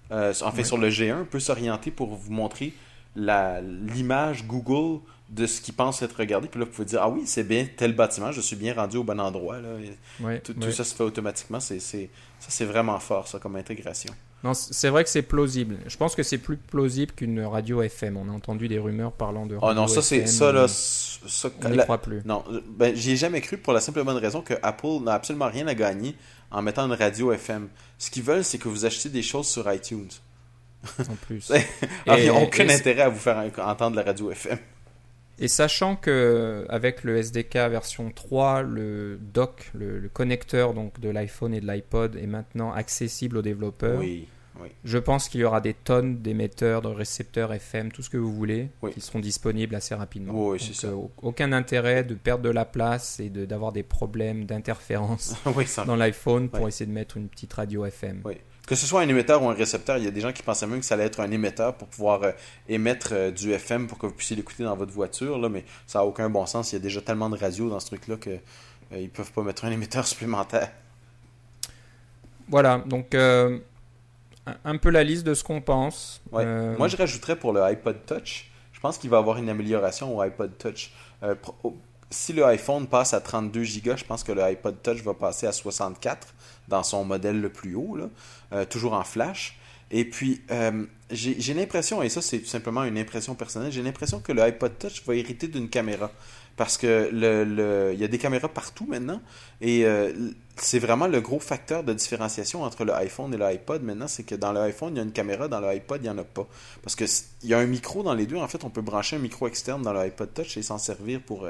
en 0.10 0.34
fait 0.34 0.46
Ouais. 0.46 0.64
sur 0.64 0.78
le 0.78 0.90
G1 0.90 1.26
peut 1.26 1.40
s'orienter 1.40 1.92
pour 1.92 2.16
vous 2.16 2.32
montrer 2.32 2.74
l'image 3.16 4.46
Google 4.46 5.00
de 5.30 5.46
ce 5.46 5.62
qui 5.62 5.72
pense 5.72 6.02
être 6.02 6.18
regardé. 6.18 6.48
Puis 6.48 6.60
là, 6.60 6.66
vous 6.66 6.72
pouvez 6.72 6.86
dire, 6.86 7.00
ah 7.02 7.10
oui, 7.10 7.24
c'est 7.26 7.44
bien 7.46 7.66
tel 7.78 7.94
bâtiment, 7.94 8.32
je 8.32 8.42
suis 8.42 8.56
bien 8.56 8.74
rendu 8.74 8.98
au 8.98 9.04
bon 9.04 9.20
endroit. 9.20 9.60
Là. 9.60 9.70
Ouais, 10.20 10.40
Tout, 10.42 10.54
ça 10.72 10.84
se 10.84 10.94
fait 10.94 11.04
automatiquement. 11.04 11.60
C'est, 11.60 11.80
c'est, 11.80 12.10
ça, 12.40 12.48
c'est 12.50 12.66
vraiment 12.66 13.00
fort, 13.00 13.28
ça, 13.28 13.40
comme 13.40 13.56
intégration. 13.56 14.14
Non, 14.44 14.54
c'est 14.56 14.90
vrai 14.90 15.04
que 15.04 15.10
c'est 15.10 15.22
plausible. 15.22 15.78
Je 15.88 15.96
pense 15.98 16.16
que 16.16 16.24
c'est 16.24 16.40
plus 16.40 16.58
plausible 16.58 17.12
qu'une 17.14 17.42
radio 17.42 17.82
FM. 17.84 18.18
On 18.18 18.28
a 18.28 18.32
entendu 18.32 18.68
des 18.68 18.80
rumeurs 18.80 19.12
parlant 19.12 19.46
de. 19.46 19.56
Oh 19.56 19.60
radio 19.68 19.82
non, 19.82 19.88
ça, 19.88 20.02
c'est, 20.02 20.26
ça, 20.26 20.52
là, 20.52 20.68
c- 20.68 21.20
ça, 21.28 21.50
On 21.64 21.70
n'y 21.70 21.78
croit 21.78 22.00
plus. 22.02 22.22
non, 22.26 22.44
ben, 22.70 22.96
j'y 22.96 23.12
ai 23.12 23.16
jamais 23.18 23.40
cru 23.42 23.58
pour 23.58 23.74
la 23.74 23.80
simple 23.82 24.00
et 24.00 24.04
bonne 24.04 24.18
raison 24.18 24.42
que 24.42 24.56
Apple 24.64 25.04
n'a 25.04 25.14
absolument 25.14 25.48
rien 25.48 25.68
à 25.68 25.76
gagner 25.76 26.16
en 26.50 26.62
mettant 26.64 26.86
une 26.88 26.94
radio 26.94 27.32
FM. 27.32 27.70
Ce 28.00 28.10
qu'ils 28.10 28.24
veulent, 28.24 28.44
c'est 28.44 28.58
que 28.58 28.68
vous 28.68 28.86
achetiez 28.86 29.12
des 29.12 29.22
choses 29.22 29.48
sur 29.48 29.72
iTunes. 29.72 30.10
En 31.00 31.16
plus. 31.28 31.52
Alors, 32.08 32.18
ils 32.20 32.26
Et- 32.26 32.28
n'ont 32.30 32.44
aucun 32.44 32.68
intérêt 32.68 33.04
à 33.04 33.10
vous 33.10 33.20
faire 33.20 33.38
entendre 33.60 33.96
la 33.96 34.02
radio 34.04 34.32
FM. 34.32 34.58
Et 35.42 35.48
sachant 35.48 35.96
que 35.96 36.66
avec 36.70 37.04
le 37.04 37.18
SDK 37.18 37.56
version 37.70 38.12
3, 38.12 38.62
le 38.62 39.18
dock, 39.20 39.72
le, 39.74 40.00
le 40.00 40.08
connecteur 40.08 40.74
donc 40.74 41.00
de 41.00 41.10
l'iPhone 41.10 41.54
et 41.54 41.60
de 41.62 41.68
l'iPod 41.68 42.16
est 42.16 42.28
maintenant 42.28 42.72
accessible 42.72 43.38
aux 43.38 43.42
développeurs. 43.42 44.00
Oui, 44.00 44.28
oui. 44.62 44.70
Je 44.84 45.00
pense 45.00 45.30
qu'il 45.30 45.42
y 45.42 45.44
aura 45.44 45.60
des 45.60 45.74
tonnes 45.74 46.18
d'émetteurs, 46.22 46.84
de 46.84 46.90
récepteurs 46.90 47.52
FM, 47.54 47.92
tout 47.92 48.04
ce 48.04 48.10
que 48.12 48.18
vous 48.18 48.32
voulez, 48.32 48.70
Oui. 48.84 48.92
qui 48.92 49.02
seront 49.02 49.20
disponibles 49.20 49.74
assez 49.74 49.96
rapidement. 49.96 50.34
Oui, 50.50 50.60
c'est 50.60 50.76
ça. 50.76 50.88
euh, 50.90 51.08
aucun 51.24 51.52
intérêt 51.54 52.04
de 52.04 52.14
perdre 52.14 52.44
de 52.44 52.50
la 52.52 52.66
place 52.66 53.20
et 53.20 53.30
de- 53.30 53.46
d'avoir 53.46 53.72
des 53.72 53.82
problèmes 53.84 54.46
d'interférence 54.46 55.36
dans 55.88 55.96
l'iPhone 55.96 56.50
pour 56.50 56.68
essayer 56.68 56.86
de 56.86 56.92
mettre 56.94 57.18
une 57.18 57.28
petite 57.30 57.54
radio 57.54 57.86
FM. 57.86 58.22
Oui. 58.26 58.36
Que 58.72 58.78
ce 58.78 58.88
soit 58.88 59.02
un 59.02 59.08
émetteur 59.10 59.44
ou 59.44 59.50
un 59.50 59.54
récepteur, 59.54 59.98
il 59.98 60.06
y 60.06 60.08
a 60.08 60.12
des 60.12 60.22
gens 60.22 60.32
qui 60.32 60.44
pensaient 60.44 60.66
même 60.66 60.80
que 60.80 60.86
ça 60.86 60.94
allait 60.94 61.04
être 61.04 61.20
un 61.20 61.30
émetteur 61.30 61.76
pour 61.76 61.90
pouvoir 61.90 62.24
euh, 62.24 62.32
émettre 62.70 63.10
euh, 63.12 63.30
du 63.30 63.52
FM 63.52 63.86
pour 63.86 63.98
que 63.98 64.06
vous 64.06 64.14
puissiez 64.14 64.38
l'écouter 64.38 64.64
dans 64.64 64.78
votre 64.78 64.94
voiture, 64.94 65.38
là, 65.38 65.50
mais 65.50 65.66
ça 65.86 66.00
n'a 66.00 66.06
aucun 66.06 66.30
bon 66.30 66.46
sens. 66.46 66.72
Il 66.72 66.76
y 66.76 66.78
a 66.78 66.80
déjà 66.82 67.02
tellement 67.02 67.30
de 67.30 67.38
radios 67.38 67.70
dans 67.70 67.82
ce 67.82 67.88
truc-là 67.88 68.16
qu'ils 68.16 68.40
ne 68.94 69.08
peuvent 69.08 69.34
pas 69.34 69.44
mettre 69.44 69.66
un 69.66 69.72
émetteur 69.74 70.08
supplémentaire. 70.08 70.72
Voilà, 72.48 72.78
donc 72.86 73.14
euh, 73.14 73.60
un, 74.64 74.78
peu 74.78 74.90
la 74.90 75.04
liste 75.04 75.26
de 75.26 75.34
ce 75.34 75.44
qu'on 75.44 75.60
pense. 75.60 76.22
Ouais. 76.32 76.44
Euh, 76.46 76.78
Moi, 76.78 76.88
je 76.88 76.96
rajouterais 76.96 77.36
pour 77.36 77.52
le 77.52 77.62
iPod 77.64 78.06
Touch, 78.06 78.52
je 78.72 78.80
pense 78.80 78.98
qu'il 78.98 79.10
va 79.10 79.18
y 79.18 79.20
avoir 79.20 79.36
une 79.36 79.50
amélioration 79.50 80.16
au 80.18 80.22
iPod 80.22 80.58
Touch. 80.58 80.94
Euh, 81.24 81.36
pro- 81.36 81.78
si 82.12 82.34
le 82.34 82.46
iPhone 82.46 82.86
passe 82.88 83.14
à 83.14 83.22
32 83.22 83.64
Go, 83.84 83.92
je 83.98 84.04
pense 84.04 84.24
que 84.24 84.32
le 84.32 84.44
iPod 84.44 84.76
Touch 84.84 85.02
va 85.02 85.14
passer 85.14 85.48
à 85.48 85.52
64 85.52 86.28
dans 86.68 86.84
son 86.84 87.04
modèle 87.06 87.42
le 87.42 87.50
plus 87.50 87.74
haut, 87.76 87.98
euh, 88.54 88.66
toujours 88.66 88.94
en 88.94 89.04
flash. 89.04 89.58
Et 89.94 90.06
puis, 90.06 90.42
euh, 90.52 90.86
j'ai 91.10 91.54
l'impression, 91.54 92.02
et 92.02 92.08
ça 92.10 92.22
c'est 92.22 92.40
tout 92.40 92.46
simplement 92.46 92.84
une 92.86 92.98
impression 92.98 93.36
personnelle, 93.36 93.72
j'ai 93.74 93.82
l'impression 93.82 94.20
que 94.22 94.32
le 94.32 94.42
iPod 94.42 94.78
Touch 94.80 95.04
va 95.06 95.16
hériter 95.16 95.48
d'une 95.48 95.68
caméra. 95.70 96.12
Parce 96.58 96.78
que 96.78 97.10
le, 97.14 97.44
le- 97.46 97.92
il 97.94 98.00
y 98.00 98.04
a 98.04 98.08
des 98.10 98.18
caméras 98.18 98.50
partout 98.50 98.86
maintenant. 98.86 99.22
Et 99.62 99.86
euh, 99.86 100.12
c'est 100.58 100.80
vraiment 100.80 101.08
le 101.08 101.20
gros 101.22 101.40
facteur 101.40 101.84
de 101.84 101.94
différenciation 101.94 102.64
entre 102.64 102.84
le 102.84 102.94
iPhone 102.94 103.34
et 103.34 103.38
l'iPod 103.38 103.82
maintenant, 103.84 104.08
c'est 104.10 104.24
que 104.24 104.36
dans 104.36 104.52
l'iPhone, 104.52 104.94
il 104.94 104.98
y 104.98 105.00
a 105.00 105.04
une 105.04 105.14
caméra, 105.14 105.48
dans 105.48 105.62
l'iPod, 105.62 106.02
il 106.02 106.04
n'y 106.04 106.10
en 106.10 106.18
a 106.18 106.24
pas. 106.26 106.48
Parce 106.84 106.96
que 106.96 107.08
c- 107.08 107.24
il 107.44 107.50
y 107.50 107.54
a 107.54 107.58
un 107.60 107.66
micro 107.66 108.04
dans 108.04 108.14
les 108.14 108.26
deux. 108.26 108.36
En 108.36 108.48
fait, 108.50 108.64
on 108.66 108.70
peut 108.70 108.82
brancher 108.82 109.16
un 109.16 109.20
micro 109.20 109.48
externe 109.48 109.82
dans 109.82 109.94
l'iPod 109.94 110.34
Touch 110.34 110.58
et 110.58 110.62
s'en 110.62 110.78
servir 110.78 111.22
pour, 111.22 111.48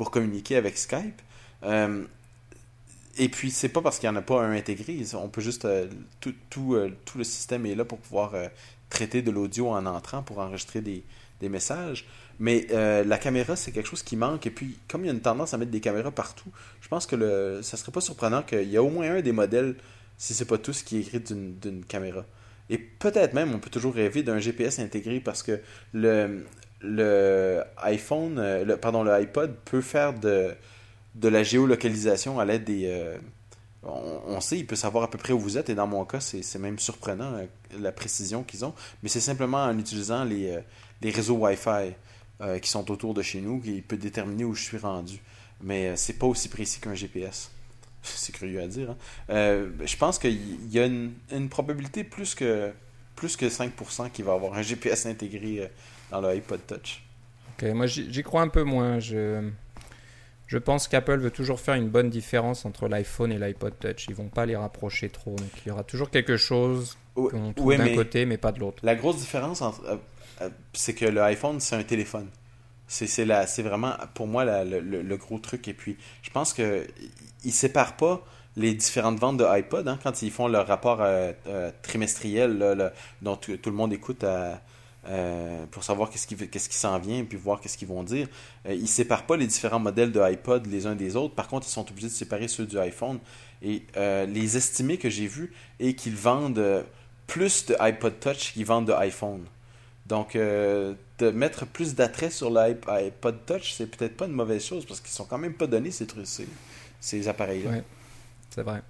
pour 0.00 0.10
communiquer 0.10 0.56
avec 0.56 0.78
Skype. 0.78 1.20
Euh, 1.62 2.04
et 3.18 3.28
puis, 3.28 3.50
c'est 3.50 3.68
pas 3.68 3.82
parce 3.82 3.98
qu'il 3.98 4.08
n'y 4.08 4.16
en 4.16 4.18
a 4.18 4.22
pas 4.22 4.40
un 4.40 4.52
intégré. 4.52 4.96
On 5.12 5.28
peut 5.28 5.42
juste. 5.42 5.66
euh, 5.66 5.88
tout, 6.20 6.32
tout, 6.48 6.74
euh, 6.74 6.90
tout 7.04 7.18
le 7.18 7.24
système 7.24 7.66
est 7.66 7.74
là 7.74 7.84
pour 7.84 7.98
pouvoir 7.98 8.32
traiter 8.88 9.20
de 9.20 9.30
l'audio 9.30 9.68
en 9.68 9.84
entrant 9.84 10.22
pour 10.22 10.38
enregistrer 10.38 10.80
des, 10.80 11.04
des 11.40 11.50
messages. 11.50 12.06
Mais 12.38 12.66
la 12.70 13.18
caméra, 13.18 13.56
c'est 13.56 13.72
quelque 13.72 13.88
chose 13.88 14.02
qui 14.02 14.16
manque. 14.16 14.46
Et 14.46 14.50
puis, 14.50 14.78
comme 14.88 15.02
il 15.04 15.08
y 15.08 15.10
a 15.10 15.12
une 15.12 15.20
tendance 15.20 15.52
à 15.52 15.58
mettre 15.58 15.70
des 15.70 15.82
caméras 15.82 16.12
partout, 16.12 16.50
je 16.80 16.88
pense 16.88 17.06
que 17.06 17.16
le, 17.16 17.60
ça 17.62 17.76
serait 17.76 17.92
pas 17.92 18.00
surprenant 18.00 18.42
qu'il 18.42 18.70
y 18.70 18.78
a 18.78 18.82
au 18.82 18.88
moins 18.88 19.16
un 19.16 19.20
des 19.20 19.32
modèles, 19.32 19.76
si 20.16 20.32
c'est 20.32 20.46
pas 20.46 20.56
tous, 20.56 20.82
qui 20.82 20.96
est 20.96 21.00
écrit 21.00 21.20
d'une 21.20 21.84
caméra. 21.86 22.24
Et 22.70 22.78
peut-être 22.78 23.34
même, 23.34 23.54
on 23.54 23.58
peut 23.58 23.68
toujours 23.68 23.92
rêver 23.92 24.22
d'un 24.22 24.38
GPS 24.38 24.78
intégré 24.78 25.20
parce 25.20 25.42
que 25.42 25.60
le, 25.92 26.46
le 26.80 27.62
iPhone, 27.78 28.38
euh, 28.38 28.64
le, 28.64 28.76
pardon, 28.76 29.02
le 29.02 29.12
iPod 29.12 29.54
peut 29.64 29.80
faire 29.80 30.14
de, 30.18 30.54
de 31.14 31.28
la 31.28 31.42
géolocalisation 31.42 32.40
à 32.40 32.44
l'aide 32.44 32.64
des. 32.64 32.86
euh, 32.86 33.16
on, 33.82 34.40
sait, 34.40 34.58
il 34.58 34.66
peut 34.66 34.76
savoir 34.76 35.04
à 35.04 35.10
peu 35.10 35.16
près 35.18 35.32
où 35.32 35.38
vous 35.38 35.56
êtes, 35.56 35.70
et 35.70 35.74
dans 35.74 35.86
mon 35.86 36.04
cas, 36.04 36.20
c'est 36.20 36.58
même 36.58 36.78
surprenant 36.78 37.32
euh, 37.34 37.46
la 37.80 37.92
précision 37.92 38.42
qu'ils 38.42 38.64
ont. 38.64 38.74
Mais 39.02 39.08
c'est 39.08 39.20
simplement 39.20 39.64
en 39.64 39.78
utilisant 39.78 40.24
les, 40.24 40.58
les 41.00 41.10
réseaux 41.10 41.36
Wi-Fi 41.36 41.94
qui 42.62 42.70
sont 42.70 42.90
autour 42.90 43.12
de 43.12 43.20
chez 43.20 43.40
nous 43.42 43.60
qu'il 43.60 43.82
peut 43.82 43.98
déterminer 43.98 44.44
où 44.44 44.54
je 44.54 44.62
suis 44.64 44.78
rendu. 44.78 45.20
Mais 45.62 45.94
c'est 45.96 46.14
pas 46.14 46.26
aussi 46.26 46.48
précis 46.48 46.80
qu'un 46.80 46.94
GPS. 46.94 47.50
C'est 48.02 48.32
curieux 48.32 48.62
à 48.62 48.66
dire. 48.66 48.90
hein. 49.28 49.66
Je 49.84 49.96
pense 49.98 50.18
qu'il 50.18 50.72
y 50.72 50.78
a 50.78 50.86
une, 50.86 51.12
une 51.32 51.50
probabilité 51.50 52.02
plus 52.02 52.34
que, 52.34 52.72
plus 53.20 53.36
que 53.36 53.46
5% 53.46 54.10
qu'il 54.10 54.24
va 54.24 54.32
avoir 54.32 54.54
un 54.54 54.62
GPS 54.62 55.04
intégré 55.06 55.60
euh, 55.60 55.66
dans 56.10 56.20
le 56.22 56.28
iPod 56.30 56.60
Touch. 56.66 57.02
Ok, 57.52 57.68
moi 57.74 57.86
j'y 57.86 58.22
crois 58.22 58.40
un 58.42 58.48
peu 58.48 58.62
moins. 58.64 58.98
Je, 58.98 59.48
je 60.46 60.58
pense 60.58 60.88
qu'Apple 60.88 61.18
veut 61.18 61.30
toujours 61.30 61.60
faire 61.60 61.74
une 61.74 61.88
bonne 61.88 62.08
différence 62.10 62.64
entre 62.64 62.88
l'iPhone 62.88 63.30
et 63.32 63.38
l'iPod 63.38 63.78
Touch. 63.78 64.06
Ils 64.08 64.14
vont 64.14 64.28
pas 64.28 64.46
les 64.46 64.56
rapprocher 64.56 65.10
trop. 65.10 65.36
Donc 65.36 65.50
il 65.64 65.68
y 65.68 65.70
aura 65.70 65.84
toujours 65.84 66.10
quelque 66.10 66.36
chose 66.38 66.96
Oui, 67.16 67.30
qu'on 67.30 67.52
trouve 67.52 67.66
oui, 67.68 67.76
d'un 67.76 67.94
côté 67.94 68.24
mais 68.26 68.38
pas 68.38 68.52
de 68.52 68.60
l'autre. 68.60 68.78
La 68.82 68.94
grosse 68.94 69.18
différence, 69.18 69.62
euh, 69.62 69.96
euh, 70.40 70.48
c'est 70.72 70.94
que 70.94 71.04
le 71.04 71.20
iPhone, 71.22 71.60
c'est 71.60 71.76
un 71.76 71.82
téléphone. 71.84 72.28
C'est 72.88 73.62
vraiment, 73.62 73.92
pour 74.14 74.26
moi, 74.26 74.44
la- 74.44 74.64
le, 74.64 74.80
le- 74.80 75.02
le 75.02 75.16
gros 75.16 75.38
truc. 75.38 75.68
Et 75.68 75.74
puis, 75.74 75.96
je 76.22 76.30
pense 76.30 76.52
que 76.52 76.84
ils 77.44 77.52
séparent 77.52 77.96
pas 77.96 78.24
les 78.60 78.74
différentes 78.74 79.18
ventes 79.18 79.38
de 79.38 79.44
iPod 79.44 79.88
hein, 79.88 79.98
quand 80.02 80.22
ils 80.22 80.30
font 80.30 80.46
leur 80.46 80.66
rapport 80.66 81.00
euh, 81.00 81.32
euh, 81.46 81.70
trimestriel 81.82 82.92
dont 83.22 83.36
tout, 83.36 83.58
le 83.64 83.72
monde 83.72 83.92
écoute 83.92 84.22
euh, 84.22 85.64
pour 85.70 85.82
savoir 85.82 86.10
qu'est-ce 86.10 86.26
qui, 86.26 86.36
qu'est-ce 86.36 86.68
qui 86.68 86.76
s'en 86.76 86.98
vient 86.98 87.24
puis 87.24 87.38
voir 87.38 87.60
qu'est-ce 87.60 87.78
qu'ils 87.78 87.88
vont 87.88 88.02
dire. 88.02 88.28
Ils 88.68 88.88
séparent 88.88 89.24
pas 89.24 89.38
les 89.38 89.46
différents 89.46 89.78
modèles 89.78 90.12
de 90.12 90.20
iPod 90.20 90.66
les 90.66 90.86
uns 90.86 90.94
des 90.94 91.16
autres. 91.16 91.34
Par 91.34 91.48
contre, 91.48 91.66
ils 91.66 91.72
sont 91.72 91.88
obligés 91.90 92.08
de 92.08 92.12
séparer 92.12 92.48
ceux 92.48 92.66
du 92.66 92.78
iPhone. 92.78 93.18
Et 93.62 93.82
les 93.96 94.56
estimés 94.56 94.98
que 94.98 95.08
j'ai 95.08 95.26
vus 95.26 95.52
et 95.78 95.94
qu'ils 95.94 96.16
vendent 96.16 96.84
plus 97.26 97.66
de 97.66 97.76
iPod 97.80 98.20
Touch 98.20 98.52
qu'ils 98.52 98.66
vendent 98.66 98.88
de 98.88 98.92
iPhone. 98.92 99.44
Donc, 100.06 100.34
de 100.34 101.30
mettre 101.32 101.64
plus 101.64 101.94
d'attrait 101.94 102.30
sur 102.30 102.50
l'iPod 102.50 103.38
Touch, 103.46 103.72
c'est 103.72 103.86
peut-être 103.86 104.16
pas 104.18 104.26
une 104.26 104.32
mauvaise 104.32 104.64
chose 104.64 104.84
parce 104.84 105.00
qu'ils 105.00 105.12
sont 105.12 105.24
quand 105.24 105.38
même 105.38 105.54
pas 105.54 105.66
donnés 105.66 105.92
ces, 105.92 106.06
trucs, 106.06 106.26
ces, 106.26 106.46
ces 107.00 107.26
appareils-là. 107.26 107.80
C'est 108.50 108.62
vrai. 108.62 108.82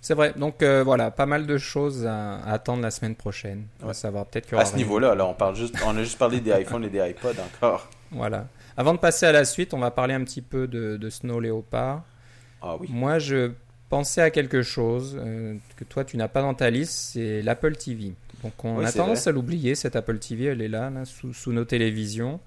C'est 0.00 0.14
vrai. 0.14 0.34
Donc 0.36 0.62
euh, 0.62 0.82
voilà, 0.84 1.10
pas 1.10 1.24
mal 1.26 1.46
de 1.46 1.56
choses 1.56 2.04
à, 2.06 2.36
à 2.36 2.52
attendre 2.52 2.82
la 2.82 2.90
semaine 2.90 3.14
prochaine. 3.14 3.66
On 3.82 3.86
va 3.86 3.94
savoir 3.94 4.26
peut-être 4.26 4.52
À 4.54 4.64
ce 4.66 4.76
niveau-là, 4.76 5.14
là, 5.14 5.24
on, 5.26 5.32
parle 5.34 5.56
juste, 5.56 5.76
on 5.86 5.96
a 5.96 6.02
juste 6.02 6.18
parlé 6.18 6.40
des 6.40 6.50
iPhones 6.50 6.84
et 6.84 6.90
des 6.90 6.98
iPods 7.10 7.40
encore. 7.56 7.88
Voilà. 8.10 8.46
Avant 8.76 8.92
de 8.92 8.98
passer 8.98 9.24
à 9.26 9.32
la 9.32 9.44
suite, 9.44 9.72
on 9.72 9.78
va 9.78 9.90
parler 9.90 10.12
un 10.14 10.22
petit 10.24 10.42
peu 10.42 10.66
de, 10.66 10.96
de 10.98 11.10
Snow 11.10 11.40
Leopard. 11.40 12.02
Ah 12.60 12.76
oui. 12.78 12.88
Moi, 12.90 13.18
je 13.18 13.52
pensais 13.88 14.20
à 14.20 14.30
quelque 14.30 14.62
chose 14.62 15.16
euh, 15.18 15.56
que 15.76 15.84
toi, 15.84 16.04
tu 16.04 16.16
n'as 16.16 16.28
pas 16.28 16.42
dans 16.42 16.54
ta 16.54 16.68
liste, 16.70 16.92
c'est 17.12 17.40
l'Apple 17.40 17.76
TV. 17.76 18.12
Donc, 18.42 18.52
on 18.64 18.78
Oui, 18.78 18.84
a 18.84 18.92
tendance 18.92 19.22
vrai. 19.22 19.28
à 19.30 19.32
l'oublier, 19.32 19.74
cette 19.74 19.96
Apple 19.96 20.18
TV, 20.18 20.46
elle 20.46 20.60
est 20.60 20.68
là, 20.68 20.90
là, 20.90 21.04
sous, 21.06 21.32
sous 21.32 21.52
nos 21.52 21.64
télévisions. 21.64 22.40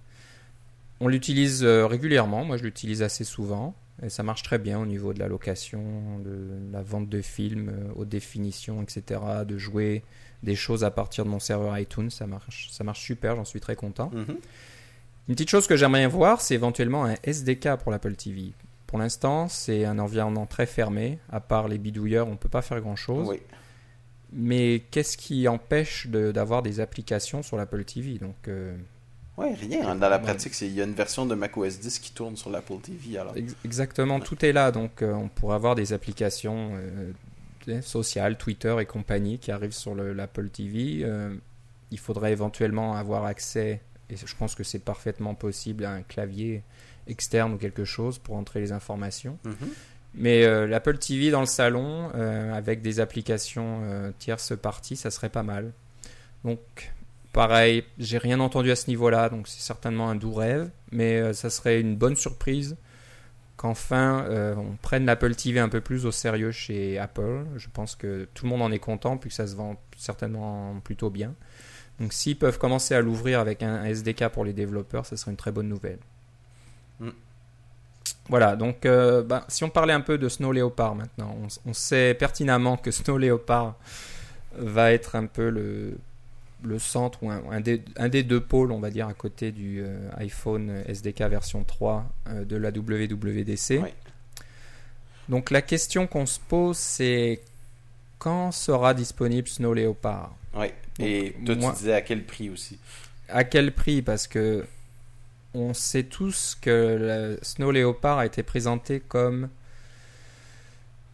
On 1.00 1.08
l'utilise 1.08 1.64
euh, 1.64 1.86
régulièrement, 1.88 2.44
moi 2.44 2.58
je 2.58 2.64
l'utilise 2.64 3.04
assez 3.04 3.24
souvent, 3.24 3.76
et 4.04 4.10
ça 4.10 4.24
marche 4.24 4.44
très 4.44 4.58
bien 4.60 4.80
au 4.80 4.86
niveau 4.86 5.14
de 5.14 5.20
la 5.20 5.28
location, 5.28 6.20
de 6.20 6.48
la 6.72 6.82
vente 6.82 7.10
de 7.10 7.22
films, 7.22 7.70
euh, 7.70 7.94
haute 7.96 8.10
définition, 8.10 8.82
etc., 8.84 9.22
de 9.46 9.58
jouer 9.58 10.04
des 10.44 10.56
choses 10.56 10.84
à 10.84 10.92
partir 10.92 11.26
de 11.26 11.30
mon 11.30 11.40
serveur 11.40 11.78
iTunes, 11.80 12.10
ça 12.12 12.28
marche, 12.28 12.70
ça 12.72 12.84
marche 12.84 13.02
super, 13.04 13.36
j'en 13.36 13.46
suis 13.46 13.60
très 13.60 13.76
content. 13.76 14.12
Mhm. 14.14 14.38
Une 15.30 15.36
petite 15.36 15.50
chose 15.50 15.68
que 15.68 15.76
j'aimerais 15.76 16.08
voir, 16.08 16.42
c'est 16.42 16.54
éventuellement 16.54 17.06
un 17.06 17.16
SDK 17.24 17.76
pour 17.82 17.92
l'Apple 17.92 18.16
TV. 18.16 18.54
Pour 18.86 19.00
l'instant, 19.00 19.48
c'est 19.50 19.84
un 19.84 20.00
environnement 20.00 20.46
très 20.46 20.66
fermé. 20.66 21.20
À 21.30 21.42
part 21.42 21.68
les 21.68 21.78
bidouilleurs, 21.78 22.28
on 22.28 22.32
ne 22.32 22.38
peut 22.38 22.48
pas 22.50 22.62
faire 22.62 22.80
grand-chose. 22.80 23.28
Oui. 23.28 23.42
Mais 24.32 24.84
qu'est-ce 24.92 25.18
qui 25.18 25.48
empêche 25.48 26.08
de- 26.08 26.32
d'avoir 26.32 26.62
des 26.62 26.80
applications 26.80 27.42
sur 27.44 27.58
l'Apple 27.58 27.84
TV 27.84 28.18
Donc, 28.20 28.36
euh, 28.48 28.76
Ouais, 29.38 29.54
rien. 29.54 29.96
Dans 29.96 30.10
la 30.10 30.18
pratique, 30.20 30.60
il 30.62 30.74
y 30.74 30.82
a 30.82 30.84
une 30.84 30.94
version 30.96 31.26
de 31.28 31.36
macOS 31.36 31.80
10 31.80 32.00
qui 32.00 32.12
tourne 32.12 32.36
sur 32.36 32.50
l'Apple 32.50 32.80
TV. 32.82 33.20
Alors. 33.20 33.36
exactement, 33.64 34.20
tout 34.20 34.44
est 34.44 34.52
là. 34.52 34.72
Donc, 34.72 35.02
euh, 35.04 35.14
on 35.14 35.28
pourrait 35.30 35.56
avoir 35.56 35.76
des 35.76 35.94
applications 35.94 36.72
euh, 36.76 37.82
sociales, 37.82 38.38
Twitter 38.38 38.76
et 38.80 38.86
compagnie 38.86 39.38
qui 39.38 39.52
arrivent 39.52 39.74
sur 39.74 39.94
le- 39.94 40.14
l'Apple 40.14 40.50
TV. 40.50 41.02
Euh, 41.04 41.36
il 41.92 42.00
faudrait 42.00 42.32
éventuellement 42.32 42.96
avoir 42.96 43.26
accès, 43.26 43.82
et 44.10 44.18
je 44.18 44.36
pense 44.36 44.56
que 44.56 44.64
c'est 44.64 44.80
parfaitement 44.80 45.36
possible, 45.36 45.86
à 45.86 45.92
un 45.92 46.02
clavier 46.02 46.64
externe 47.08 47.54
ou 47.54 47.58
quelque 47.58 47.86
chose 47.86 48.18
pour 48.18 48.36
entrer 48.36 48.60
les 48.60 48.72
informations. 48.72 49.38
Mhm. 49.46 49.56
Mais 50.16 50.68
l'Apple 50.68 50.98
TV 50.98 51.30
dans 51.30 51.42
le 51.42 51.46
salon, 51.46 52.10
avec 52.10 52.82
des 52.82 53.00
applications 53.00 54.12
tierces 54.18 54.54
parties, 54.60 54.96
ça 54.96 55.12
serait 55.12 55.30
pas 55.30 55.44
mal. 55.44 55.72
Donc, 56.44 56.60
pareil, 57.38 57.84
j'ai 58.00 58.18
rien 58.18 58.40
entendu 58.40 58.72
à 58.72 58.76
ce 58.76 58.90
niveau-là, 58.90 59.30
donc 59.30 59.48
c'est 59.48 59.62
certainement 59.62 60.10
un 60.10 60.16
doux 60.16 60.34
rêve, 60.34 60.72
mais 60.92 61.18
euh, 61.18 61.34
ça 61.34 61.52
serait 61.52 61.80
une 61.80 61.96
bonne 61.96 62.16
surprise 62.16 62.78
qu'enfin 63.58 64.26
euh, 64.26 64.56
on 64.56 64.76
prenne 64.82 65.06
l'Apple 65.06 65.36
TV 65.36 65.60
un 65.60 65.70
peu 65.70 65.80
plus 65.80 66.08
au 66.08 66.12
sérieux 66.12 66.50
chez 66.50 66.98
Apple. 66.98 67.46
Je 67.56 67.68
pense 67.72 67.96
que 67.96 68.28
tout 68.34 68.46
le 68.46 68.50
monde 68.50 68.64
en 68.64 68.72
est 68.72 68.80
content, 68.80 69.18
puis 69.18 69.30
que 69.30 69.36
ça 69.36 69.46
se 69.46 69.56
vend 69.56 69.80
certainement 69.98 70.80
plutôt 70.84 71.12
bien. 71.12 71.36
Donc, 72.00 72.12
s'ils 72.12 72.40
peuvent 72.40 72.58
commencer 72.58 72.96
à 72.96 73.02
l'ouvrir 73.02 73.40
avec 73.40 73.62
un, 73.62 73.84
un 73.84 73.86
SDK 73.86 74.30
pour 74.30 74.44
les 74.44 74.54
développeurs, 74.54 75.06
ça 75.06 75.16
serait 75.16 75.30
une 75.30 75.38
très 75.38 75.52
bonne 75.52 75.70
nouvelle. 75.70 76.00
Mm. 77.00 77.10
Voilà, 78.30 78.56
donc 78.56 78.88
euh, 78.88 79.22
bah, 79.22 79.46
si 79.48 79.64
on 79.64 79.70
parlait 79.70 79.94
un 79.94 80.02
peu 80.02 80.18
de 80.18 80.28
Snow 80.28 80.54
Leopard 80.54 80.96
maintenant, 80.96 81.38
on, 81.40 81.70
on 81.70 81.74
sait 81.74 82.16
pertinemment 82.16 82.78
que 82.78 82.90
Snow 82.90 83.20
Leopard 83.20 83.76
va 84.58 84.92
être 84.92 85.16
un 85.16 85.28
peu 85.28 85.50
le, 85.50 86.00
le 86.68 86.80
centre 86.80 87.24
ou 87.24 87.32
un, 87.32 87.42
un 87.50 87.62
des, 87.62 87.82
un 87.96 88.10
des 88.10 88.24
deux 88.24 88.42
pôles, 88.42 88.72
on 88.72 88.80
va 88.80 88.90
dire, 88.90 89.08
à 89.08 89.14
côté 89.14 89.52
du 89.52 89.82
euh, 89.82 90.10
iPhone 90.18 90.84
SDK 90.88 91.22
version 91.22 91.64
3 91.64 92.06
euh, 92.28 92.46
de 92.46 92.56
la 92.58 92.70
WWDC. 92.70 93.80
Donc 95.30 95.52
la 95.52 95.62
question 95.62 96.08
qu'on 96.08 96.26
se 96.26 96.40
pose, 96.40 96.78
c'est 96.78 97.42
quand 98.20 98.52
sera 98.52 98.94
disponible 98.94 99.48
Snow 99.48 99.74
Leopard? 99.74 100.36
Ouais. 100.56 100.74
Et 101.00 101.32
Donc, 101.40 101.46
toi, 101.46 101.56
moi- 101.56 101.72
tu 101.74 101.80
disais 101.80 101.94
à 101.94 102.02
quel 102.02 102.24
prix 102.24 102.50
aussi? 102.50 102.80
À 103.30 103.44
quel 103.44 103.74
prix? 103.74 104.02
Parce 104.02 104.26
que 104.28 104.66
on 105.54 105.74
sait 105.74 106.04
tous 106.04 106.58
que 106.62 107.38
Snow 107.42 107.72
Leopard 107.72 108.20
a 108.20 108.26
été 108.26 108.44
présenté 108.44 109.00
comme 109.00 109.50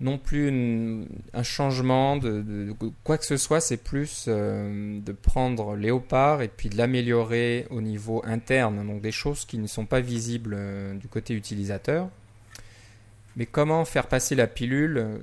non 0.03 0.17
plus 0.19 0.49
une- 0.49 1.07
un 1.33 1.41
changement 1.43 2.17
de, 2.17 2.41
de- 2.41 2.65
de 2.65 2.91
quoi 3.03 3.17
que 3.17 3.25
ce 3.25 3.37
soit, 3.37 3.59
c'est 3.61 3.77
plus 3.77 4.25
euh, 4.27 4.99
de 4.99 5.11
prendre 5.11 5.75
Léopard 5.75 6.41
et 6.43 6.47
puis 6.49 6.69
de 6.69 6.77
l'améliorer 6.77 7.65
au 7.71 7.81
niveau 7.81 8.21
interne, 8.25 8.85
donc 8.85 9.01
des 9.01 9.11
choses 9.11 9.45
qui 9.45 9.57
ne 9.57 9.67
sont 9.67 9.85
pas 9.85 10.01
visibles 10.01 10.53
euh, 10.55 10.93
du 10.93 11.07
côté 11.07 11.33
utilisateur. 11.33 12.09
Mais 13.35 13.45
comment 13.45 13.83
faire 13.85 14.07
passer 14.07 14.35
la 14.35 14.45
pilule 14.47 14.97
euh, 14.97 15.17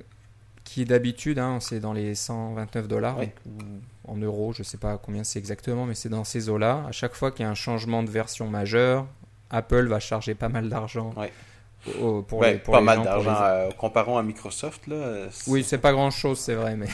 qui 0.63 0.85
d'habitude, 0.85 1.39
hein, 1.39 1.59
c'est 1.61 1.79
dans 1.79 1.93
les 1.93 2.13
129 2.15 2.87
dollars 2.87 3.19
Oui. 3.19 3.29
ou 3.47 4.11
en 4.11 4.17
euros, 4.17 4.51
je 4.53 4.63
sais 4.63 4.77
pas 4.77 4.97
combien 4.97 5.23
c'est 5.23 5.39
exactement, 5.39 5.85
mais 5.85 5.95
c'est 5.95 6.09
dans 6.09 6.23
ces 6.23 6.49
eaux-là. 6.49 6.85
À 6.87 6.91
chaque 6.91 7.13
fois 7.13 7.31
qu'il 7.31 7.43
y 7.43 7.47
a 7.47 7.49
un 7.51 7.55
changement 7.55 8.03
de 8.03 8.09
version 8.09 8.47
majeur, 8.49 9.07
Apple 9.49 9.87
va 9.87 9.99
charger 9.99 10.33
pas 10.35 10.49
mal 10.49 10.69
d'argent. 10.69 11.13
Pour 12.27 12.39
Ouais, 12.39 12.53
les, 12.53 12.59
pour 12.59 12.73
Pas 12.73 12.79
les 12.79 12.85
mal 12.85 13.03
d'argent. 13.03 13.31
les- 13.31 13.39
euh, 13.67 13.71
comparons 13.71 14.17
à 14.17 14.23
Microsoft. 14.23 14.87
Là, 14.87 15.27
Oui, 15.47 15.63
c'est 15.63 15.77
pas 15.79 15.91
grand-chose, 15.91 16.39
c'est 16.39 16.55
vrai, 16.55 16.75
mais 16.75 16.87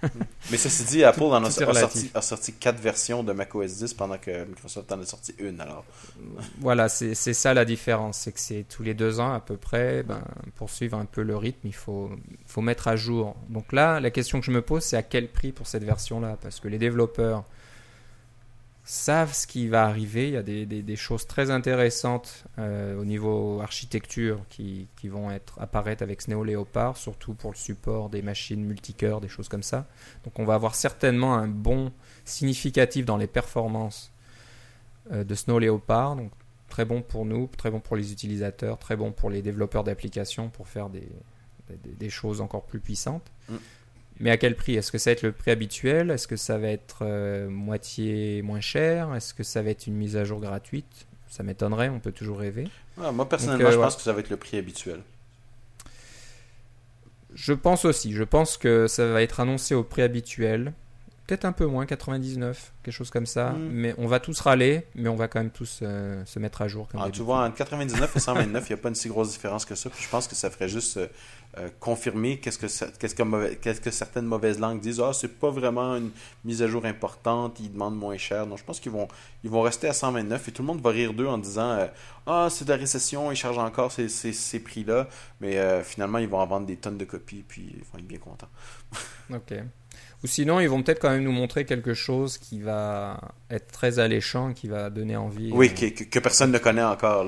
Mais 0.52 0.56
ceci 0.58 0.84
dit, 0.84 1.02
Apple 1.02 1.24
en 1.24 1.42
a, 1.44 1.50
sorti, 1.50 2.08
a 2.14 2.22
sorti 2.22 2.52
quatre 2.52 2.78
versions 2.78 3.24
de 3.24 3.32
macOS 3.32 3.78
10 3.78 3.94
pendant 3.94 4.16
que 4.16 4.44
Microsoft 4.44 4.92
en 4.92 5.00
a 5.00 5.04
sorti 5.04 5.34
une. 5.40 5.60
Alors, 5.60 5.84
voilà, 6.60 6.88
c'est 6.88 7.16
c'est 7.16 7.34
ça 7.34 7.52
la 7.52 7.64
différence, 7.64 8.18
c'est 8.18 8.30
que 8.30 8.38
c'est 8.38 8.64
tous 8.68 8.84
les 8.84 8.94
deux 8.94 9.18
ans 9.18 9.32
à 9.32 9.40
peu 9.40 9.56
près, 9.56 10.04
ben, 10.04 10.22
pour 10.54 10.70
suivre 10.70 10.96
un 10.96 11.04
peu 11.04 11.22
le 11.22 11.36
rythme, 11.36 11.66
il 11.66 11.74
faut, 11.74 12.10
faut 12.46 12.60
mettre 12.60 12.86
à 12.86 12.94
jour. 12.94 13.34
Donc 13.48 13.72
là, 13.72 13.98
la 13.98 14.10
question 14.10 14.38
que 14.38 14.46
je 14.46 14.52
me 14.52 14.62
pose, 14.62 14.84
c'est 14.84 14.96
à 14.96 15.02
quel 15.02 15.28
prix 15.32 15.50
pour 15.50 15.66
cette 15.66 15.82
version-là? 15.82 16.36
Parce 16.40 16.60
que 16.60 16.68
les 16.68 16.78
développeurs 16.78 17.42
savent 18.88 19.34
ce 19.34 19.46
qui 19.46 19.68
va 19.68 19.84
arriver, 19.84 20.28
il 20.28 20.34
y 20.34 20.36
a 20.38 20.42
des, 20.42 20.96
choses 20.96 21.26
très 21.26 21.50
intéressantes 21.50 22.44
euh, 22.58 22.98
au 22.98 23.04
niveau 23.04 23.60
architecture 23.60 24.40
qui, 24.48 24.88
vont 25.04 25.30
être, 25.30 25.60
apparaître 25.60 26.02
avec 26.02 26.22
Snow 26.22 26.42
Leopard, 26.42 26.96
surtout 26.96 27.34
pour 27.34 27.50
le 27.50 27.56
support 27.56 28.08
des 28.08 28.22
machines 28.22 28.64
multicœurs, 28.64 29.20
des 29.20 29.28
choses 29.28 29.50
comme 29.50 29.62
ça. 29.62 29.86
Donc 30.24 30.38
on 30.38 30.46
va 30.46 30.54
avoir 30.54 30.74
certainement 30.74 31.34
un 31.34 31.48
bon 31.48 31.92
significatif 32.24 33.04
dans 33.04 33.18
les 33.18 33.26
performances 33.26 34.10
euh, 35.12 35.22
de 35.22 35.34
Snow 35.34 35.58
Leopard. 35.58 36.16
Donc 36.16 36.32
très 36.70 36.86
bon 36.86 37.02
pour 37.02 37.26
nous, 37.26 37.46
très 37.58 37.70
bon 37.70 37.80
pour 37.80 37.94
les 37.94 38.10
utilisateurs, 38.10 38.78
très 38.78 38.96
bon 38.96 39.12
pour 39.12 39.28
les 39.28 39.42
développeurs 39.42 39.84
d'applications 39.84 40.48
pour 40.48 40.66
faire 40.66 40.88
des 40.88 42.10
choses 42.10 42.40
encore 42.40 42.64
plus 42.64 42.80
puissantes. 42.80 43.30
Mm. 43.50 43.56
Mais 44.20 44.30
à 44.30 44.36
quel 44.36 44.56
prix? 44.56 44.74
Est-ce 44.74 44.90
que 44.90 44.98
ça 44.98 45.10
va 45.10 45.12
être 45.12 45.22
le 45.22 45.32
prix 45.32 45.50
habituel? 45.50 46.10
Est-ce 46.10 46.26
que 46.26 46.36
ça 46.36 46.58
va 46.58 46.68
être 46.68 46.98
euh, 47.02 47.48
moitié 47.48 48.42
moins 48.42 48.60
cher? 48.60 49.14
Est-ce 49.14 49.32
que 49.32 49.44
ça 49.44 49.62
va 49.62 49.70
être 49.70 49.86
une 49.86 49.94
mise 49.94 50.16
à 50.16 50.24
jour 50.24 50.40
gratuite? 50.40 51.06
Ça 51.28 51.42
m'étonnerait, 51.42 51.88
on 51.88 52.00
peut 52.00 52.12
toujours 52.12 52.38
rêver. 52.38 52.68
Ouais, 52.96 53.12
moi, 53.12 53.28
personnellement, 53.28 53.58
Donc, 53.64 53.68
euh, 53.68 53.72
je 53.72 53.78
ouais. 53.78 53.84
pense 53.84 53.96
que 53.96 54.02
ça 54.02 54.12
va 54.12 54.20
être 54.20 54.30
le 54.30 54.36
prix 54.36 54.56
habituel. 54.58 55.00
Je 57.34 57.52
pense 57.52 57.84
aussi, 57.84 58.12
je 58.12 58.24
pense 58.24 58.56
que 58.56 58.86
ça 58.88 59.06
va 59.12 59.22
être 59.22 59.38
annoncé 59.40 59.74
au 59.74 59.84
prix 59.84 60.02
habituel. 60.02 60.72
Peut-être 61.28 61.44
un 61.44 61.52
peu 61.52 61.66
moins, 61.66 61.84
99, 61.84 62.72
quelque 62.82 62.92
chose 62.94 63.10
comme 63.10 63.26
ça. 63.26 63.50
Mm. 63.50 63.68
Mais 63.70 63.94
on 63.98 64.06
va 64.06 64.18
tous 64.18 64.40
râler, 64.40 64.86
mais 64.94 65.08
on 65.10 65.14
va 65.14 65.28
quand 65.28 65.38
même 65.40 65.50
tous 65.50 65.80
euh, 65.82 66.24
se 66.24 66.38
mettre 66.38 66.62
à 66.62 66.68
jour. 66.68 66.88
Comme 66.88 67.02
Ah, 67.04 67.10
tu 67.10 67.20
vois, 67.22 67.44
entre 67.44 67.54
99 67.56 68.16
et 68.16 68.18
129, 68.18 68.64
il 68.70 68.72
n'y 68.72 68.78
a 68.80 68.82
pas 68.82 68.88
une 68.88 68.94
si 68.94 69.08
grosse 69.08 69.30
différence 69.32 69.64
que 69.66 69.74
ça. 69.74 69.90
Puis 69.90 70.02
je 70.02 70.08
pense 70.08 70.26
que 70.26 70.34
ça 70.34 70.48
ferait 70.50 70.70
juste 70.70 70.96
euh, 70.96 71.06
euh, 71.58 71.68
confirmer 71.80 72.38
qu'est-ce 72.40 72.56
que, 72.58 72.66
ça- 72.66 72.86
qu'est-ce, 72.98 73.14
que 73.14 73.22
mauvais- 73.22 73.56
qu'est-ce 73.56 73.80
que 73.82 73.90
certaines 73.90 74.24
mauvaises 74.24 74.58
langues 74.58 74.80
disent. 74.80 75.00
Ah, 75.00 75.12
c'est 75.12 75.38
pas 75.38 75.50
vraiment 75.50 75.96
une 75.96 76.10
mise 76.46 76.62
à 76.62 76.66
jour 76.66 76.86
importante, 76.86 77.60
ils 77.60 77.70
demandent 77.70 77.98
moins 77.98 78.16
cher. 78.16 78.46
Donc 78.46 78.56
je 78.56 78.64
pense 78.64 78.80
qu'ils 78.80 78.92
vont, 78.92 79.06
ils 79.44 79.50
vont 79.50 79.60
rester 79.60 79.86
à 79.86 79.92
129 79.92 80.48
et 80.48 80.52
tout 80.52 80.62
le 80.62 80.66
monde 80.66 80.80
va 80.80 80.88
rire 80.90 81.12
d'eux 81.12 81.26
en 81.26 81.36
disant 81.36 81.72
euh, 81.72 81.86
Ah, 82.26 82.48
c'est 82.50 82.64
de 82.64 82.70
la 82.72 82.78
récession, 82.78 83.30
ils 83.30 83.36
chargent 83.36 83.58
encore 83.58 83.92
ces, 83.92 84.08
ces, 84.08 84.32
ces 84.32 84.60
prix-là. 84.60 85.08
Mais 85.42 85.58
euh, 85.58 85.82
finalement, 85.82 86.16
ils 86.16 86.28
vont 86.28 86.38
en 86.38 86.46
vendre 86.46 86.66
des 86.66 86.76
tonnes 86.76 86.96
de 86.96 87.04
copies 87.04 87.44
puis 87.46 87.74
ils 87.76 87.84
vont 87.92 87.98
être 87.98 88.06
bien 88.08 88.18
contents. 88.18 88.48
Ok. 89.30 89.52
Ou 90.24 90.26
sinon, 90.26 90.58
ils 90.58 90.68
vont 90.68 90.82
peut-être 90.82 91.00
quand 91.00 91.10
même 91.10 91.22
nous 91.22 91.32
montrer 91.32 91.64
quelque 91.64 91.94
chose 91.94 92.38
qui 92.38 92.60
va 92.60 93.20
être 93.50 93.70
très 93.70 94.00
alléchant, 94.00 94.52
qui 94.52 94.66
va 94.66 94.90
donner 94.90 95.16
envie. 95.16 95.50
Oui, 95.52 95.70
euh, 95.82 95.90
que, 95.90 96.04
que- 96.04 96.18
personne 96.18 96.50
ne 96.50 96.58
connaît 96.58 96.82
encore. 96.82 97.24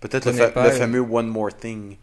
Peut-être 0.00 0.26
le, 0.26 0.32
fa- 0.32 0.68
et- 0.68 0.72
fameux 0.72 1.00
One 1.00 1.26
More 1.28 1.54
Thing. 1.54 1.96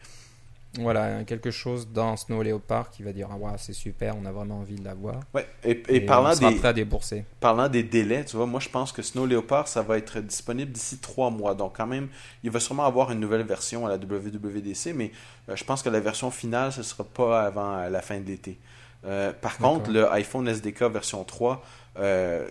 Voilà, 0.80 1.24
quelque 1.24 1.50
chose 1.50 1.88
dans 1.92 2.16
Snow 2.18 2.44
Leopard 2.44 2.92
qui 2.92 3.02
va 3.02 3.12
dire 3.12 3.30
Ah, 3.32 3.36
ouais, 3.38 3.52
c'est 3.58 3.74
super, 3.74 4.16
on 4.16 4.26
a 4.28 4.32
vraiment 4.32 4.60
envie 4.60 4.76
de 4.76 4.84
l'avoir. 4.86 5.22
Ouais. 5.34 5.48
Et, 5.64 5.72
et 5.72 5.96
Et 5.96 6.02
parlant 6.02 6.30
on 6.32 6.36
sera 6.36 6.52
des. 6.52 6.58
prêt 6.58 6.68
à 6.68 6.74
débourser. 6.74 7.26
Parlant 7.40 7.68
des 7.68 7.82
délais, 7.82 8.24
tu 8.26 8.36
vois, 8.38 8.46
moi 8.46 8.60
je 8.60 8.70
pense 8.70 8.92
que 8.92 9.02
Snow 9.02 9.26
Leopard, 9.26 9.68
ça 9.68 9.82
va 9.82 9.98
être 9.98 10.20
disponible 10.20 10.72
d'ici 10.72 11.00
trois 11.00 11.32
mois. 11.32 11.56
Donc 11.56 11.78
quand 11.78 11.88
même, 11.88 12.10
il 12.44 12.52
va 12.52 12.60
sûrement 12.60 12.86
avoir 12.86 13.12
une 13.12 13.20
nouvelle 13.20 13.42
version 13.44 13.88
à 13.88 13.90
la 13.90 13.96
WWDC, 13.98 14.94
mais 14.94 15.12
euh, 15.50 15.56
je 15.56 15.64
pense 15.64 15.82
que 15.82 15.90
la 15.90 16.00
version 16.00 16.30
finale, 16.30 16.72
ce 16.72 16.84
sera 16.84 17.04
pas 17.06 17.48
avant 17.48 17.78
euh, 17.80 17.90
la 17.90 18.02
fin 18.04 18.20
de 18.20 18.26
l'été. 18.28 18.60
Euh, 19.08 19.32
par 19.34 19.58
contre, 19.58 19.90
le 19.90 20.12
iPhone 20.12 20.48
SDK 20.48 20.84
version 20.84 21.24
3, 21.24 21.64
euh, 22.00 22.46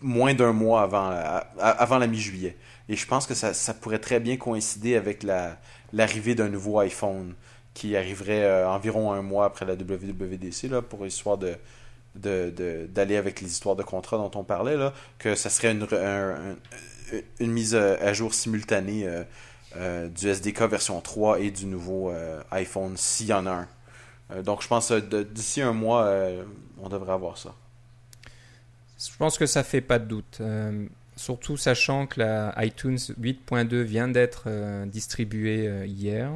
moins 0.00 0.34
d'un 0.34 0.52
mois 0.52 0.82
avant, 0.82 1.10
avant 1.58 1.98
la 1.98 2.06
mi-juillet. 2.06 2.56
Et 2.88 2.96
je 2.96 3.06
pense 3.06 3.26
que 3.26 3.34
ça, 3.34 3.54
ça, 3.54 3.72
pourrait 3.72 3.98
très 3.98 4.20
bien 4.20 4.36
coïncider 4.36 4.96
avec 4.96 5.22
la, 5.22 5.56
l'arrivée 5.92 6.34
d'un 6.34 6.48
nouveau 6.48 6.78
iPhone 6.80 7.34
qui 7.72 7.96
arriverait 7.96 8.44
euh, 8.44 8.68
environ 8.68 9.12
un 9.12 9.22
mois 9.22 9.46
après 9.46 9.64
la 9.64 9.74
WWDC, 9.74 10.64
là, 10.70 10.82
pour 10.82 11.06
histoire 11.06 11.38
de, 11.38 11.56
de, 12.16 12.86
d'aller 12.88 13.16
avec 13.16 13.40
les 13.40 13.50
histoires 13.50 13.76
de 13.76 13.82
contrat 13.82 14.16
dont 14.18 14.30
on 14.34 14.44
parlait, 14.44 14.76
là, 14.76 14.92
que 15.18 15.34
ça 15.34 15.50
serait 15.50 15.72
une, 15.72 15.86
une 17.40 17.50
mise 17.52 17.74
à 17.74 18.12
jour 18.12 18.34
simultanée 18.34 19.08
du 20.14 20.28
SDK 20.28 20.62
version 20.62 21.00
3 21.00 21.40
et 21.40 21.50
du 21.50 21.66
nouveau 21.66 22.12
iPhone, 22.52 22.96
s'il 22.96 23.26
y 23.26 23.32
en 23.32 23.46
a 23.46 23.50
un. 23.50 23.68
Euh, 24.34 24.42
donc, 24.42 24.62
je 24.62 24.68
pense 24.68 24.88
que 24.88 25.14
euh, 25.14 25.24
d'ici 25.24 25.62
un 25.62 25.72
mois, 25.72 26.04
euh, 26.04 26.44
on 26.80 26.88
devrait 26.88 27.12
avoir 27.12 27.38
ça. 27.38 27.54
Je 28.98 29.16
pense 29.18 29.38
que 29.38 29.46
ça 29.46 29.62
fait 29.62 29.80
pas 29.80 29.98
de 29.98 30.06
doute. 30.06 30.40
surtout 31.16 31.56
sachant 31.56 32.06
que 32.06 32.20
la 32.20 32.54
iTunes 32.64 32.96
8.2 32.96 33.82
vient 33.82 34.08
d'être 34.08 34.48
distribuée 34.86 35.84
hier. 35.86 36.30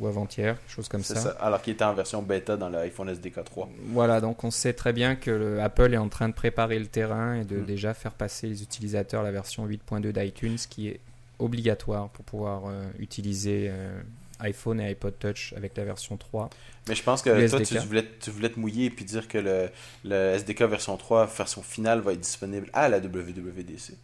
Ou 0.00 0.06
avant-hier, 0.08 0.58
quelque 0.58 0.72
chose 0.72 0.88
comme 0.88 1.04
ça. 1.04 1.14
ça. 1.14 1.30
Alors 1.40 1.62
qu'il 1.62 1.74
était 1.74 1.84
en 1.84 1.94
version 1.94 2.20
bêta 2.20 2.56
dans 2.56 2.68
l'iPhone 2.68 3.08
SDK 3.08 3.44
3. 3.44 3.68
Voilà, 3.90 4.20
donc 4.20 4.42
on 4.42 4.50
sait 4.50 4.72
très 4.72 4.92
bien 4.92 5.14
que 5.14 5.58
Apple 5.60 5.94
est 5.94 5.98
en 5.98 6.08
train 6.08 6.28
de 6.28 6.34
préparer 6.34 6.80
le 6.80 6.86
terrain 6.86 7.34
et 7.34 7.44
de 7.44 7.58
mm. 7.58 7.64
déjà 7.64 7.94
faire 7.94 8.12
passer 8.12 8.48
les 8.48 8.62
utilisateurs 8.62 9.22
la 9.22 9.30
version 9.30 9.68
8.2 9.68 10.10
d'iTunes 10.10 10.58
qui 10.68 10.88
est 10.88 11.00
obligatoire 11.38 12.08
pour 12.08 12.24
pouvoir 12.24 12.62
utiliser 12.98 13.70
iPhone 14.40 14.80
et 14.80 14.90
iPod 14.90 15.18
Touch 15.18 15.54
avec 15.56 15.76
la 15.76 15.84
version 15.84 16.16
3. 16.16 16.50
Mais 16.88 16.94
je 16.94 17.02
pense 17.02 17.22
que 17.22 17.48
toi, 17.48 17.60
tu 17.60 17.78
voulais, 17.78 18.04
tu 18.20 18.30
voulais 18.30 18.50
te 18.50 18.58
mouiller 18.58 18.86
et 18.86 18.90
puis 18.90 19.04
dire 19.04 19.28
que 19.28 19.38
le, 19.38 19.70
le, 20.04 20.34
SDK 20.34 20.62
version 20.62 20.96
3, 20.96 21.26
version 21.26 21.62
finale, 21.62 22.00
va 22.00 22.12
être 22.12 22.20
disponible 22.20 22.68
à 22.72 22.88
la 22.88 22.98
WWDC. 22.98 23.94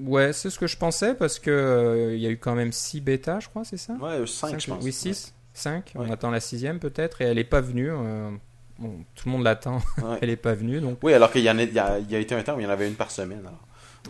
Ouais, 0.00 0.32
c'est 0.32 0.50
ce 0.50 0.58
que 0.58 0.66
je 0.66 0.76
pensais 0.76 1.14
parce 1.14 1.38
que 1.38 1.50
euh, 1.50 2.14
il 2.14 2.20
y 2.20 2.26
a 2.26 2.30
eu 2.30 2.38
quand 2.38 2.54
même 2.54 2.72
6 2.72 3.00
bêtas, 3.00 3.40
je 3.40 3.48
crois, 3.48 3.64
c'est 3.64 3.76
ça? 3.76 3.94
Ouais, 3.94 4.26
5, 4.26 4.60
je 4.60 4.66
pense. 4.68 4.84
Oui, 4.84 4.92
6 4.92 5.34
5 5.54 5.92
On 5.96 6.10
attend 6.10 6.30
la 6.30 6.40
sixième 6.40 6.78
peut-être 6.78 7.20
et 7.20 7.24
elle 7.24 7.36
n'est 7.36 7.44
pas 7.44 7.60
venue. 7.60 7.90
Euh, 7.90 8.30
tout 8.78 9.26
le 9.26 9.32
monde 9.32 9.42
l'attend. 9.42 9.82
elle 10.20 10.28
n'est 10.28 10.36
pas 10.36 10.54
venue. 10.54 10.80
Donc... 10.80 10.98
Oui, 11.02 11.12
alors 11.14 11.32
qu'il 11.32 11.42
y, 11.42 11.50
en 11.50 11.58
a, 11.58 11.62
il 11.62 11.72
y, 11.72 11.78
a, 11.80 11.98
il 11.98 12.10
y 12.10 12.14
a 12.14 12.20
été 12.20 12.34
un 12.34 12.42
temps 12.42 12.54
où 12.54 12.60
il 12.60 12.62
y 12.62 12.66
en 12.66 12.70
avait 12.70 12.86
une 12.86 12.94
par 12.94 13.10
semaine. 13.10 13.42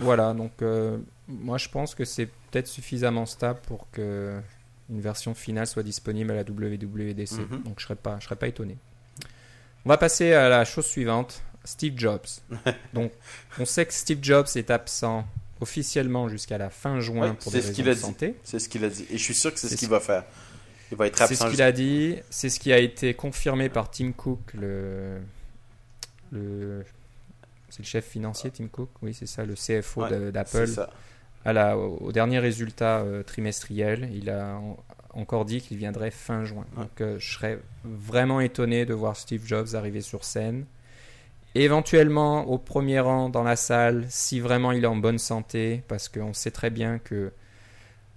Voilà, 0.01 0.33
donc 0.33 0.63
euh, 0.63 0.99
moi 1.27 1.59
je 1.59 1.69
pense 1.69 1.95
que 1.95 2.05
c'est 2.05 2.27
peut-être 2.27 2.69
suffisamment 2.69 3.27
stable 3.27 3.61
pour 3.67 3.91
que 3.91 4.41
une 4.91 5.01
version 5.01 5.35
finale 5.35 5.67
soit 5.67 5.83
disponible 5.83 6.31
à 6.31 6.35
la 6.35 6.43
WWDC. 6.43 7.33
Mhm. 7.33 7.63
Donc 7.65 7.79
je 7.79 7.85
serais 7.85 7.97
pas, 7.97 8.19
je 8.21 8.25
serais 8.25 8.37
pas 8.37 8.49
étonné. 8.49 8.77
On 9.85 9.89
va 9.89 9.97
passer 9.97 10.33
à 10.33 10.49
la 10.49 10.65
chose 10.65 10.87
suivante. 10.87 11.43
Steve 11.65 11.95
Jobs. 11.97 12.27
Donc 12.95 13.13
on 13.59 13.65
sait 13.65 13.85
que 13.85 13.93
Steve 13.93 14.19
Jobs 14.23 14.47
est 14.55 14.71
absent 14.71 15.27
officiellement 15.61 16.29
jusqu'à 16.29 16.57
la 16.57 16.71
fin 16.71 17.01
juin 17.01 17.35
pour 17.35 17.53
des 17.53 17.61
raisons 17.61 17.83
de 17.83 17.95
santé. 17.95 18.35
C'est 18.45 18.59
ce 18.59 18.69
qu'il 18.69 18.85
a 18.85 18.89
dit. 18.89 19.07
Et 19.11 19.19
je 19.19 19.23
suis 19.23 19.35
sûr 19.35 19.53
que 19.53 19.59
c'est 19.59 19.69
ce 19.69 19.77
qu'il 19.77 19.89
va 19.89 20.01
faire. 20.01 20.25
Il 20.91 20.97
va 20.97 21.07
être 21.07 21.21
absent. 21.21 21.35
C'est 21.35 21.45
ce 21.45 21.51
qu'il 21.51 21.63
a 21.63 21.73
dit. 21.73 22.17
C'est 22.31 22.49
ce 22.49 22.59
qui 22.59 22.73
a 22.73 22.79
été 22.79 23.13
confirmé 23.13 23.69
par 23.69 23.91
Tim 23.91 24.13
Cook, 24.13 24.41
le, 24.55 25.19
le 26.33 26.85
c'est 27.69 27.81
le 27.81 27.85
chef 27.85 28.07
financier, 28.07 28.51
Tim 28.51 28.69
Cook? 28.69 28.91
Oui, 29.03 29.15
c'est 29.15 29.27
ça, 29.27 29.45
le 29.45 29.55
CFO 29.55 30.09
d'Apple 30.31 30.67
au 31.57 32.13
dernier 32.13 32.39
résultat 32.39 33.01
euh, 33.01 33.23
trimestriel, 33.23 34.11
il 34.13 34.31
a 34.31 34.61
encore 35.15 35.45
dit 35.45 35.61
qu'il 35.61 35.79
viendrait 35.79 36.11
fin 36.11 36.45
juin. 36.45 36.67
Donc 36.77 37.01
euh, 37.01 37.19
je 37.19 37.33
serais 37.33 37.59
vraiment 37.85 38.41
étonné 38.41 38.87
de 38.87 38.95
voir 38.95 39.17
Steve 39.17 39.47
Jobs 39.47 39.75
arriver 39.75 40.01
sur 40.01 40.25
scène. 40.25 40.67
Éventuellement 41.55 42.45
au 42.45 42.59
premier 42.59 43.01
rang 43.01 43.31
dans 43.31 43.43
la 43.43 43.57
salle, 43.57 44.05
si 44.09 44.39
vraiment 44.39 44.73
il 44.73 44.85
est 44.85 44.89
en 44.89 44.97
bonne 44.97 45.19
santé, 45.19 45.83
parce 45.89 46.09
qu'on 46.09 46.35
sait 46.35 46.51
très 46.51 46.71
bien 46.71 46.99
que 46.99 47.33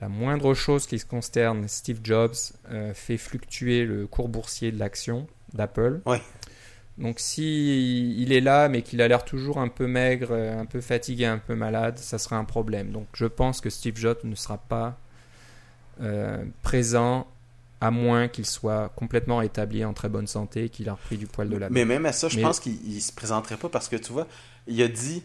la 0.01 0.09
moindre 0.09 0.53
chose 0.53 0.85
qui 0.85 0.99
concerne 0.99 1.67
Steve 1.67 1.99
Jobs 2.03 2.35
euh, 2.71 2.93
fait 2.93 3.17
fluctuer 3.17 3.85
le 3.85 4.07
cours 4.07 4.29
boursier 4.29 4.71
de 4.71 4.79
l'action 4.79 5.27
d'Apple. 5.53 6.01
Donc 6.97 7.19
si 7.19 8.15
il 8.17 8.31
est 8.31 8.41
là 8.41 8.69
mais 8.69 8.81
qu'il 8.81 9.01
a 9.01 9.07
l'air 9.07 9.25
toujours 9.25 9.57
un 9.57 9.69
peu 9.69 9.87
maigre, 9.87 10.33
un 10.33 10.65
peu 10.65 10.81
fatigué, 10.81 11.25
un 11.25 11.37
peu 11.37 11.55
malade, 11.55 11.97
ça 11.97 12.17
serait 12.17 12.35
un 12.35 12.43
problème. 12.43 12.91
Donc 12.91 13.07
je 13.13 13.25
pense 13.25 13.61
que 13.61 13.69
Steve 13.69 13.97
Jobs 13.97 14.19
ne 14.23 14.35
sera 14.35 14.57
pas 14.57 14.97
euh, 16.01 16.43
présent 16.63 17.27
à 17.79 17.91
moins 17.91 18.27
qu'il 18.27 18.45
soit 18.45 18.89
complètement 18.95 19.41
établi 19.41 19.83
en 19.83 19.93
très 19.93 20.09
bonne 20.09 20.27
santé 20.27 20.65
et 20.65 20.69
qu'il 20.69 20.87
a 20.89 20.93
repris 20.93 21.17
du 21.17 21.25
poil 21.25 21.49
de 21.49 21.57
la 21.57 21.69
Mais 21.69 21.85
même 21.85 22.05
à 22.05 22.11
ça, 22.11 22.29
je 22.29 22.39
pense 22.39 22.59
qu'il 22.59 22.77
ne 22.87 22.99
se 22.99 23.11
présenterait 23.11 23.57
pas 23.57 23.69
parce 23.69 23.89
que 23.89 23.95
tu 23.95 24.11
vois, 24.13 24.27
il 24.67 24.81
a 24.83 24.87
dit, 24.87 25.23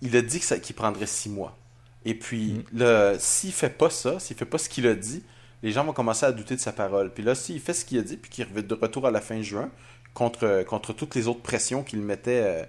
il 0.00 0.16
a 0.16 0.22
dit 0.22 0.40
qu'il 0.40 0.74
prendrait 0.74 1.06
six 1.06 1.28
mois. 1.28 1.56
Et 2.04 2.14
puis, 2.14 2.64
mm. 2.72 3.18
s'il 3.18 3.52
fait 3.52 3.70
pas 3.70 3.90
ça, 3.90 4.18
s'il 4.18 4.36
fait 4.36 4.46
pas 4.46 4.58
ce 4.58 4.68
qu'il 4.68 4.86
a 4.86 4.94
dit, 4.94 5.22
les 5.62 5.70
gens 5.70 5.84
vont 5.84 5.92
commencer 5.92 6.26
à 6.26 6.32
douter 6.32 6.56
de 6.56 6.60
sa 6.60 6.72
parole. 6.72 7.12
Puis 7.12 7.22
là, 7.22 7.34
s'il 7.34 7.60
fait 7.60 7.74
ce 7.74 7.84
qu'il 7.84 7.98
a 7.98 8.02
dit, 8.02 8.16
puis 8.16 8.30
qu'il 8.30 8.44
revient 8.44 8.64
de 8.66 8.74
retour 8.74 9.06
à 9.06 9.10
la 9.10 9.20
fin 9.20 9.40
juin, 9.42 9.70
contre, 10.14 10.64
contre 10.64 10.92
toutes 10.92 11.14
les 11.14 11.28
autres 11.28 11.40
pressions 11.40 11.82
qu'il 11.82 12.00
mettait, 12.00 12.42
euh, 12.44 12.64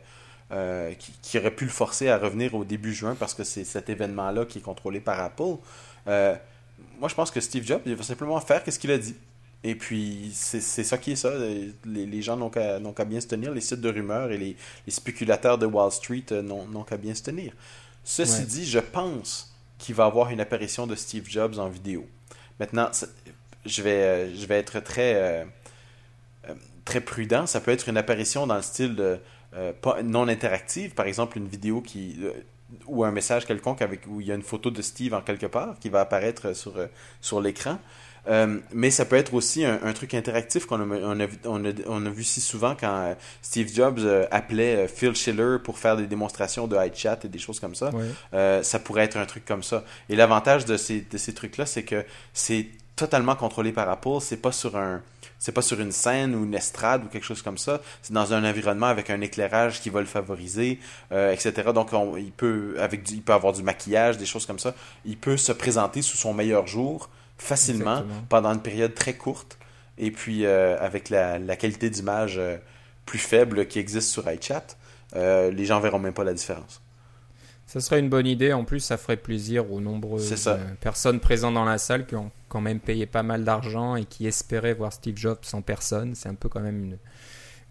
euh, 0.51 0.93
qui, 1.21 1.37
auraient 1.37 1.55
pu 1.55 1.65
le 1.65 1.71
forcer 1.71 2.09
à 2.09 2.17
revenir 2.17 2.53
au 2.53 2.63
début 2.63 2.93
juin 2.93 3.15
parce 3.19 3.33
que 3.33 3.43
c'est 3.43 3.63
cet 3.63 3.89
événement-là 3.89 4.45
qui 4.45 4.59
est 4.59 4.61
contrôlé 4.61 4.99
par 4.99 5.19
Apple. 5.19 5.55
Euh, 6.07 6.35
moi, 6.99 7.09
je 7.09 7.15
pense 7.15 7.31
que 7.31 7.39
Steve 7.39 7.65
Jobs, 7.65 7.81
il 7.85 7.95
va 7.95 8.03
simplement 8.03 8.39
faire 8.39 8.61
ce 8.65 8.77
qu'il 8.77 8.91
a 8.91 8.97
dit. 8.97 9.15
Et 9.65 9.75
puis, 9.75 10.31
c'est 10.33 10.59
ça 10.59 10.97
qui 10.97 11.13
est 11.13 11.15
ça. 11.15 11.31
Les, 11.85 12.21
gens 12.21 12.35
n'ont 12.35 12.49
qu'à 12.49 13.05
bien 13.05 13.21
se 13.21 13.27
tenir. 13.27 13.53
Les 13.53 13.61
sites 13.61 13.79
de 13.79 13.89
rumeurs 13.89 14.29
et 14.31 14.37
les, 14.37 14.57
spéculateurs 14.89 15.57
de 15.57 15.65
Wall 15.65 15.89
Street 15.89 16.25
n'ont 16.43 16.83
qu'à 16.83 16.97
bien 16.97 17.15
se 17.15 17.23
tenir. 17.23 17.53
Ceci 18.03 18.43
dit, 18.43 18.65
je 18.65 18.79
pense 18.79 19.55
qu'il 19.77 19.95
va 19.95 20.03
y 20.03 20.07
avoir 20.07 20.31
une 20.31 20.41
apparition 20.41 20.85
de 20.85 20.95
Steve 20.95 21.29
Jobs 21.29 21.59
en 21.59 21.69
vidéo. 21.69 22.05
Maintenant, 22.59 22.91
je 23.65 23.81
vais, 23.81 24.35
je 24.35 24.45
vais 24.45 24.59
être 24.59 24.81
très 24.81 25.47
très 26.85 27.01
prudent. 27.01 27.45
Ça 27.47 27.61
peut 27.61 27.71
être 27.71 27.89
une 27.89 27.97
apparition 27.97 28.47
dans 28.47 28.55
le 28.55 28.61
style 28.61 28.95
de, 28.95 29.19
euh, 29.55 29.73
non 30.03 30.27
interactive, 30.27 30.93
par 30.95 31.05
exemple 31.05 31.37
une 31.37 31.47
vidéo 31.47 31.81
qui 31.81 32.17
euh, 32.23 32.31
ou 32.87 33.03
un 33.03 33.11
message 33.11 33.45
quelconque 33.45 33.83
avec 33.83 34.01
où 34.07 34.19
il 34.19 34.25
y 34.25 34.31
a 34.31 34.35
une 34.35 34.41
photo 34.41 34.71
de 34.71 34.81
Steve 34.81 35.13
en 35.13 35.21
quelque 35.21 35.45
part 35.45 35.77
qui 35.79 35.89
va 35.89 36.01
apparaître 36.01 36.55
sur, 36.55 36.75
euh, 36.77 36.87
sur 37.21 37.39
l'écran. 37.39 37.77
mais 38.71 38.89
ça 38.89 39.05
peut 39.05 39.17
être 39.17 39.33
aussi 39.33 39.63
un, 39.65 39.93
truc 39.93 40.13
interactif 40.13 40.65
qu'on 40.65 40.79
a, 40.79 40.85
on 40.85 41.19
a, 41.19 41.27
on, 41.43 41.65
a, 41.65 41.71
on 41.87 42.05
a, 42.05 42.09
vu 42.09 42.23
si 42.23 42.39
souvent 42.39 42.73
quand 42.73 43.15
Steve 43.41 43.69
Jobs 43.71 43.99
appelait 44.31 44.87
Phil 44.87 45.13
Schiller 45.13 45.57
pour 45.61 45.77
faire 45.77 45.97
des 45.97 46.07
démonstrations 46.07 46.65
de 46.65 46.77
iChat 46.87 47.19
et 47.25 47.27
des 47.27 47.37
choses 47.37 47.59
comme 47.59 47.75
ça. 47.75 47.91
ça 48.63 48.79
pourrait 48.79 49.03
être 49.03 49.17
un 49.17 49.25
truc 49.25 49.43
comme 49.43 49.61
ça. 49.61 49.83
Et 50.07 50.15
l'avantage 50.15 50.63
de 50.63 50.77
ces, 50.77 51.01
de 51.01 51.17
ces 51.17 51.33
trucs-là, 51.33 51.65
c'est 51.65 51.83
que 51.83 52.05
c'est 52.31 52.67
totalement 52.95 53.35
contrôlé 53.35 53.71
par 53.71 53.89
Apple. 53.89 54.19
C'est 54.21 54.37
pas 54.37 54.51
sur 54.51 54.77
un 54.77 55.01
c'est 55.39 55.51
pas 55.51 55.61
sur 55.61 55.81
une 55.81 55.91
scène 55.91 56.35
ou 56.35 56.45
une 56.45 56.53
estrade 56.53 57.03
ou 57.03 57.07
quelque 57.09 57.25
chose 57.25 57.41
comme 57.41 57.57
ça. 57.57 57.81
C'est 58.01 58.13
dans 58.13 58.33
un 58.33 58.49
environnement 58.49 58.85
avec 58.85 59.09
un 59.09 59.19
éclairage 59.19 59.81
qui 59.81 59.89
va 59.89 59.99
le 59.99 60.05
favoriser, 60.05 60.79
euh, 61.11 61.33
etc. 61.33 61.71
Donc 61.75 61.89
il 62.17 62.31
peut 62.31 62.75
avec 62.79 63.09
il 63.11 63.21
peut 63.21 63.33
avoir 63.33 63.51
du 63.51 63.61
maquillage, 63.61 64.17
des 64.17 64.25
choses 64.25 64.45
comme 64.45 64.59
ça. 64.59 64.73
Il 65.03 65.17
peut 65.17 65.35
se 65.35 65.51
présenter 65.51 66.01
sous 66.01 66.15
son 66.15 66.33
meilleur 66.33 66.65
jour 66.65 67.09
facilement 67.37 68.03
pendant 68.29 68.53
une 68.53 68.61
période 68.61 68.95
très 68.95 69.15
courte. 69.15 69.57
Et 69.97 70.11
puis 70.11 70.45
euh, 70.45 70.77
avec 70.79 71.09
la, 71.09 71.39
qualité 71.57 71.89
d'image 71.89 72.37
euh, 72.37 72.55
plus 73.05 73.19
faible 73.19 73.67
qui 73.67 73.79
existe 73.79 74.09
sur 74.11 74.23
iChat, 74.31 74.63
les 75.13 75.65
gens 75.65 75.81
verront 75.81 75.99
même 75.99 76.13
pas 76.13 76.23
la 76.23 76.33
différence. 76.33 76.81
Ça 77.65 77.79
serait 77.79 77.99
une 77.99 78.09
bonne 78.09 78.27
idée. 78.27 78.53
En 78.53 78.65
plus, 78.65 78.79
ça 78.79 78.97
ferait 78.97 79.17
plaisir 79.17 79.71
aux 79.71 79.79
nombreuses 79.79 80.33
personnes 80.79 81.19
présentes 81.19 81.55
dans 81.55 81.65
la 81.65 81.77
salle 81.77 82.05
qui 82.05 82.15
ont 82.15 82.31
quand 82.49 82.61
même 82.61 82.79
payé 82.79 83.05
pas 83.05 83.23
mal 83.23 83.43
d'argent 83.43 83.95
et 83.95 84.05
qui 84.05 84.27
espéraient 84.27 84.73
voir 84.73 84.93
Steve 84.93 85.17
Jobs 85.17 85.39
en 85.53 85.61
personne. 85.61 86.13
C'est 86.13 86.29
un 86.29 86.35
peu 86.35 86.49
quand 86.49 86.59
même 86.59 86.83
une, 86.83 86.97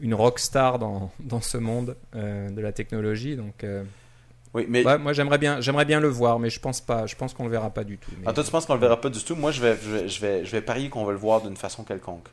une 0.00 0.14
rock 0.14 0.38
star 0.38 0.78
dans, 0.78 1.12
dans 1.20 1.40
ce 1.40 1.56
monde 1.56 1.96
euh, 2.16 2.50
de 2.50 2.60
la 2.60 2.72
technologie. 2.72 3.36
Donc, 3.36 3.62
euh, 3.62 3.84
oui, 4.54 4.66
mais 4.68 4.82
moi 4.98 5.12
j'aimerais 5.12 5.38
bien, 5.38 5.60
j'aimerais 5.60 5.86
bien 5.86 6.00
le 6.00 6.08
voir, 6.08 6.38
mais 6.38 6.50
je 6.50 6.60
pense 6.60 6.80
pas. 6.80 7.06
Je 7.06 7.16
pense 7.16 7.32
qu'on 7.32 7.44
le 7.44 7.50
verra 7.50 7.70
pas 7.70 7.84
du 7.84 7.96
tout. 7.96 8.10
Ah, 8.26 8.32
toi, 8.32 8.44
tu 8.44 8.50
penses 8.50 8.66
qu'on 8.66 8.74
le 8.74 8.80
verra 8.80 9.00
pas 9.00 9.08
du 9.08 9.22
tout? 9.22 9.34
Moi, 9.34 9.50
je 9.50 9.62
vais, 9.62 9.78
je 10.06 10.20
vais, 10.20 10.44
je 10.44 10.50
vais, 10.50 10.60
parier 10.60 10.90
qu'on 10.90 11.04
va 11.04 11.12
le 11.12 11.18
voir 11.18 11.40
d'une 11.40 11.56
façon 11.56 11.84
quelconque. 11.84 12.28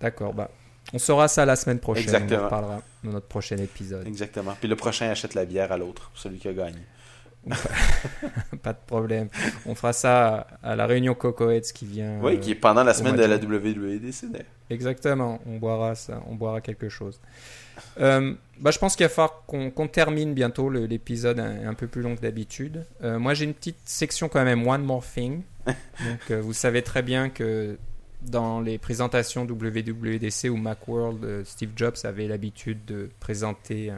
D'accord, 0.00 0.34
bah. 0.34 0.50
On 0.92 0.98
saura 0.98 1.26
ça 1.26 1.44
la 1.44 1.56
semaine 1.56 1.80
prochaine. 1.80 2.04
Exactement. 2.04 2.42
On 2.42 2.46
en 2.46 2.48
parlera 2.48 2.82
dans 3.02 3.10
notre 3.12 3.26
prochain 3.26 3.56
épisode. 3.56 4.06
Exactement. 4.06 4.54
Puis 4.60 4.68
le 4.68 4.76
prochain 4.76 5.10
achète 5.10 5.34
la 5.34 5.44
bière 5.44 5.72
à 5.72 5.78
l'autre, 5.78 6.12
celui 6.14 6.38
qui 6.38 6.46
a 6.46 6.52
gagné. 6.52 6.78
pas 8.62 8.72
de 8.72 8.78
problème. 8.86 9.28
On 9.66 9.74
fera 9.74 9.92
ça 9.92 10.46
à 10.62 10.76
la 10.76 10.86
réunion 10.86 11.14
Cocoheads 11.14 11.72
qui 11.74 11.86
vient. 11.86 12.18
Oui, 12.22 12.40
qui 12.40 12.52
est 12.52 12.56
pendant 12.56 12.84
la 12.84 12.94
semaine 12.94 13.16
de 13.16 13.24
la 13.24 13.36
WWDC. 13.36 14.26
Exactement. 14.70 15.40
On 15.46 15.56
boira 15.56 15.94
ça. 15.94 16.22
On 16.28 16.34
boira 16.34 16.60
quelque 16.60 16.88
chose. 16.88 17.20
Euh, 18.00 18.34
bah, 18.58 18.70
je 18.70 18.78
pense 18.78 18.96
qu'il 18.96 19.04
va 19.04 19.10
falloir 19.10 19.44
qu'on 19.46 19.88
termine 19.88 20.34
bientôt 20.34 20.70
l'épisode 20.70 21.38
un, 21.38 21.68
un, 21.68 21.74
peu 21.74 21.86
plus 21.86 22.02
long 22.02 22.16
que 22.16 22.20
d'habitude. 22.20 22.84
Euh, 23.02 23.18
moi, 23.18 23.34
j'ai 23.34 23.44
une 23.44 23.54
petite 23.54 23.78
section 23.84 24.28
quand 24.28 24.44
même, 24.44 24.66
One 24.66 24.82
More 24.82 25.04
Thing. 25.04 25.42
Donc, 25.66 26.30
euh, 26.30 26.40
vous 26.40 26.52
savez 26.52 26.82
très 26.82 27.02
bien 27.02 27.28
que 27.28 27.78
dans 28.22 28.60
les 28.60 28.78
présentations 28.78 29.44
WWDC 29.44 30.48
ou 30.48 30.56
Macworld, 30.56 31.44
Steve 31.44 31.70
Jobs 31.76 31.96
avait 32.04 32.26
l'habitude 32.26 32.84
de 32.86 33.10
présenter 33.20 33.92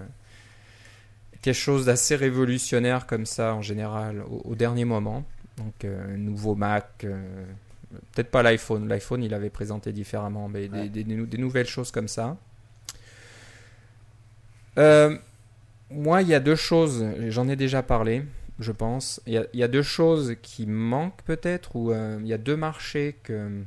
quelque 1.53 1.63
chose 1.63 1.87
d'assez 1.87 2.17
révolutionnaire 2.17 3.07
comme 3.07 3.27
ça 3.27 3.55
en 3.55 3.63
général 3.63 4.23
au, 4.45 4.55
dernier 4.55 4.85
moment. 4.85 5.25
Donc, 5.57 5.85
un 5.85 6.17
nouveau 6.17 6.55
Mac, 6.55 6.89
peut-être 7.01 8.31
pas 8.31 8.43
l'iPhone. 8.43 8.89
L'iPhone, 8.89 9.23
il 9.23 9.35
avait 9.35 9.51
présenté 9.51 9.93
différemment, 9.93 10.49
mais 10.49 10.69
des, 10.69 11.05
des, 11.05 11.39
nouvelles 11.39 11.67
choses 11.67 11.91
comme 11.91 12.09
ça. 12.09 12.37
moi, 14.77 16.23
il 16.23 16.29
y 16.29 16.35
a 16.35 16.41
deux 16.41 16.57
choses, 16.57 17.05
j'en 17.29 17.49
ai 17.49 17.57
déjà 17.57 17.83
parlé 17.83 18.25
je 18.59 18.73
pense. 18.73 19.21
Il 19.27 19.47
y, 19.55 19.63
a, 19.63 19.69
deux 19.69 19.83
choses 19.83 20.37
qui 20.43 20.67
manquent 20.67 21.23
peut-être, 21.23 21.77
ou 21.77 21.93
euh, 21.93 22.19
il 22.21 22.27
y 22.27 22.33
a 22.33 22.39
deux 22.39 22.57
marchés 22.57 23.17
que 23.23 23.63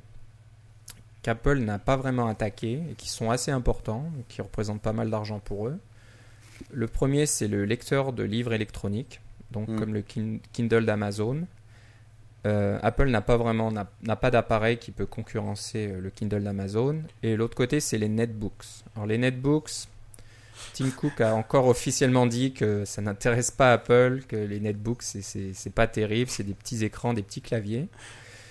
qu'Apple 1.22 1.60
n'a 1.60 1.78
pas 1.78 1.98
vraiment 1.98 2.28
attaqué 2.28 2.82
et 2.90 2.96
qui 2.96 3.08
sont 3.08 3.30
assez 3.30 3.52
importants, 3.52 4.06
qui 4.28 4.42
représentent 4.42 4.82
pas 4.82 4.94
mal 4.94 5.10
d'argent 5.10 5.40
pour 5.40 5.68
eux. 5.68 5.78
Le 6.72 6.88
premier, 6.88 7.26
c'est 7.26 7.48
le 7.48 7.66
lecteur 7.66 8.14
de 8.14 8.24
livres 8.24 8.54
électroniques, 8.54 9.22
donc 9.52 9.70
mm. 9.70 9.80
comme 9.80 9.94
le 9.94 10.04
Kindle 10.54 10.86
d'Amazon. 10.86 11.48
Euh, 12.48 12.80
Apple 12.82 13.10
n'a 13.10 13.22
pas 13.22 13.38
vraiment 13.38 13.72
n'a 13.72 14.16
pas 14.16 14.32
d'appareil 14.32 14.78
qui 14.78 14.92
peut 14.92 15.06
concurrencer 15.06 15.88
euh, 15.88 16.02
le 16.02 16.10
Kindle 16.10 16.44
d'Amazon. 16.44 17.04
Et 17.22 17.36
l'autre 17.36 17.56
côté, 17.56 17.80
c'est 17.80 18.00
les 18.00 18.10
netbooks. 18.10 18.66
Alors 18.96 19.06
les 19.06 19.20
netbooks, 19.20 19.88
Tim 20.74 20.90
Cook 20.90 21.22
a 21.22 21.36
encore 21.36 21.68
officiellement 21.68 22.26
dit 22.26 22.54
que 22.54 22.84
ça 22.86 23.02
n'intéresse 23.02 23.52
pas 23.52 23.74
Apple, 23.74 24.24
que 24.28 24.36
les 24.36 24.60
netbooks, 24.60 25.04
c'est 25.04 25.74
pas 25.74 25.88
terrible, 25.88 26.30
c'est 26.32 26.44
des 26.44 26.54
petits 26.54 26.84
écrans, 26.84 27.14
des 27.14 27.24
petits 27.24 27.42
claviers. 27.42 27.88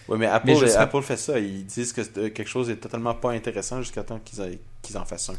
Oui, 0.09 0.19
mais 0.19 0.27
Apple, 0.27 0.53
Apple 0.77 1.03
fait 1.03 1.17
ça. 1.17 1.39
Ils 1.39 1.65
disent 1.65 1.93
que 1.93 2.29
quelque 2.29 2.49
chose 2.49 2.69
est 2.71 2.77
totalement 2.77 3.15
pas 3.15 3.31
intéressant 3.31 3.81
jusqu'à 3.81 4.03
temps 4.03 4.19
qu'ils 4.19 4.41
en 4.95 5.05
fassent 5.05 5.31
un. 5.31 5.35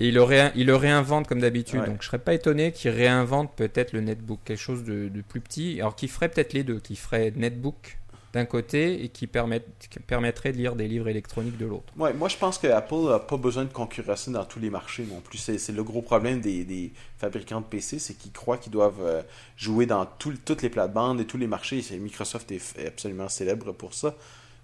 Et 0.00 0.08
ils 0.08 0.14
le, 0.14 0.64
le 0.64 0.76
réinventent 0.76 1.28
comme 1.28 1.40
d'habitude. 1.40 1.84
Donc 1.84 2.02
je 2.02 2.06
serais 2.06 2.18
pas 2.18 2.34
étonné 2.34 2.72
qu'ils 2.72 2.90
réinventent 2.90 3.54
peut-être 3.54 3.92
le 3.92 4.00
netbook, 4.00 4.40
quelque 4.44 4.58
chose 4.58 4.84
de, 4.84 5.08
de 5.08 5.20
plus 5.22 5.40
petit. 5.40 5.80
Alors 5.80 5.94
qui 5.94 6.08
ferait 6.08 6.28
peut-être 6.28 6.52
les 6.52 6.64
deux, 6.64 6.80
qui 6.80 6.96
ferait 6.96 7.32
netbook 7.36 7.98
d'un 8.34 8.44
côté 8.44 9.04
et 9.04 9.08
qui, 9.10 9.28
permettrait 9.28 10.50
de 10.50 10.56
lire 10.56 10.74
des 10.74 10.88
livres 10.88 11.06
électroniques 11.06 11.56
de 11.56 11.66
l'autre. 11.66 11.92
Ouais, 11.96 12.12
moi 12.12 12.28
je 12.28 12.36
pense 12.36 12.58
que 12.58 12.66
Apple 12.66 13.08
n'a 13.08 13.20
pas 13.20 13.36
besoin 13.36 13.64
de 13.64 13.72
concurrencer 13.72 14.32
dans 14.32 14.44
tous 14.44 14.58
les 14.58 14.70
marchés 14.70 15.06
non 15.08 15.20
plus. 15.20 15.38
C'est 15.38 15.70
le 15.70 15.84
gros 15.84 16.02
problème 16.02 16.40
des, 16.40 16.92
fabricants 17.16 17.60
de 17.60 17.66
PC, 17.66 18.00
c'est 18.00 18.14
qu'ils 18.14 18.32
croient 18.32 18.58
qu'ils 18.58 18.72
doivent 18.72 19.00
euh, 19.00 19.22
jouer 19.56 19.86
dans 19.86 20.04
toutes 20.18 20.62
les 20.62 20.68
plates-bandes 20.68 21.20
et 21.20 21.26
tous 21.26 21.38
les 21.38 21.46
marchés. 21.46 21.80
Microsoft 21.92 22.50
est 22.50 22.86
absolument 22.86 23.28
célèbre 23.28 23.70
pour 23.70 23.94
ça. 23.94 24.16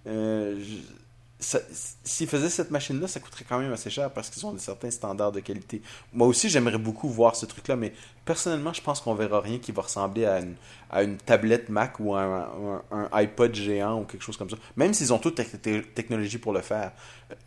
Euh, 0.09 0.59
s'ils 1.41 2.29
faisaient 2.29 2.51
cette 2.51 2.71
machine-là, 2.71 3.09
ça 3.09 3.19
coûterait 3.21 3.45
quand 3.49 3.59
même 3.59 3.73
assez 3.73 3.91
cher 3.91 4.11
parce 4.11 4.31
qu'ils 4.31 4.45
ont 4.47 4.57
certains 4.59 4.91
standards 4.91 5.33
de 5.33 5.41
qualité. 5.41 5.81
Moi 6.13 6.27
aussi, 6.27 6.49
j'aimerais 6.49 6.79
beaucoup 6.79 7.09
voir 7.09 7.35
ce 7.35 7.47
truc-là, 7.47 7.77
mais 7.77 7.93
personnellement, 8.25 8.73
je 8.73 8.83
pense 8.83 9.01
qu'on 9.01 9.15
verra 9.15 9.41
rien 9.41 9.59
qui 9.59 9.73
va 9.73 9.83
ressembler 9.83 10.27
à 10.27 10.41
une, 10.41 10.55
à 10.91 11.03
une 11.03 11.17
tablette 11.17 11.69
Mac 11.69 11.99
ou 11.99 12.15
un, 12.15 12.83
un, 12.91 13.09
iPod 13.13 13.55
géant 13.55 14.01
ou 14.01 14.05
quelque 14.05 14.23
chose 14.23 14.37
comme 14.37 14.51
ça. 14.51 14.57
Même 14.77 14.93
s'ils 14.93 15.13
ont 15.13 15.19
toute 15.19 15.39
la 15.39 15.45
technologie 15.45 16.39
pour 16.39 16.53
le 16.53 16.61
faire, 16.61 16.93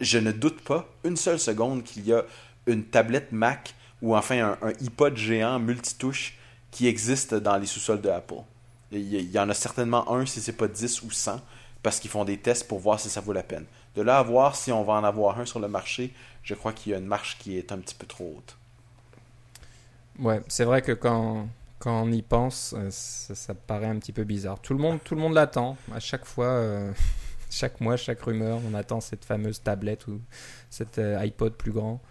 je 0.02 0.18
ne 0.18 0.32
doute 0.32 0.62
pas 0.62 0.88
une 1.04 1.18
seule 1.18 1.40
seconde 1.40 1.84
qu'il 1.84 2.08
y 2.08 2.14
a 2.14 2.24
une 2.66 2.84
tablette 2.84 3.32
Mac 3.32 3.76
ou 4.02 4.16
enfin 4.16 4.58
un, 4.62 4.74
iPod 4.82 5.16
géant 5.16 5.60
multitouche 5.60 6.38
qui 6.72 6.88
existe 6.88 7.34
dans 7.34 7.58
les 7.58 7.66
sous-sols 7.66 8.02
de 8.02 8.10
Apple. 8.10 8.42
Il 8.92 9.32
y, 9.32 9.40
en 9.40 9.50
a 9.50 9.54
certainement 9.56 10.12
un, 10.14 10.26
si 10.26 10.40
c'est 10.40 10.54
pas 10.54 10.68
10 10.68 11.02
ou 11.02 11.10
100, 11.10 11.42
parce 11.82 12.00
qu'ils 12.00 12.12
font 12.12 12.26
des 12.26 12.38
tests 12.38 12.68
pour 12.68 12.80
voir 12.80 13.00
si 13.00 13.10
ça 13.10 13.22
vaut 13.22 13.34
la 13.34 13.42
peine. 13.42 13.66
De 13.96 14.02
là 14.02 14.18
à 14.18 14.24
voir 14.24 14.56
si 14.56 14.72
on 14.72 14.84
va 14.84 14.94
en 14.94 15.04
avoir 15.04 15.40
un 15.40 15.46
sur 15.46 15.60
le 15.60 15.68
marché, 15.68 16.14
je 16.44 16.56
crois 16.56 16.74
qu'il 16.74 16.92
y 16.92 16.96
a 16.96 16.98
une 16.98 17.06
marche 17.06 17.38
qui 17.38 17.58
est 17.58 17.72
un 17.72 17.78
petit 17.78 17.96
peu 17.96 18.08
trop 18.08 18.36
haute. 18.38 18.58
Ouais, 20.20 20.42
c'est 20.48 20.64
vrai 20.64 20.82
que 20.82 20.92
quand, 20.92 21.48
on 21.86 22.12
y 22.12 22.22
pense, 22.22 22.76
euh, 22.78 22.88
ça, 22.92 23.54
paraît 23.54 23.88
un 23.88 23.98
petit 23.98 24.12
peu 24.12 24.24
bizarre. 24.24 24.60
Tout 24.60 24.74
le 24.74 24.80
monde, 24.80 25.00
tout 25.04 25.16
le 25.16 25.22
monde 25.22 25.34
l'attend. 25.34 25.78
À 25.94 26.00
chaque 26.00 26.26
fois, 26.26 26.48
euh, 26.48 26.92
chaque 27.50 27.82
mois, 27.82 27.98
chaque 27.98 28.22
rumeur, 28.22 28.60
on 28.70 28.74
attend 28.74 29.02
cette 29.02 29.26
fameuse 29.26 29.62
tablette 29.62 30.08
ou 30.08 30.22
cet 30.70 31.00
euh, 31.00 31.20
iPod 31.20 31.54
plus 31.54 31.72
grand. 31.72 32.02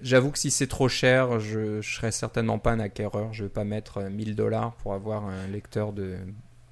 J'avoue 0.00 0.30
que 0.30 0.38
si 0.38 0.52
c'est 0.52 0.68
trop 0.68 0.88
cher, 0.88 1.40
je 1.40 1.58
ne 1.58 1.82
serais 1.82 2.12
certainement 2.12 2.60
pas 2.60 2.70
un 2.70 2.78
acquéreur. 2.78 3.32
Je 3.32 3.42
ne 3.42 3.48
vais 3.48 3.52
pas 3.52 3.64
mettre 3.64 4.02
1000 4.02 4.36
dollars 4.36 4.74
pour 4.76 4.94
avoir 4.94 5.24
un 5.24 5.48
lecteur 5.48 5.92
de 5.92 6.18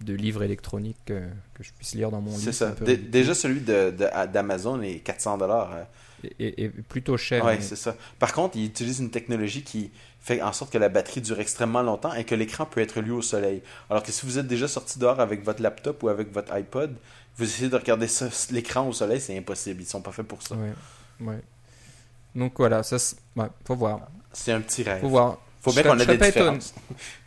de 0.07 0.15
livres 0.15 0.43
électroniques 0.43 0.97
que, 1.05 1.21
je 1.61 1.71
puisse 1.73 1.95
lire 1.95 2.11
dans 2.11 2.21
mon 2.21 2.31
lit. 2.31 2.43
C'est 2.43 2.53
ça. 2.53 2.75
déjà, 2.81 3.35
celui 3.35 3.61
d'Amazon 3.61 4.79
de, 4.79 4.85
est 4.85 4.99
400 5.01 5.39
dollars. 5.39 5.73
Hein. 5.73 5.87
Et, 6.39 6.69
plutôt 6.69 7.17
cher. 7.17 7.45
Oui, 7.45 7.55
c'est 7.61 7.77
ça. 7.77 7.95
Par 8.19 8.33
contre, 8.33 8.57
il 8.57 8.65
utilise 8.65 9.01
une 9.01 9.11
technologie 9.11 9.63
qui 9.63 9.91
fait 10.21 10.41
en 10.41 10.53
sorte 10.53 10.73
que 10.73 10.79
la 10.79 10.89
batterie 10.89 11.21
dure 11.21 11.39
extrêmement 11.41 11.83
longtemps 11.83 12.15
et 12.15 12.25
que 12.25 12.35
l'écran 12.35 12.65
peut 12.65 12.81
être 12.81 13.01
lu 13.01 13.11
au 13.11 13.23
soleil. 13.23 13.63
Alors 13.91 14.03
que 14.03 14.13
si 14.13 14.25
vous 14.25 14.39
êtes 14.39 14.47
déjà 14.47 14.67
sorti 14.67 14.99
dehors 14.99 15.21
avec 15.21 15.45
votre 15.45 15.63
laptop 15.63 16.03
ou 16.03 16.09
avec 16.09 16.33
votre 16.33 16.53
iPod, 16.55 16.97
vous 17.37 17.45
essayez 17.45 17.69
de 17.69 17.77
regarder 17.77 18.07
l'écran 18.51 18.89
au 18.89 18.93
soleil, 18.93 19.21
c'est 19.21 19.37
impossible. 19.37 19.83
Ils 19.83 19.87
sont 19.87 20.01
pas 20.01 20.13
faits 20.13 20.27
pour 20.27 20.43
ça. 20.43 20.55
Ouais, 20.55 20.73
ouais. 21.21 21.41
Donc 22.35 22.55
voilà, 22.57 22.83
ça, 22.83 22.97
ouais, 23.37 23.47
faut 23.65 23.77
voir. 23.77 24.09
C'est 24.33 24.53
un 24.53 24.61
petit 24.61 24.83
rêve. 24.83 25.01
Faut 25.01 25.09
voir. 25.09 25.39
Faut 25.67 25.73
bien 25.73 25.83
qu'on 25.83 25.99
ait 25.99 26.07
des 26.07 26.17
différences. 26.17 26.75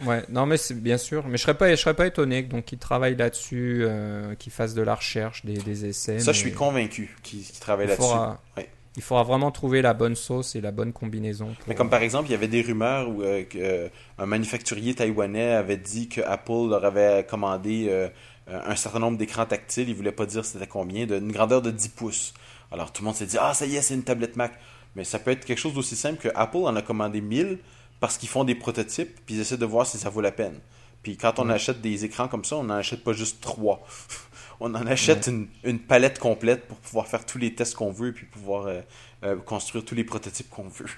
Ouais, 0.06 0.24
non, 0.30 0.46
mais 0.46 0.56
c'est 0.56 0.74
bien 0.74 0.98
sûr. 0.98 1.28
Mais 1.28 1.38
je 1.38 1.44
serais 1.44 1.58
pas, 1.58 1.70
je 1.72 1.76
serais 1.76 1.94
pas 1.94 2.08
étonné 2.08 2.42
donc 2.44 2.66
qu'ils 2.66 2.78
travaillent 2.78 3.18
là-dessus, 3.18 3.82
euh, 3.82 4.34
qu'ils 4.36 4.54
fassent 4.54 4.74
de 4.74 4.82
la 4.82 4.96
recherche, 4.96 5.44
des, 5.44 5.58
des 5.58 5.86
essais. 5.88 6.20
Ça, 6.20 6.32
je 6.32 6.38
suis 6.38 6.54
convaincu 6.54 7.18
qu'ils 7.22 7.44
travaillent 7.60 7.88
là-dessus. 7.88 8.64
Il 8.96 9.04
faudra 9.04 9.24
vraiment 9.24 9.52
trouver 9.52 9.82
la 9.82 9.94
bonne 9.94 10.16
sauce 10.16 10.56
et 10.56 10.62
la 10.62 10.72
bonne 10.72 10.94
combinaison. 10.94 11.56
Mais 11.68 11.76
comme 11.76 11.90
par 11.90 12.02
exemple, 12.02 12.30
il 12.30 12.32
y 12.32 12.36
avait 12.36 12.48
des 12.48 12.62
rumeurs 12.62 13.10
où 13.10 13.22
euh, 13.22 13.44
euh, 13.56 13.88
un 14.18 14.26
manufacturier 14.26 14.96
taïwanais 14.96 15.52
avait 15.52 15.78
dit 15.78 16.08
que 16.08 16.22
Apple 16.22 16.70
leur 16.70 16.84
avait 16.84 17.26
commandé 17.30 18.10
un 18.48 18.76
certain 18.76 19.00
nombre 19.00 19.18
d'écrans 19.18 19.46
tactiles. 19.46 19.90
Il 19.90 19.96
voulait 19.96 20.12
pas 20.12 20.26
dire 20.26 20.46
c'était 20.46 20.66
combien, 20.66 21.06
d'une 21.06 21.32
grandeur 21.32 21.62
de 21.62 21.72
10 21.72 21.90
pouces. 21.90 22.34
Alors 22.72 22.94
tout 22.94 23.02
le 23.02 23.08
monde 23.08 23.16
s'est 23.16 23.26
dit 23.26 23.38
ah 23.40 23.54
ça 23.54 23.66
y 23.66 23.76
est, 23.76 23.82
c'est 23.82 23.96
une 23.96 24.04
tablette 24.04 24.38
Mac. 24.38 24.54
Mais 24.96 25.04
ça 25.04 25.20
peut 25.20 25.32
être 25.32 25.46
quelque 25.46 25.60
chose 25.60 25.74
d'aussi 25.74 25.96
simple 25.96 26.20
que 26.20 26.30
Apple 26.36 26.58
en 26.58 26.76
a 26.76 26.82
commandé 26.82 27.22
1000 27.22 27.60
parce 28.00 28.18
qu'ils 28.18 28.30
font 28.30 28.44
des 28.44 28.56
prototypes, 28.56 29.20
puis 29.26 29.36
ils 29.36 29.42
essaient 29.42 29.58
de 29.58 29.66
voir 29.66 29.86
si 29.86 29.98
ça 29.98 30.10
vaut 30.10 30.22
la 30.22 30.32
peine. 30.32 30.60
Puis 31.04 31.18
quand 31.18 31.40
on 31.40 31.50
achète 31.50 31.82
des 31.82 32.06
écrans 32.06 32.28
comme 32.28 32.44
ça, 32.44 32.58
on 32.58 32.64
n'en 32.64 32.76
achète 32.76 33.04
pas 33.04 33.14
juste 33.14 33.42
trois. 33.42 33.86
on 34.60 34.74
en 34.76 34.88
achète 34.88 35.30
une, 35.64 35.80
palette 35.80 36.20
complète 36.20 36.68
pour 36.68 36.78
pouvoir 36.78 37.08
faire 37.08 37.26
tous 37.26 37.38
les 37.38 37.56
tests 37.56 37.76
qu'on 37.76 37.92
veut, 37.92 38.12
puis 38.12 38.26
pouvoir 38.26 38.68
euh, 38.68 38.82
euh, 39.24 39.36
construire 39.38 39.86
tous 39.86 39.96
les 39.96 40.04
prototypes 40.04 40.50
qu'on 40.50 40.68
veut. 40.68 40.90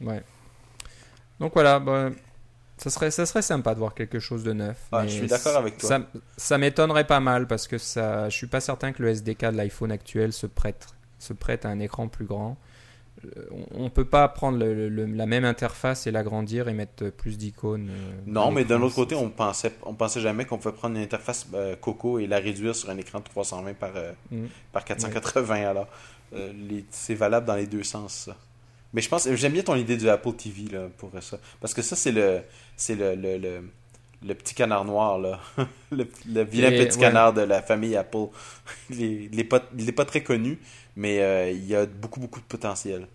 Ouais. 0.00 0.22
Donc 1.38 1.52
voilà, 1.54 1.78
ben, 1.78 2.14
ça, 2.78 2.90
serait, 2.90 3.10
ça 3.12 3.26
serait 3.26 3.42
sympa 3.42 3.74
de 3.74 3.78
voir 3.78 3.94
quelque 3.94 4.18
chose 4.18 4.42
de 4.42 4.52
neuf. 4.52 4.78
Ah, 4.90 5.06
je 5.06 5.12
suis 5.12 5.26
d'accord 5.28 5.56
avec 5.56 5.78
toi. 5.78 5.88
Ça, 5.88 6.00
ça 6.36 6.58
m'étonnerait 6.58 7.06
pas 7.06 7.20
mal 7.20 7.46
parce 7.46 7.68
que 7.68 7.78
ça, 7.78 8.28
je 8.28 8.36
suis 8.36 8.48
pas 8.48 8.60
certain 8.60 8.92
que 8.92 9.02
le 9.02 9.10
SDK 9.10 9.46
de 9.46 9.56
l'iPhone 9.56 9.92
actuel 9.92 10.32
se 10.32 10.46
prête, 10.46 10.88
se 11.18 11.32
prête 11.32 11.64
à 11.64 11.68
un 11.68 11.78
écran 11.78 12.08
plus 12.08 12.26
grand 12.26 12.56
on 13.70 13.84
ne 13.84 13.88
peut 13.88 14.04
pas 14.04 14.26
prendre 14.28 14.58
la 14.58 15.26
même 15.26 15.44
interface 15.44 16.06
et 16.06 16.10
l'agrandir 16.10 16.68
et 16.68 16.72
mettre 16.72 17.10
plus 17.10 17.38
d'icônes. 17.38 17.90
Euh, 17.90 18.12
non, 18.26 18.50
mais 18.50 18.64
d'un 18.64 18.80
autre 18.82 18.94
côté, 18.94 19.14
on 19.14 19.30
pensait, 19.30 19.72
on 19.82 19.94
pensait 19.94 20.20
jamais 20.20 20.44
qu'on 20.44 20.58
pouvait 20.58 20.74
prendre 20.74 20.96
une 20.96 21.02
interface 21.02 21.46
euh, 21.54 21.76
Coco 21.76 22.18
et 22.18 22.26
la 22.26 22.38
réduire 22.38 22.74
sur 22.74 22.90
un 22.90 22.96
écran 22.96 23.20
de 23.20 23.24
320 23.24 23.74
par, 23.74 23.92
euh, 23.96 24.12
mm. 24.30 24.46
par 24.72 24.84
480. 24.84 25.54
Alors, 25.68 25.88
c'est 26.90 27.14
valable 27.14 27.46
dans 27.46 27.56
les 27.56 27.66
deux 27.66 27.82
sens. 27.82 28.30
Mais 28.92 29.00
je 29.00 29.08
pense, 29.08 29.28
j'aime 29.34 29.52
bien 29.52 29.62
ton 29.62 29.76
idée 29.76 29.96
du 29.96 30.08
Apple 30.08 30.32
TV 30.32 30.70
là, 30.70 30.88
pour 30.98 31.10
ça, 31.20 31.38
parce 31.60 31.72
que 31.72 31.80
ça 31.80 31.96
c'est 31.96 32.12
le, 32.12 32.40
c'est 32.76 32.94
le, 32.94 33.14
le, 34.22 34.34
petit 34.34 34.54
canard 34.54 34.84
noir 34.84 35.18
là, 35.18 35.40
le, 35.90 36.04
vilain 36.42 36.70
petit 36.70 36.98
canard 36.98 37.32
de 37.32 37.40
la 37.40 37.62
famille 37.62 37.96
Apple. 37.96 38.26
il 38.90 39.30
n'est 39.34 39.44
pas, 39.44 39.60
pas 39.60 40.04
très 40.04 40.22
connu 40.22 40.58
mais 40.96 41.20
euh, 41.20 41.50
il 41.50 41.64
y 41.66 41.74
a 41.74 41.86
beaucoup, 41.86 42.20
beaucoup 42.20 42.40
de 42.40 42.44
potentiel. 42.44 43.06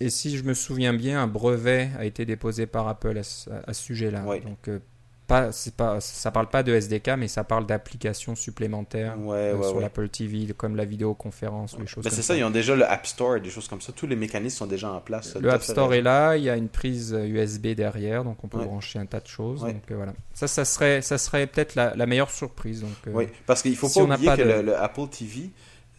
Et 0.00 0.10
si 0.10 0.36
je 0.36 0.42
me 0.42 0.54
souviens 0.54 0.92
bien, 0.92 1.22
un 1.22 1.26
brevet 1.26 1.90
a 1.98 2.04
été 2.04 2.24
déposé 2.24 2.66
par 2.66 2.88
Apple 2.88 3.16
à 3.16 3.22
ce, 3.22 3.50
sujet-là. 3.72 4.22
Donc, 4.22 4.68
euh, 4.68 4.80
pas, 5.26 5.50
pas, 5.76 6.00
ça 6.00 6.30
parle 6.30 6.48
pas 6.48 6.62
de 6.62 6.74
SDK, 6.74 7.12
mais 7.16 7.28
ça 7.28 7.44
parle 7.44 7.64
d'applications 7.64 8.34
supplémentaires 8.34 9.16
euh, 9.28 9.62
sur 9.62 9.80
l'Apple 9.80 10.08
TV, 10.08 10.52
comme 10.54 10.76
la 10.76 10.84
vidéoconférence 10.84 11.74
ou 11.74 11.80
les 11.80 11.86
choses 11.86 12.04
ben, 12.04 12.10
C'est 12.10 12.22
ça, 12.22 12.36
ils 12.36 12.44
ont 12.44 12.50
déjà 12.50 12.76
le 12.76 12.84
App 12.84 13.06
Store 13.06 13.36
et 13.36 13.40
des 13.40 13.48
choses 13.48 13.68
comme 13.68 13.80
ça. 13.80 13.92
Tous 13.92 14.06
les 14.06 14.16
mécanismes 14.16 14.58
sont 14.58 14.66
déjà 14.66 14.90
en 14.90 15.00
place. 15.00 15.36
Le 15.36 15.50
App 15.50 15.62
Store 15.62 15.94
est 15.94 16.02
là, 16.02 16.36
il 16.36 16.44
y 16.44 16.50
a 16.50 16.56
une 16.56 16.68
prise 16.68 17.16
USB 17.18 17.68
derrière, 17.68 18.24
donc 18.24 18.42
on 18.44 18.48
peut 18.48 18.58
brancher 18.58 18.98
un 18.98 19.06
tas 19.06 19.20
de 19.20 19.28
choses. 19.28 19.60
Donc, 19.60 19.90
voilà. 19.90 20.12
Ça, 20.34 20.48
ça 20.48 20.64
serait, 20.64 21.00
ça 21.00 21.16
serait 21.16 21.46
peut-être 21.46 21.74
la, 21.74 22.06
meilleure 22.06 22.30
surprise. 22.30 22.82
Donc, 22.82 23.14
oui, 23.14 23.28
parce 23.46 23.62
qu'il 23.62 23.76
faut 23.76 23.88
pas 23.88 24.02
oublier 24.02 24.36
que 24.36 24.42
le, 24.42 24.76
Apple 24.76 25.08
TV 25.08 25.50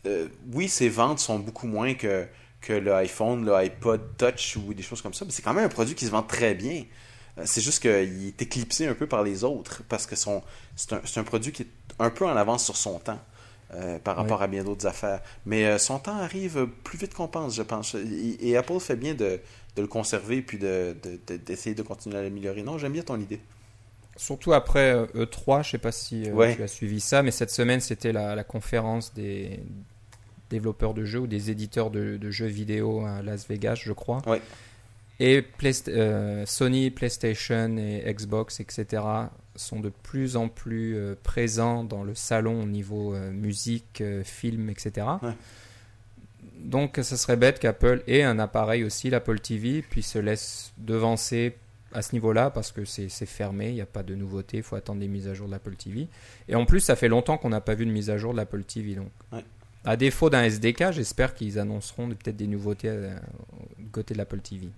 euh, 0.06 0.28
oui, 0.54 0.70
ses 0.70 0.90
ventes 0.90 1.20
sont 1.20 1.40
beaucoup 1.40 1.68
moins 1.68 1.94
que, 1.94 2.28
que 2.62 2.74
le 2.74 2.94
iPhone, 2.94 3.46
le 3.46 3.54
iPod 3.54 4.02
Touch 4.18 4.58
ou 4.58 4.74
des 4.74 4.84
choses 4.84 5.02
comme 5.02 5.14
ça, 5.14 5.26
mais 5.26 5.32
c'est 5.32 5.42
quand 5.42 5.54
même 5.54 5.66
un 5.66 5.70
produit 5.70 5.96
qui 5.96 6.06
se 6.06 6.12
vend 6.12 6.24
très 6.24 6.54
bien. 6.54 6.84
Euh, 7.38 7.44
c'est 7.46 7.62
juste 7.62 7.82
qu'il 7.82 8.28
est 8.28 8.42
éclipsé 8.42 8.88
un 8.88 8.94
peu 8.94 9.08
par 9.08 9.24
les 9.24 9.44
autres 9.44 9.84
parce 9.90 10.06
que 10.06 10.16
c'est 10.16 10.30
un, 10.30 11.02
un, 11.16 11.24
produit 11.24 11.52
qui 11.52 11.64
est 11.64 11.72
un 12.00 12.10
peu 12.10 12.26
en 12.26 12.36
avance 12.36 12.66
sur 12.66 12.78
son 12.78 13.00
temps. 13.00 13.20
euh, 13.74 13.98
par 14.00 14.16
rapport 14.16 14.42
à 14.42 14.48
bien 14.48 14.64
d'autres 14.64 14.86
affaires. 14.86 15.22
Mais 15.46 15.66
euh, 15.66 15.78
son 15.80 15.98
temps 16.00 16.18
arrive 16.18 16.68
plus 16.84 16.98
vite 16.98 17.14
qu'on 17.14 17.28
pense, 17.28 17.56
je 17.56 17.64
pense. 17.64 17.96
Et, 17.96 18.56
Apple 18.56 18.80
fait 18.80 18.96
bien 18.96 19.16
de, 19.16 19.40
le 19.76 19.88
conserver 19.88 20.42
puis 20.42 20.60
d'essayer 20.60 21.76
de, 21.76 21.82
de, 21.82 21.88
continuer 21.88 22.18
à 22.18 22.22
l'améliorer. 22.22 22.62
Non, 22.62 22.78
j'aime 22.78 22.94
bien 22.94 23.02
ton 23.02 23.20
idée. 23.20 23.42
Surtout 24.18 24.54
après 24.54 24.96
E3, 25.16 25.64
je 25.64 25.72
sais 25.72 25.78
pas 25.78 25.92
si 25.92 26.24
tu 26.24 26.64
as 26.64 26.68
suivi 26.68 27.02
ça, 27.02 27.22
mais 27.22 27.32
cette 27.32 27.52
semaine 27.52 27.82
c'était 27.82 28.14
la, 28.14 28.44
conférence 28.46 29.14
des 29.14 29.60
développeurs 30.50 30.94
de 30.94 31.06
jeux 31.06 31.20
ou 31.20 31.28
des 31.28 31.52
éditeurs 31.52 31.92
de, 31.92 32.20
jeux 32.30 32.46
vidéo 32.46 33.06
à 33.06 33.22
Las 33.22 33.48
Vegas, 33.48 33.82
je 33.84 33.94
crois. 33.94 34.22
Ouais. 34.28 34.42
Et 35.20 35.46
euh, 35.88 36.46
Sony, 36.46 36.92
PlayStation 36.92 37.78
et 37.78 38.04
Xbox, 38.14 38.60
etc., 38.60 39.04
sont 39.56 39.80
de 39.80 39.90
plus 39.90 40.36
en 40.36 40.50
plus 40.50 40.98
euh, 40.98 41.16
présents 41.24 41.86
dans 41.86 42.04
le 42.04 42.14
salon 42.16 42.64
au 42.64 42.66
niveau 42.66 43.16
euh, 43.16 43.32
musique, 43.32 44.04
film, 44.24 44.70
etc. 44.70 45.08
Donc, 46.60 47.00
ce 47.02 47.16
serait 47.16 47.38
bête 47.38 47.60
qu'Apple 47.60 48.04
ait 48.08 48.24
un 48.24 48.40
appareil 48.40 48.84
aussi, 48.84 49.10
l'Apple 49.10 49.40
TV, 49.40 49.82
puis 49.82 50.04
se 50.04 50.20
laisse 50.20 50.74
devancer 50.78 51.56
à 51.94 52.02
ce 52.02 52.12
niveau-là 52.14 52.50
parce 52.50 52.74
que 52.74 52.84
c'est 52.84 53.10
fermé, 53.26 53.70
il 53.70 53.76
n'y 53.76 53.82
a 53.82 53.86
pas 53.86 54.04
de 54.04 54.16
nouveautés, 54.16 54.58
il 54.58 54.64
faut 54.64 54.76
attendre 54.76 55.00
des 55.00 55.08
mises 55.08 55.30
à 55.30 55.34
jour 55.34 55.48
de 55.48 55.52
l'Apple 55.52 55.76
TV. 55.76 56.08
Et 56.50 56.56
en 56.56 56.66
plus, 56.66 56.82
ça 56.82 56.98
fait 56.98 57.08
longtemps 57.08 57.38
qu'on 57.38 57.50
n'a 57.50 57.62
pas 57.62 57.74
vu 57.74 57.86
de 57.86 57.92
mise 57.92 58.10
à 58.10 58.18
jour 58.18 58.34
de 58.34 58.38
l'Apple 58.38 58.64
TV. 58.64 58.96
Donc, 58.96 59.12
à 59.86 59.96
défaut 59.96 60.30
d'un 60.30 60.44
SDK, 60.44 60.92
j'espère 60.92 61.36
qu'ils 61.36 61.60
annonceront 61.60 62.10
peut-être 62.10 62.38
des 62.38 62.48
nouveautés 62.48 62.92
du 63.78 63.90
côté 63.90 64.14
de 64.14 64.20
l'Apple 64.20 64.40
TV. 64.40 64.70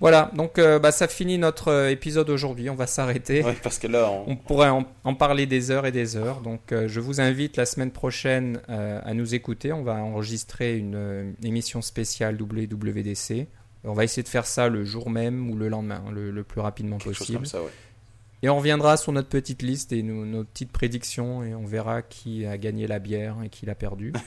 Voilà, 0.00 0.30
donc 0.32 0.58
euh, 0.58 0.78
bah, 0.78 0.92
ça 0.92 1.08
finit 1.08 1.38
notre 1.38 1.68
euh, 1.68 1.90
épisode 1.90 2.30
aujourd'hui. 2.30 2.70
On 2.70 2.76
va 2.76 2.86
s'arrêter. 2.86 3.44
parce 3.62 3.78
que 3.78 3.88
là, 3.88 4.08
on, 4.26 4.36
pourrait 4.36 4.68
en, 4.68 5.14
parler 5.14 5.46
des 5.46 5.72
heures 5.72 5.86
et 5.86 5.92
des 5.92 6.16
heures. 6.16 6.40
Donc, 6.40 6.70
euh, 6.70 6.86
je 6.86 7.00
vous 7.00 7.20
invite 7.20 7.56
la 7.56 7.66
semaine 7.66 7.90
prochaine 7.90 8.60
à 8.68 9.12
nous 9.14 9.34
écouter. 9.34 9.72
On 9.72 9.82
va 9.82 9.94
enregistrer 9.94 10.76
une, 10.76 11.34
émission 11.42 11.82
spéciale 11.82 12.40
WWDC. 12.40 13.48
On 13.84 13.92
va 13.92 14.04
essayer 14.04 14.22
de 14.22 14.28
faire 14.28 14.46
ça 14.46 14.68
le 14.68 14.84
jour 14.84 15.10
même 15.10 15.50
ou 15.50 15.56
le 15.56 15.68
lendemain, 15.68 16.02
le, 16.12 16.42
plus 16.42 16.60
rapidement 16.60 16.98
possible. 16.98 17.46
Et 18.42 18.48
on 18.48 18.56
reviendra 18.56 18.96
sur 18.96 19.12
notre 19.12 19.28
petite 19.28 19.62
liste 19.62 19.92
et 19.92 20.02
nos 20.02 20.44
petites 20.44 20.70
prédictions 20.70 21.42
et 21.42 21.54
on 21.54 21.66
verra 21.66 22.02
qui 22.02 22.46
a 22.46 22.56
gagné 22.56 22.86
la 22.86 23.00
bière 23.00 23.36
et 23.44 23.48
qui 23.48 23.66
l'a 23.66 23.74
perdu. 23.74 24.12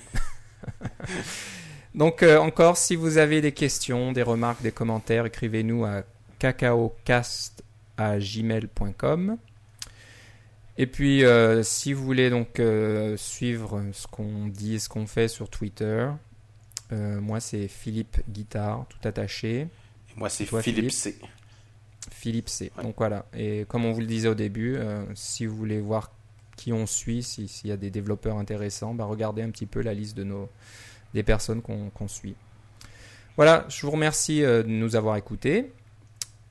Donc 1.95 2.21
euh, 2.23 2.37
encore, 2.37 2.77
si 2.77 2.95
vous 2.95 3.17
avez 3.17 3.41
des 3.41 3.51
questions, 3.51 4.13
des 4.13 4.23
remarques, 4.23 4.61
des 4.61 4.71
commentaires, 4.71 5.25
écrivez-nous 5.25 5.83
à 5.85 6.03
cacaocast@gmail.com. 6.39 9.37
Et 10.77 10.87
puis, 10.87 11.25
euh, 11.25 11.63
si 11.63 11.91
vous 11.91 12.01
voulez 12.03 12.29
donc 12.29 12.61
euh, 12.61 13.17
suivre 13.17 13.83
ce 13.91 14.07
qu'on 14.07 14.47
dit, 14.47 14.79
ce 14.79 14.87
qu'on 14.87 15.05
fait 15.05 15.27
sur 15.27 15.49
Twitter, 15.49 16.07
moi 16.91 17.39
c'est 17.39 17.69
Philippe 17.69 18.17
Guitare, 18.29 18.85
tout 18.89 19.07
attaché. 19.07 19.69
moi 20.17 20.29
c'est 20.29 20.45
Philippe, 20.45 20.91
C. 20.91 21.17
Philippe 22.11 22.49
C. 22.49 22.71
Donc 22.83 22.95
voilà. 22.97 23.25
Et 23.33 23.65
comme 23.67 23.85
on 23.85 23.91
vous 23.91 24.01
le 24.01 24.05
disait 24.05 24.27
au 24.27 24.35
début, 24.35 24.77
si 25.15 25.45
vous 25.45 25.55
voulez 25.55 25.79
voir 25.79 26.11
qui 26.55 26.71
on 26.73 26.85
suit, 26.85 27.23
s'il 27.23 27.49
y 27.63 27.71
a 27.71 27.77
des 27.77 27.89
développeurs 27.89 28.37
intéressants, 28.37 28.93
bah, 28.93 29.05
regardez 29.05 29.41
un 29.41 29.49
petit 29.49 29.65
peu 29.65 29.81
la 29.81 29.93
liste 29.93 30.15
de 30.15 30.23
nos 30.23 30.49
des 31.13 31.23
personnes 31.23 31.61
qu'on 31.61 32.07
suit. 32.07 32.35
Voilà, 33.37 33.65
je 33.69 33.85
vous 33.85 33.91
remercie 33.91 34.43
euh, 34.43 34.63
de 34.63 34.67
nous 34.67 34.95
avoir 34.95 35.15
écoutés. 35.15 35.71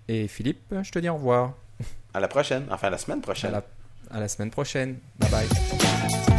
Et 0.09 0.29
Philippe, 0.29 0.75
je 0.83 0.91
te 0.91 0.99
dis 0.99 1.09
au 1.09 1.15
revoir. 1.15 1.55
À 2.15 2.21
la 2.21 2.29
prochaine, 2.29 2.67
enfin 2.71 2.91
la 2.91 2.99
semaine 2.99 3.21
prochaine. 3.21 3.55
À 3.55 3.63
la, 4.11 4.17
à 4.17 4.21
la 4.21 4.29
semaine 4.29 4.51
prochaine. 4.51 4.99
Bye 5.19 5.31
bye. 5.31 6.30